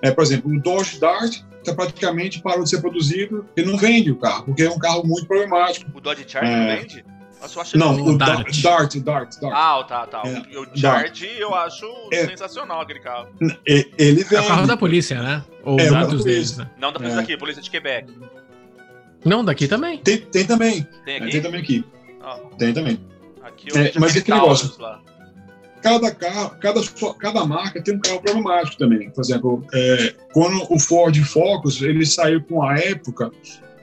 [0.00, 4.10] É, por exemplo, o Dodge Dart está praticamente parou de ser produzido e não vende
[4.10, 5.90] o carro, porque é um carro muito problemático.
[5.94, 6.76] O Dodge Charger é...
[6.76, 7.04] vende?
[7.74, 8.62] Não, o Dart.
[8.62, 9.52] Dart, Dart, Dart.
[9.52, 10.22] Ah, tá, tá.
[10.24, 13.28] É, o Charge eu acho é, sensacional aquele carro.
[13.66, 14.34] Ele vende.
[14.34, 15.44] É o carro da polícia, né?
[15.64, 16.70] Ou é, dados deles, né?
[16.78, 17.20] Não da polícia é.
[17.20, 18.12] daqui, polícia de Quebec.
[19.24, 19.98] Não, daqui também.
[19.98, 20.86] Tem, tem também.
[21.04, 21.30] Tem aqui?
[21.30, 21.84] Tem também aqui.
[22.24, 22.56] Oh.
[22.56, 23.00] Tem também.
[23.42, 24.80] Aqui é, mas esse negócio.
[24.80, 25.00] Lá.
[25.82, 26.80] Cada carro, cada,
[27.18, 29.10] cada marca tem um carro problemático também.
[29.10, 33.32] Por exemplo, é, quando o Ford Focus ele saiu com a época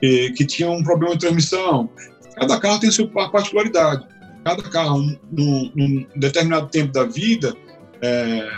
[0.02, 1.90] é, que tinha um problema de transmissão.
[2.34, 4.06] Cada carro tem sua particularidade.
[4.44, 5.00] Cada carro,
[5.30, 7.54] num, num determinado tempo da vida,
[8.00, 8.48] é,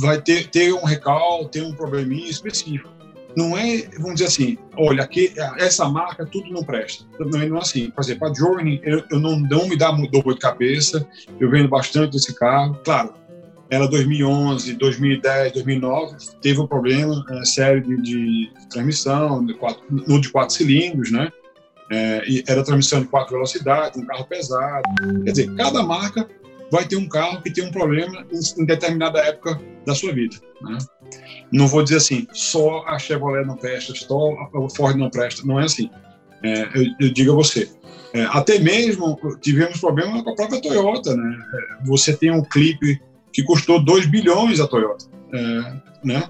[0.00, 2.88] vai ter, ter um recal, ter um probleminha específico
[3.36, 7.04] não é, vamos dizer assim, olha, aqui, essa marca tudo não presta.
[7.18, 7.90] Não é assim.
[7.90, 11.06] Por exemplo, a Journey, eu, eu não, não me dá dor de cabeça,
[11.38, 12.78] eu vendo bastante desse carro.
[12.84, 13.14] Claro,
[13.68, 20.20] ela 2011, 2010, 2009 teve um problema é, sério de, de transmissão, de quatro, no
[20.20, 21.30] de quatro cilindros, né?
[21.90, 24.82] É, era transmissão de quatro velocidades, um carro pesado.
[25.24, 26.28] Quer dizer, cada marca
[26.70, 30.36] vai ter um carro que tem um problema em, em determinada época da sua vida.
[30.62, 30.78] Né?
[31.52, 35.44] Não vou dizer assim, só a Chevrolet não presta, só a Ford não presta.
[35.44, 35.90] Não é assim.
[36.42, 37.68] É, eu, eu, digo a você.
[38.14, 41.16] É, até mesmo tivemos problema com a própria Toyota.
[41.16, 41.38] Né?
[41.54, 43.00] É, você tem um clipe
[43.32, 45.06] que custou 2 bilhões a Toyota.
[45.32, 45.72] É,
[46.04, 46.28] né?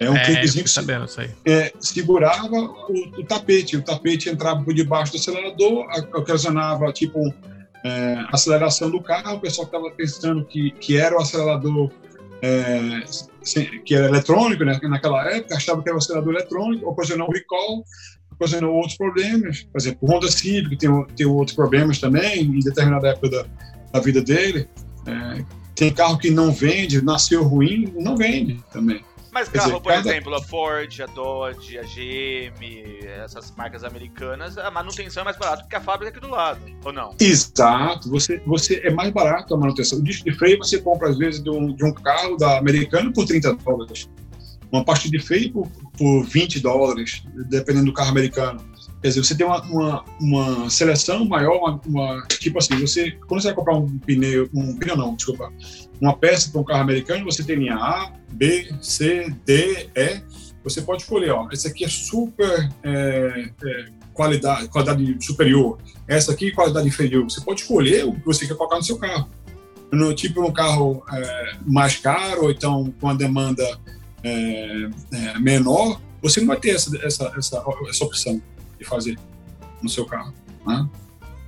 [0.00, 1.30] É um é, clipezinho que sabendo, isso aí.
[1.44, 3.76] É, segurava o, o, tapete.
[3.76, 7.34] O tapete entrava por debaixo do acelerador, ocasionava tipo
[7.84, 9.36] é, aceleração do carro.
[9.36, 11.90] O pessoal estava pensando que, que era o acelerador
[12.42, 13.02] é,
[13.84, 14.78] que era eletrônico, né?
[14.82, 17.84] naquela época, achava que era um acelerador eletrônico, ocasionou recall,
[18.32, 19.62] ocasionou outros problemas.
[19.62, 23.46] Por exemplo, o Honda Civic tem, tem outros problemas também, em determinada época da,
[23.92, 24.68] da vida dele.
[25.06, 25.44] É,
[25.74, 29.02] tem carro que não vende, nasceu ruim, não vende também.
[29.30, 30.08] Mas carro, dizer, por cada...
[30.08, 35.66] exemplo, a Ford, a Dodge, a GM, essas marcas americanas, a manutenção é mais barata
[35.68, 37.14] que a fábrica aqui do lado, ou não?
[37.20, 39.98] Exato, você, você é mais barato a manutenção.
[39.98, 43.12] O disco de freio você compra, às vezes, de um, de um carro da americana
[43.12, 44.08] por 30 dólares.
[44.70, 48.60] Uma parte de freio por, por 20 dólares, dependendo do carro americano.
[49.00, 53.40] Quer dizer, você tem uma, uma, uma seleção maior, uma, uma, tipo assim, você quando
[53.40, 55.52] você vai comprar um pneu, um pneu não, desculpa,
[56.00, 60.22] uma peça para um carro americano, você tem linha A, B, C, D, E.
[60.64, 66.50] Você pode escolher, ó, esse aqui é super é, é, qualidade, qualidade superior, essa aqui
[66.50, 67.24] qualidade inferior.
[67.24, 69.28] Você pode escolher o que você quer colocar no seu carro.
[69.90, 73.64] No tipo um carro é, mais caro, ou então com a demanda
[74.22, 78.42] é, é, menor, você não vai ter essa, essa, essa, essa opção
[78.78, 79.18] de fazer
[79.80, 80.34] no seu carro.
[80.66, 80.88] Né?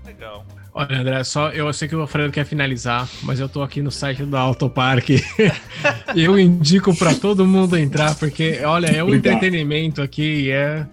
[0.06, 0.46] Legal.
[0.72, 3.90] Olha, André, só eu sei que o Alfredo quer finalizar, mas eu tô aqui no
[3.90, 5.08] site do Autopark.
[6.14, 10.86] eu indico para todo mundo entrar, porque, olha, é um entretenimento aqui, é.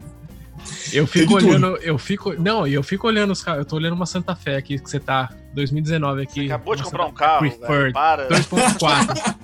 [0.91, 1.83] Eu fico olhando, tudo.
[1.83, 2.33] eu fico.
[2.33, 3.59] Não, eu fico olhando os carros.
[3.59, 5.29] Eu tô olhando uma Santa Fé aqui que você tá.
[5.53, 6.41] 2019 aqui.
[6.41, 7.39] Você acabou de comprar um carro.
[7.39, 9.35] Preferred, 2.4.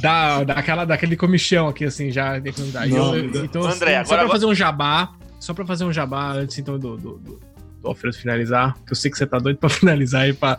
[0.00, 2.40] dá, dá aquela, daquele comichão aqui, assim, já.
[2.88, 6.32] Não, eu, então, André, assim, só pra fazer um jabá, só pra fazer um jabá
[6.32, 7.40] antes, então, do, do, do,
[7.84, 10.58] Alfredo finalizar, que eu sei que você tá doido pra finalizar aí, pra,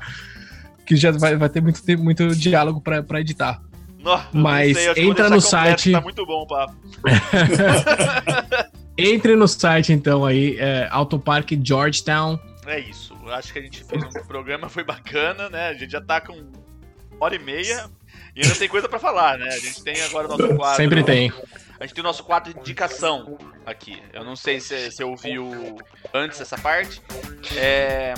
[0.85, 3.61] que já vai, vai ter muito, muito diálogo pra, pra editar.
[3.99, 5.91] Nossa, Mas sei, entra no site.
[5.91, 6.75] Tá muito bom o papo.
[8.97, 12.37] Entre no site, então, aí, é, Autopark Georgetown.
[12.65, 13.13] É isso.
[13.27, 15.69] Acho que a gente fez um programa, foi bacana, né?
[15.69, 16.35] A gente já tá com
[17.19, 17.89] hora e meia.
[18.35, 19.47] E ainda tem coisa para falar, né?
[19.47, 20.75] A gente tem agora o nosso quadro.
[20.75, 21.31] Sempre tem.
[21.79, 24.01] A gente tem o nosso quadro de indicação aqui.
[24.13, 25.77] Eu não sei se você ouviu
[26.13, 27.01] antes essa parte.
[27.55, 28.13] É...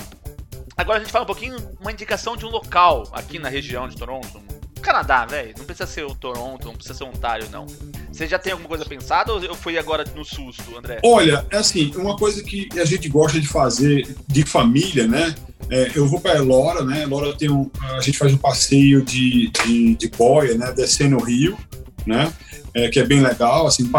[0.76, 3.96] Agora a gente fala um pouquinho, uma indicação de um local aqui na região de
[3.96, 4.42] Toronto.
[4.82, 5.54] Canadá, velho.
[5.58, 7.66] Não precisa ser o Toronto, não precisa ser Ontário, não.
[8.12, 11.00] Você já tem alguma coisa pensada ou eu fui agora no susto, André?
[11.04, 15.34] Olha, é assim, uma coisa que a gente gosta de fazer de família, né?
[15.68, 17.02] É, eu vou para Elora, né?
[17.02, 20.72] Elora tem um, a gente faz um passeio de, de, de boia, né?
[20.72, 21.58] Descendo o rio,
[22.06, 22.32] né?
[22.74, 23.90] É, que é bem legal, assim,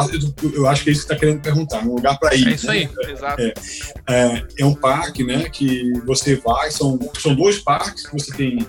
[0.54, 2.48] eu, acho que é isso que está querendo perguntar, um lugar para ir.
[2.48, 3.12] É isso aí, né?
[3.12, 3.42] exato.
[3.42, 3.54] É,
[4.08, 8.66] é, é, um parque, né, que você vai, são, são dois parques, você tem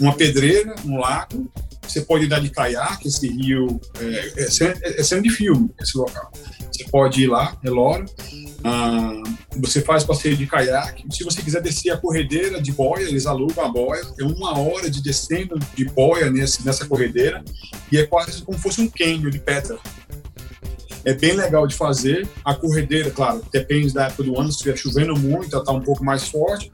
[0.00, 1.48] uma pedreira, um lago,
[1.92, 6.32] você pode dar de caiaque, esse rio, é, é, é, é de filme, esse local.
[6.70, 8.06] Você pode ir lá, é Loro,
[8.64, 9.22] ah,
[9.56, 11.04] você faz passeio de caiaque.
[11.10, 14.02] Se você quiser descer a corredeira de boia, eles alugam a boia.
[14.18, 17.44] É uma hora de descendo de boia nesse, nessa corredeira
[17.90, 19.78] e é quase como se fosse um cânion de pedra.
[21.04, 22.28] É bem legal de fazer.
[22.44, 24.50] A corredeira, claro, depende da época do ano.
[24.52, 26.70] Se estiver chovendo muito, ela está um pouco mais forte.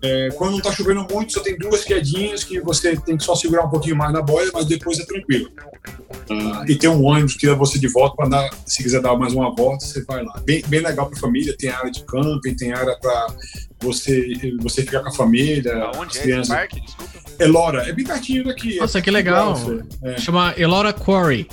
[0.00, 3.34] É, quando não está chovendo muito, só tem duas quedinhas que você tem que só
[3.34, 5.50] segurar um pouquinho mais na boia, mas depois é tranquilo.
[6.30, 9.16] Uh, e tem um ônibus que leva você de volta para dar, se quiser dar
[9.16, 10.40] mais uma volta, você vai lá.
[10.44, 13.26] Bem, bem legal para família, tem área de camping, tem área para
[13.80, 15.90] você você ficar com a família.
[15.96, 16.48] Onde é crianças.
[16.48, 16.80] esse parque?
[16.80, 17.18] Desculpa.
[17.40, 18.76] Elora, é bem pertinho daqui.
[18.76, 19.56] Nossa, é que legal.
[20.02, 20.18] É.
[20.18, 21.48] Chama Elora Quarry.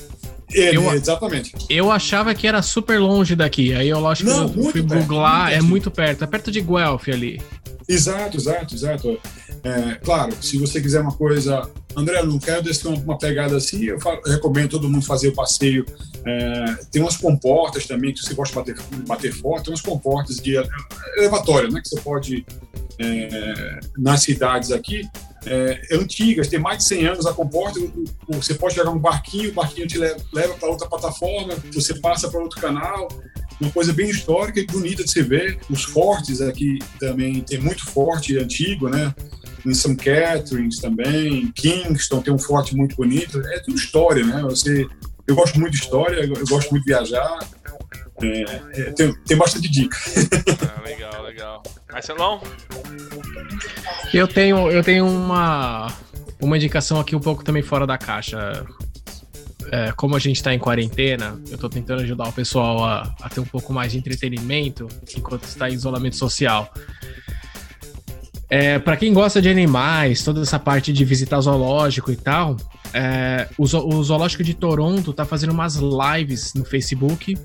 [0.54, 1.54] É, eu, exatamente.
[1.70, 3.74] Eu achava que era super longe daqui.
[3.74, 6.24] Aí eu acho que eu fui googlar, é muito perto.
[6.24, 7.42] É perto de Guelph ali.
[7.88, 9.20] Exato, exato, exato.
[9.64, 14.00] É, claro, se você quiser uma coisa, André, não quero descer uma pegada assim, eu,
[14.00, 15.86] falo, eu recomendo todo mundo fazer o passeio.
[16.26, 20.38] É, tem umas comportas também, que você gosta de bater, bater forte, tem umas comportas
[20.38, 20.56] de
[21.18, 22.46] elevatório, né, que você pode,
[23.00, 25.08] é, nas cidades aqui,
[25.46, 27.80] é, antigas, tem mais de 100 anos a comporta,
[28.28, 32.30] você pode pegar um barquinho, o barquinho te leva, leva para outra plataforma, você passa
[32.30, 33.08] para outro canal,
[33.60, 35.60] uma coisa bem histórica e bonita de se ver.
[35.70, 39.14] Os fortes aqui também tem muito forte antigo, né?
[39.66, 39.96] Em St.
[39.96, 43.40] Catharines também, Kingston tem um forte muito bonito.
[43.48, 44.42] É tudo história, né?
[44.44, 44.86] Você,
[45.26, 47.40] eu gosto muito de história, eu, gosto muito de viajar.
[48.22, 48.42] É,
[48.74, 49.98] é, tem, tem bastante dica.
[50.78, 51.64] Ah, legal, legal.
[51.92, 52.42] Marcelão?
[54.14, 55.92] Eu tenho, eu tenho uma,
[56.40, 58.66] uma indicação aqui um pouco também fora da caixa
[59.72, 63.30] é, como a gente está em quarentena, eu estou tentando ajudar o pessoal a, a,
[63.30, 64.88] ter um pouco mais de entretenimento
[65.18, 66.72] enquanto está em isolamento social.
[68.50, 72.58] É, para quem gosta de animais, toda essa parte de visitar zoológico e tal,
[72.98, 77.38] é, o, o, Zoológico de Toronto tá fazendo umas lives no Facebook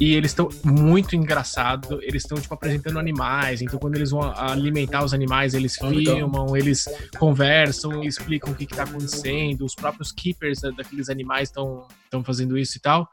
[0.00, 2.00] e eles estão muito engraçado.
[2.02, 3.60] Eles estão tipo apresentando animais.
[3.60, 6.86] Então, quando eles vão alimentar os animais, eles ah, filmam, eles
[7.18, 9.66] conversam, explicam o que, que tá acontecendo.
[9.66, 11.86] Os próprios keepers daqueles animais estão
[12.24, 13.06] fazendo isso e tal.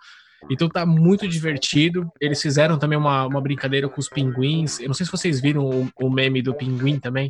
[0.49, 2.09] Então tá muito divertido.
[2.21, 4.79] Eles fizeram também uma, uma brincadeira com os pinguins.
[4.79, 7.29] Eu não sei se vocês viram o, o, meme do pinguim também.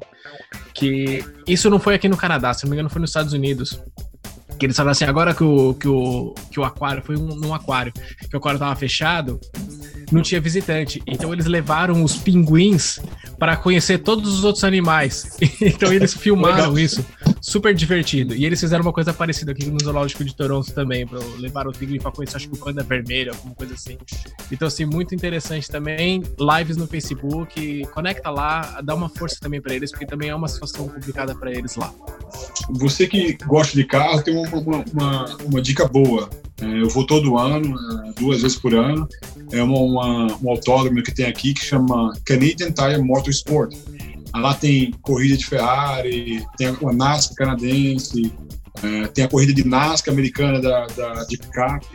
[0.71, 3.81] Que isso não foi aqui no Canadá, se não me engano, foi nos Estados Unidos.
[4.61, 7.51] Que eles falaram assim, agora que o, que o, que o aquário, foi um, num
[7.51, 9.39] aquário, que o aquário tava fechado,
[10.11, 11.01] não tinha visitante.
[11.07, 12.99] Então eles levaram os pinguins
[13.39, 15.35] para conhecer todos os outros animais.
[15.59, 17.03] então eles filmaram isso.
[17.41, 18.35] Super divertido.
[18.35, 21.71] E eles fizeram uma coisa parecida aqui no Zoológico de Toronto também, para levar o
[21.71, 23.97] pinguim para conhecer, acho que o panda vermelho, alguma coisa assim.
[24.51, 26.21] Então, assim, muito interessante também.
[26.39, 30.47] Lives no Facebook, conecta lá, dá uma força também para eles, porque também é uma
[30.47, 31.91] situação complicada para eles lá.
[32.69, 36.29] Você que gosta de carro, tem uma, uma, uma, uma dica boa.
[36.61, 39.07] É, eu vou todo ano, é, duas vezes por ano.
[39.51, 43.75] É uma, uma, um autódromo que tem aqui que chama Canadian Tire Motorsport.
[44.33, 48.33] Lá tem corrida de Ferrari, tem a NASCAR canadense,
[48.83, 51.87] é, tem a corrida de NASCAR americana da, da, de picape.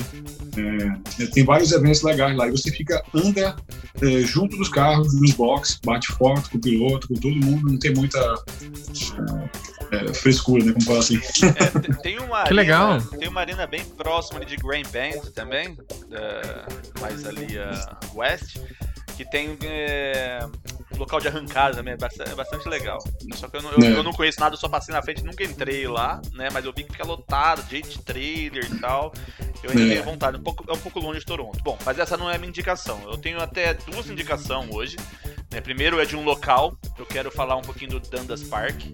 [0.57, 2.47] É, tem vários eventos legais lá.
[2.47, 3.57] E você fica, anda
[4.03, 7.73] é, junto dos carros, nos boxes, bate foto com o piloto, com todo mundo.
[7.73, 8.21] Não tem muita
[9.91, 10.73] é, frescura, né?
[10.73, 11.17] Como falar assim.
[11.17, 13.01] É, tem uma que arena, legal.
[13.01, 15.77] Tem uma arena bem próxima de Grand Bend também,
[16.09, 16.67] da,
[17.01, 18.59] mais ali a uh, west,
[19.17, 20.47] que tem é,
[20.97, 22.99] local de arrancada também, é bastante, é bastante legal.
[23.35, 23.99] Só que eu não, eu, é.
[23.99, 26.49] eu não, conheço nada, só passei na frente, nunca entrei lá, né?
[26.53, 29.13] Mas eu vi que fica lotado, gente trailer e tal.
[29.63, 29.89] Eu ainda é.
[29.89, 31.59] tenho vontade, um pouco, é um pouco longe de Toronto.
[31.63, 33.01] Bom, mas essa não é a minha indicação.
[33.05, 34.97] Eu tenho até duas indicações hoje.
[35.51, 35.61] Né?
[35.61, 38.85] Primeiro é de um local, eu quero falar um pouquinho do Dundas Park.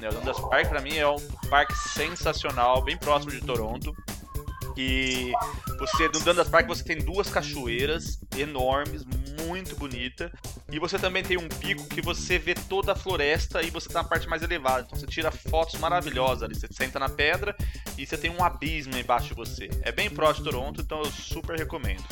[0.00, 0.08] Né?
[0.08, 1.18] O Dundas Park, para mim, é um
[1.48, 3.94] parque sensacional, bem próximo de Toronto.
[4.80, 5.32] E
[5.76, 9.04] você, no Dundas Park, você tem duas cachoeiras enormes,
[9.42, 10.30] muito bonita.
[10.70, 14.04] E você também tem um pico que você vê toda a floresta e você tá
[14.04, 14.84] na parte mais elevada.
[14.86, 16.54] Então você tira fotos maravilhosas ali.
[16.54, 17.56] Você senta na pedra
[17.96, 19.68] e você tem um abismo embaixo de você.
[19.82, 22.04] É bem próximo de Toronto, então eu super recomendo.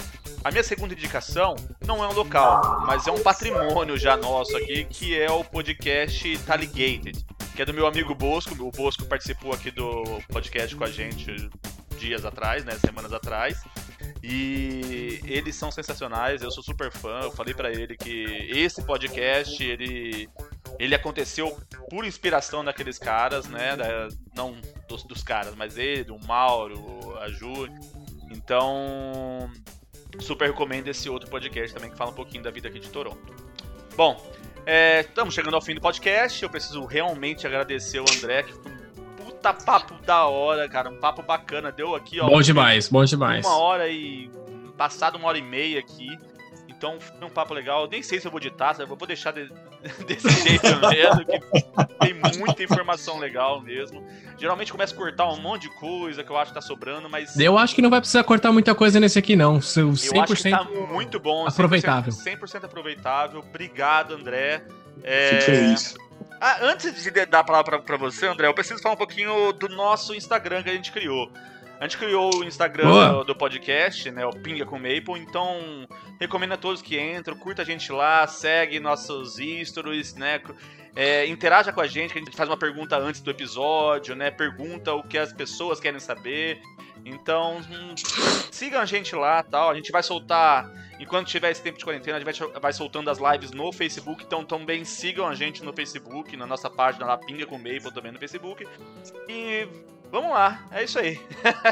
[0.42, 1.54] A minha segunda indicação
[1.86, 6.36] não é um local, mas é um patrimônio já nosso aqui, que é o podcast
[6.38, 7.24] Taligated,
[7.54, 8.60] que é do meu amigo Bosco.
[8.60, 10.02] O Bosco participou aqui do
[10.32, 11.48] podcast com a gente
[11.96, 13.62] dias atrás, né, semanas atrás.
[14.22, 17.20] E eles são sensacionais, eu sou super fã.
[17.22, 20.28] Eu falei para ele que esse podcast, ele
[20.78, 21.56] ele aconteceu
[21.88, 24.56] por inspiração daqueles caras, né, da, não
[24.88, 27.68] dos, dos caras, mas ele, o Mauro, a Ju.
[28.30, 29.50] Então,
[30.20, 33.34] super recomendo esse outro podcast também que fala um pouquinho da vida aqui de Toronto.
[33.96, 34.20] Bom,
[34.66, 36.42] é, estamos chegando ao fim do podcast.
[36.42, 38.52] Eu preciso realmente agradecer o André, que
[39.52, 40.88] puta papo da hora, cara.
[40.88, 41.70] Um papo bacana.
[41.70, 42.26] Deu aqui, ó.
[42.26, 43.44] Bom demais, bom demais.
[43.44, 44.30] Uma hora e.
[44.76, 46.18] Passado uma hora e meia aqui.
[46.68, 47.84] Então foi um papo legal.
[47.84, 49.50] Eu nem sei se eu vou editar, eu vou deixar de,
[50.06, 51.40] desse jeito mesmo, que
[51.98, 54.06] tem muita informação legal mesmo.
[54.36, 57.38] Geralmente começa a cortar um monte de coisa que eu acho que tá sobrando, mas.
[57.38, 59.58] Eu acho que não vai precisar cortar muita coisa nesse aqui, não.
[59.58, 61.46] 100% eu acho que tá muito bom.
[61.46, 62.12] Aproveitável.
[62.12, 63.40] 100%, 100 aproveitável.
[63.40, 64.62] Obrigado, André.
[65.02, 65.28] É...
[65.30, 66.05] Fico feliz.
[66.40, 69.68] Ah, antes de dar a palavra pra, você, André, eu preciso falar um pouquinho do
[69.68, 71.30] nosso Instagram que a gente criou.
[71.80, 74.24] A gente criou o Instagram do, do, podcast, né?
[74.24, 75.20] O Pinga com Maple.
[75.20, 75.86] Então,
[76.18, 80.40] recomendo a todos que entram, curta a gente lá, segue nossos stories, né?
[80.94, 84.30] É, interaja com a gente, que a gente faz uma pergunta antes do episódio, né?
[84.30, 86.62] Pergunta o que as pessoas querem saber.
[87.04, 87.94] Então, hum,
[88.50, 89.70] sigam a gente lá, tal.
[89.70, 93.18] A gente vai soltar Enquanto tiver esse tempo de quarentena, a gente vai, soltando as
[93.18, 94.24] lives no Facebook.
[94.24, 98.12] Então também sigam a gente no Facebook, na nossa página lá, Pinga com Maple também
[98.12, 98.66] no Facebook.
[99.28, 99.68] E
[100.10, 101.20] vamos lá, é isso aí.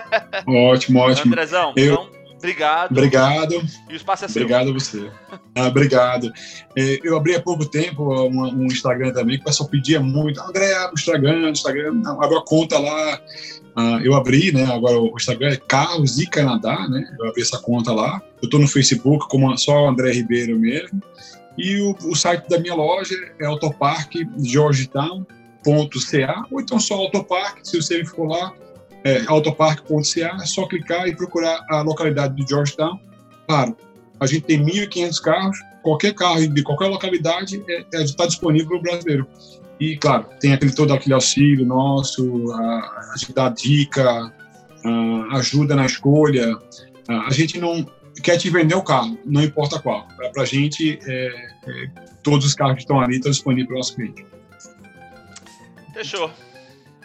[0.47, 1.33] Ótimo, ótimo.
[1.33, 1.95] Andrezão, Eu...
[1.95, 2.93] então, obrigado.
[2.93, 3.55] Obrigado.
[3.89, 4.43] E o espaço é seu.
[4.43, 5.11] Obrigado a você.
[5.55, 6.33] Ah, obrigado.
[6.77, 10.41] É, eu abri há pouco tempo um, Instagram também, que o pessoal pedia muito.
[10.41, 13.21] André, abre o Instagram, Instagram, abre a conta lá.
[13.77, 14.65] Uh, eu abri, né?
[14.73, 17.05] Agora o Instagram é Carros e Canadá, né?
[17.19, 18.23] Eu abri essa conta lá.
[18.41, 21.03] Eu estou no Facebook como só André Ribeiro mesmo.
[21.57, 28.05] E o, o site da minha loja é autoparkgeorgetown.ca ou então só Autopark, se você
[28.05, 28.53] for lá,
[29.05, 32.99] é autopark.ca, é só clicar e procurar a localidade de Georgetown.
[33.47, 33.77] Claro,
[34.19, 38.79] a gente tem 1.500 carros, qualquer carro de qualquer localidade está é, é, disponível para
[38.79, 39.29] o brasileiro.
[39.79, 44.33] E, claro, tem aquele, todo aquele auxílio nosso, a, a gente dá dica,
[44.85, 46.57] a, ajuda na escolha.
[47.07, 47.85] A, a, gente não
[48.23, 50.09] quer te vender o carro, não importa qual.
[50.33, 51.27] Para a gente, é,
[51.67, 51.91] é,
[52.23, 54.25] todos os carros que estão ali estão disponíveis para o nosso cliente.
[55.93, 56.31] Fechou.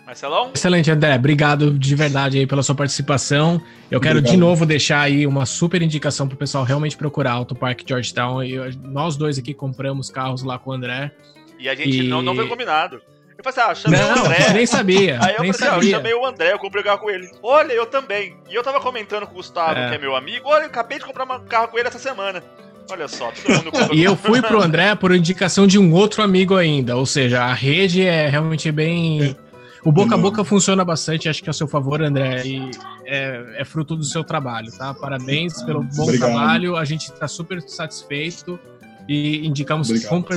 [0.09, 0.51] Marcelão?
[0.55, 1.15] Excelente, André.
[1.15, 3.61] Obrigado de verdade aí pela sua participação.
[3.91, 4.33] Eu quero Obrigado.
[4.33, 8.43] de novo deixar aí uma super indicação para o pessoal realmente procurar Auto Park Georgetown.
[8.43, 11.11] Eu, nós dois aqui compramos carros lá com o André.
[11.59, 12.07] E a gente e...
[12.07, 12.99] Não, não foi combinado.
[13.37, 14.53] Eu falei assim, ah, chamei não, o André.
[14.53, 15.19] nem sabia.
[15.21, 17.09] Aí eu nem falei assim, ah, eu chamei o André, eu comprei o carro com
[17.11, 17.29] ele.
[17.43, 18.35] Olha, eu também.
[18.49, 19.89] E eu tava comentando com o Gustavo, é.
[19.89, 22.43] que é meu amigo, olha, eu acabei de comprar um carro com ele essa semana.
[22.89, 23.93] Olha só, todo mundo.
[23.93, 26.97] E eu fui pro André por indicação de um outro amigo ainda.
[26.97, 29.37] Ou seja, a rede é realmente bem.
[29.83, 32.71] O boca a boca funciona bastante, acho que é a seu favor, André, e
[33.05, 34.93] é, é fruto do seu trabalho, tá?
[34.93, 36.31] Parabéns pelo bom Obrigado.
[36.31, 38.59] trabalho, a gente está super satisfeito
[39.07, 39.89] e indicamos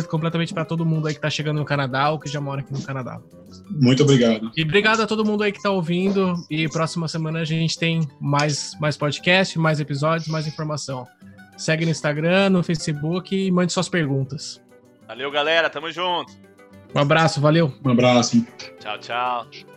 [0.07, 2.73] completamente para todo mundo aí que está chegando no Canadá ou que já mora aqui
[2.73, 3.21] no Canadá.
[3.69, 4.51] Muito obrigado.
[4.57, 8.01] E obrigado a todo mundo aí que está ouvindo e próxima semana a gente tem
[8.19, 11.07] mais, mais podcast, mais episódios, mais informação.
[11.57, 14.61] Segue no Instagram, no Facebook e mande suas perguntas.
[15.07, 15.69] Valeu, galera.
[15.69, 16.33] Tamo junto.
[16.95, 17.73] Um abraço, valeu.
[17.85, 18.45] Um abraço.
[18.81, 19.72] Tchau, tchau.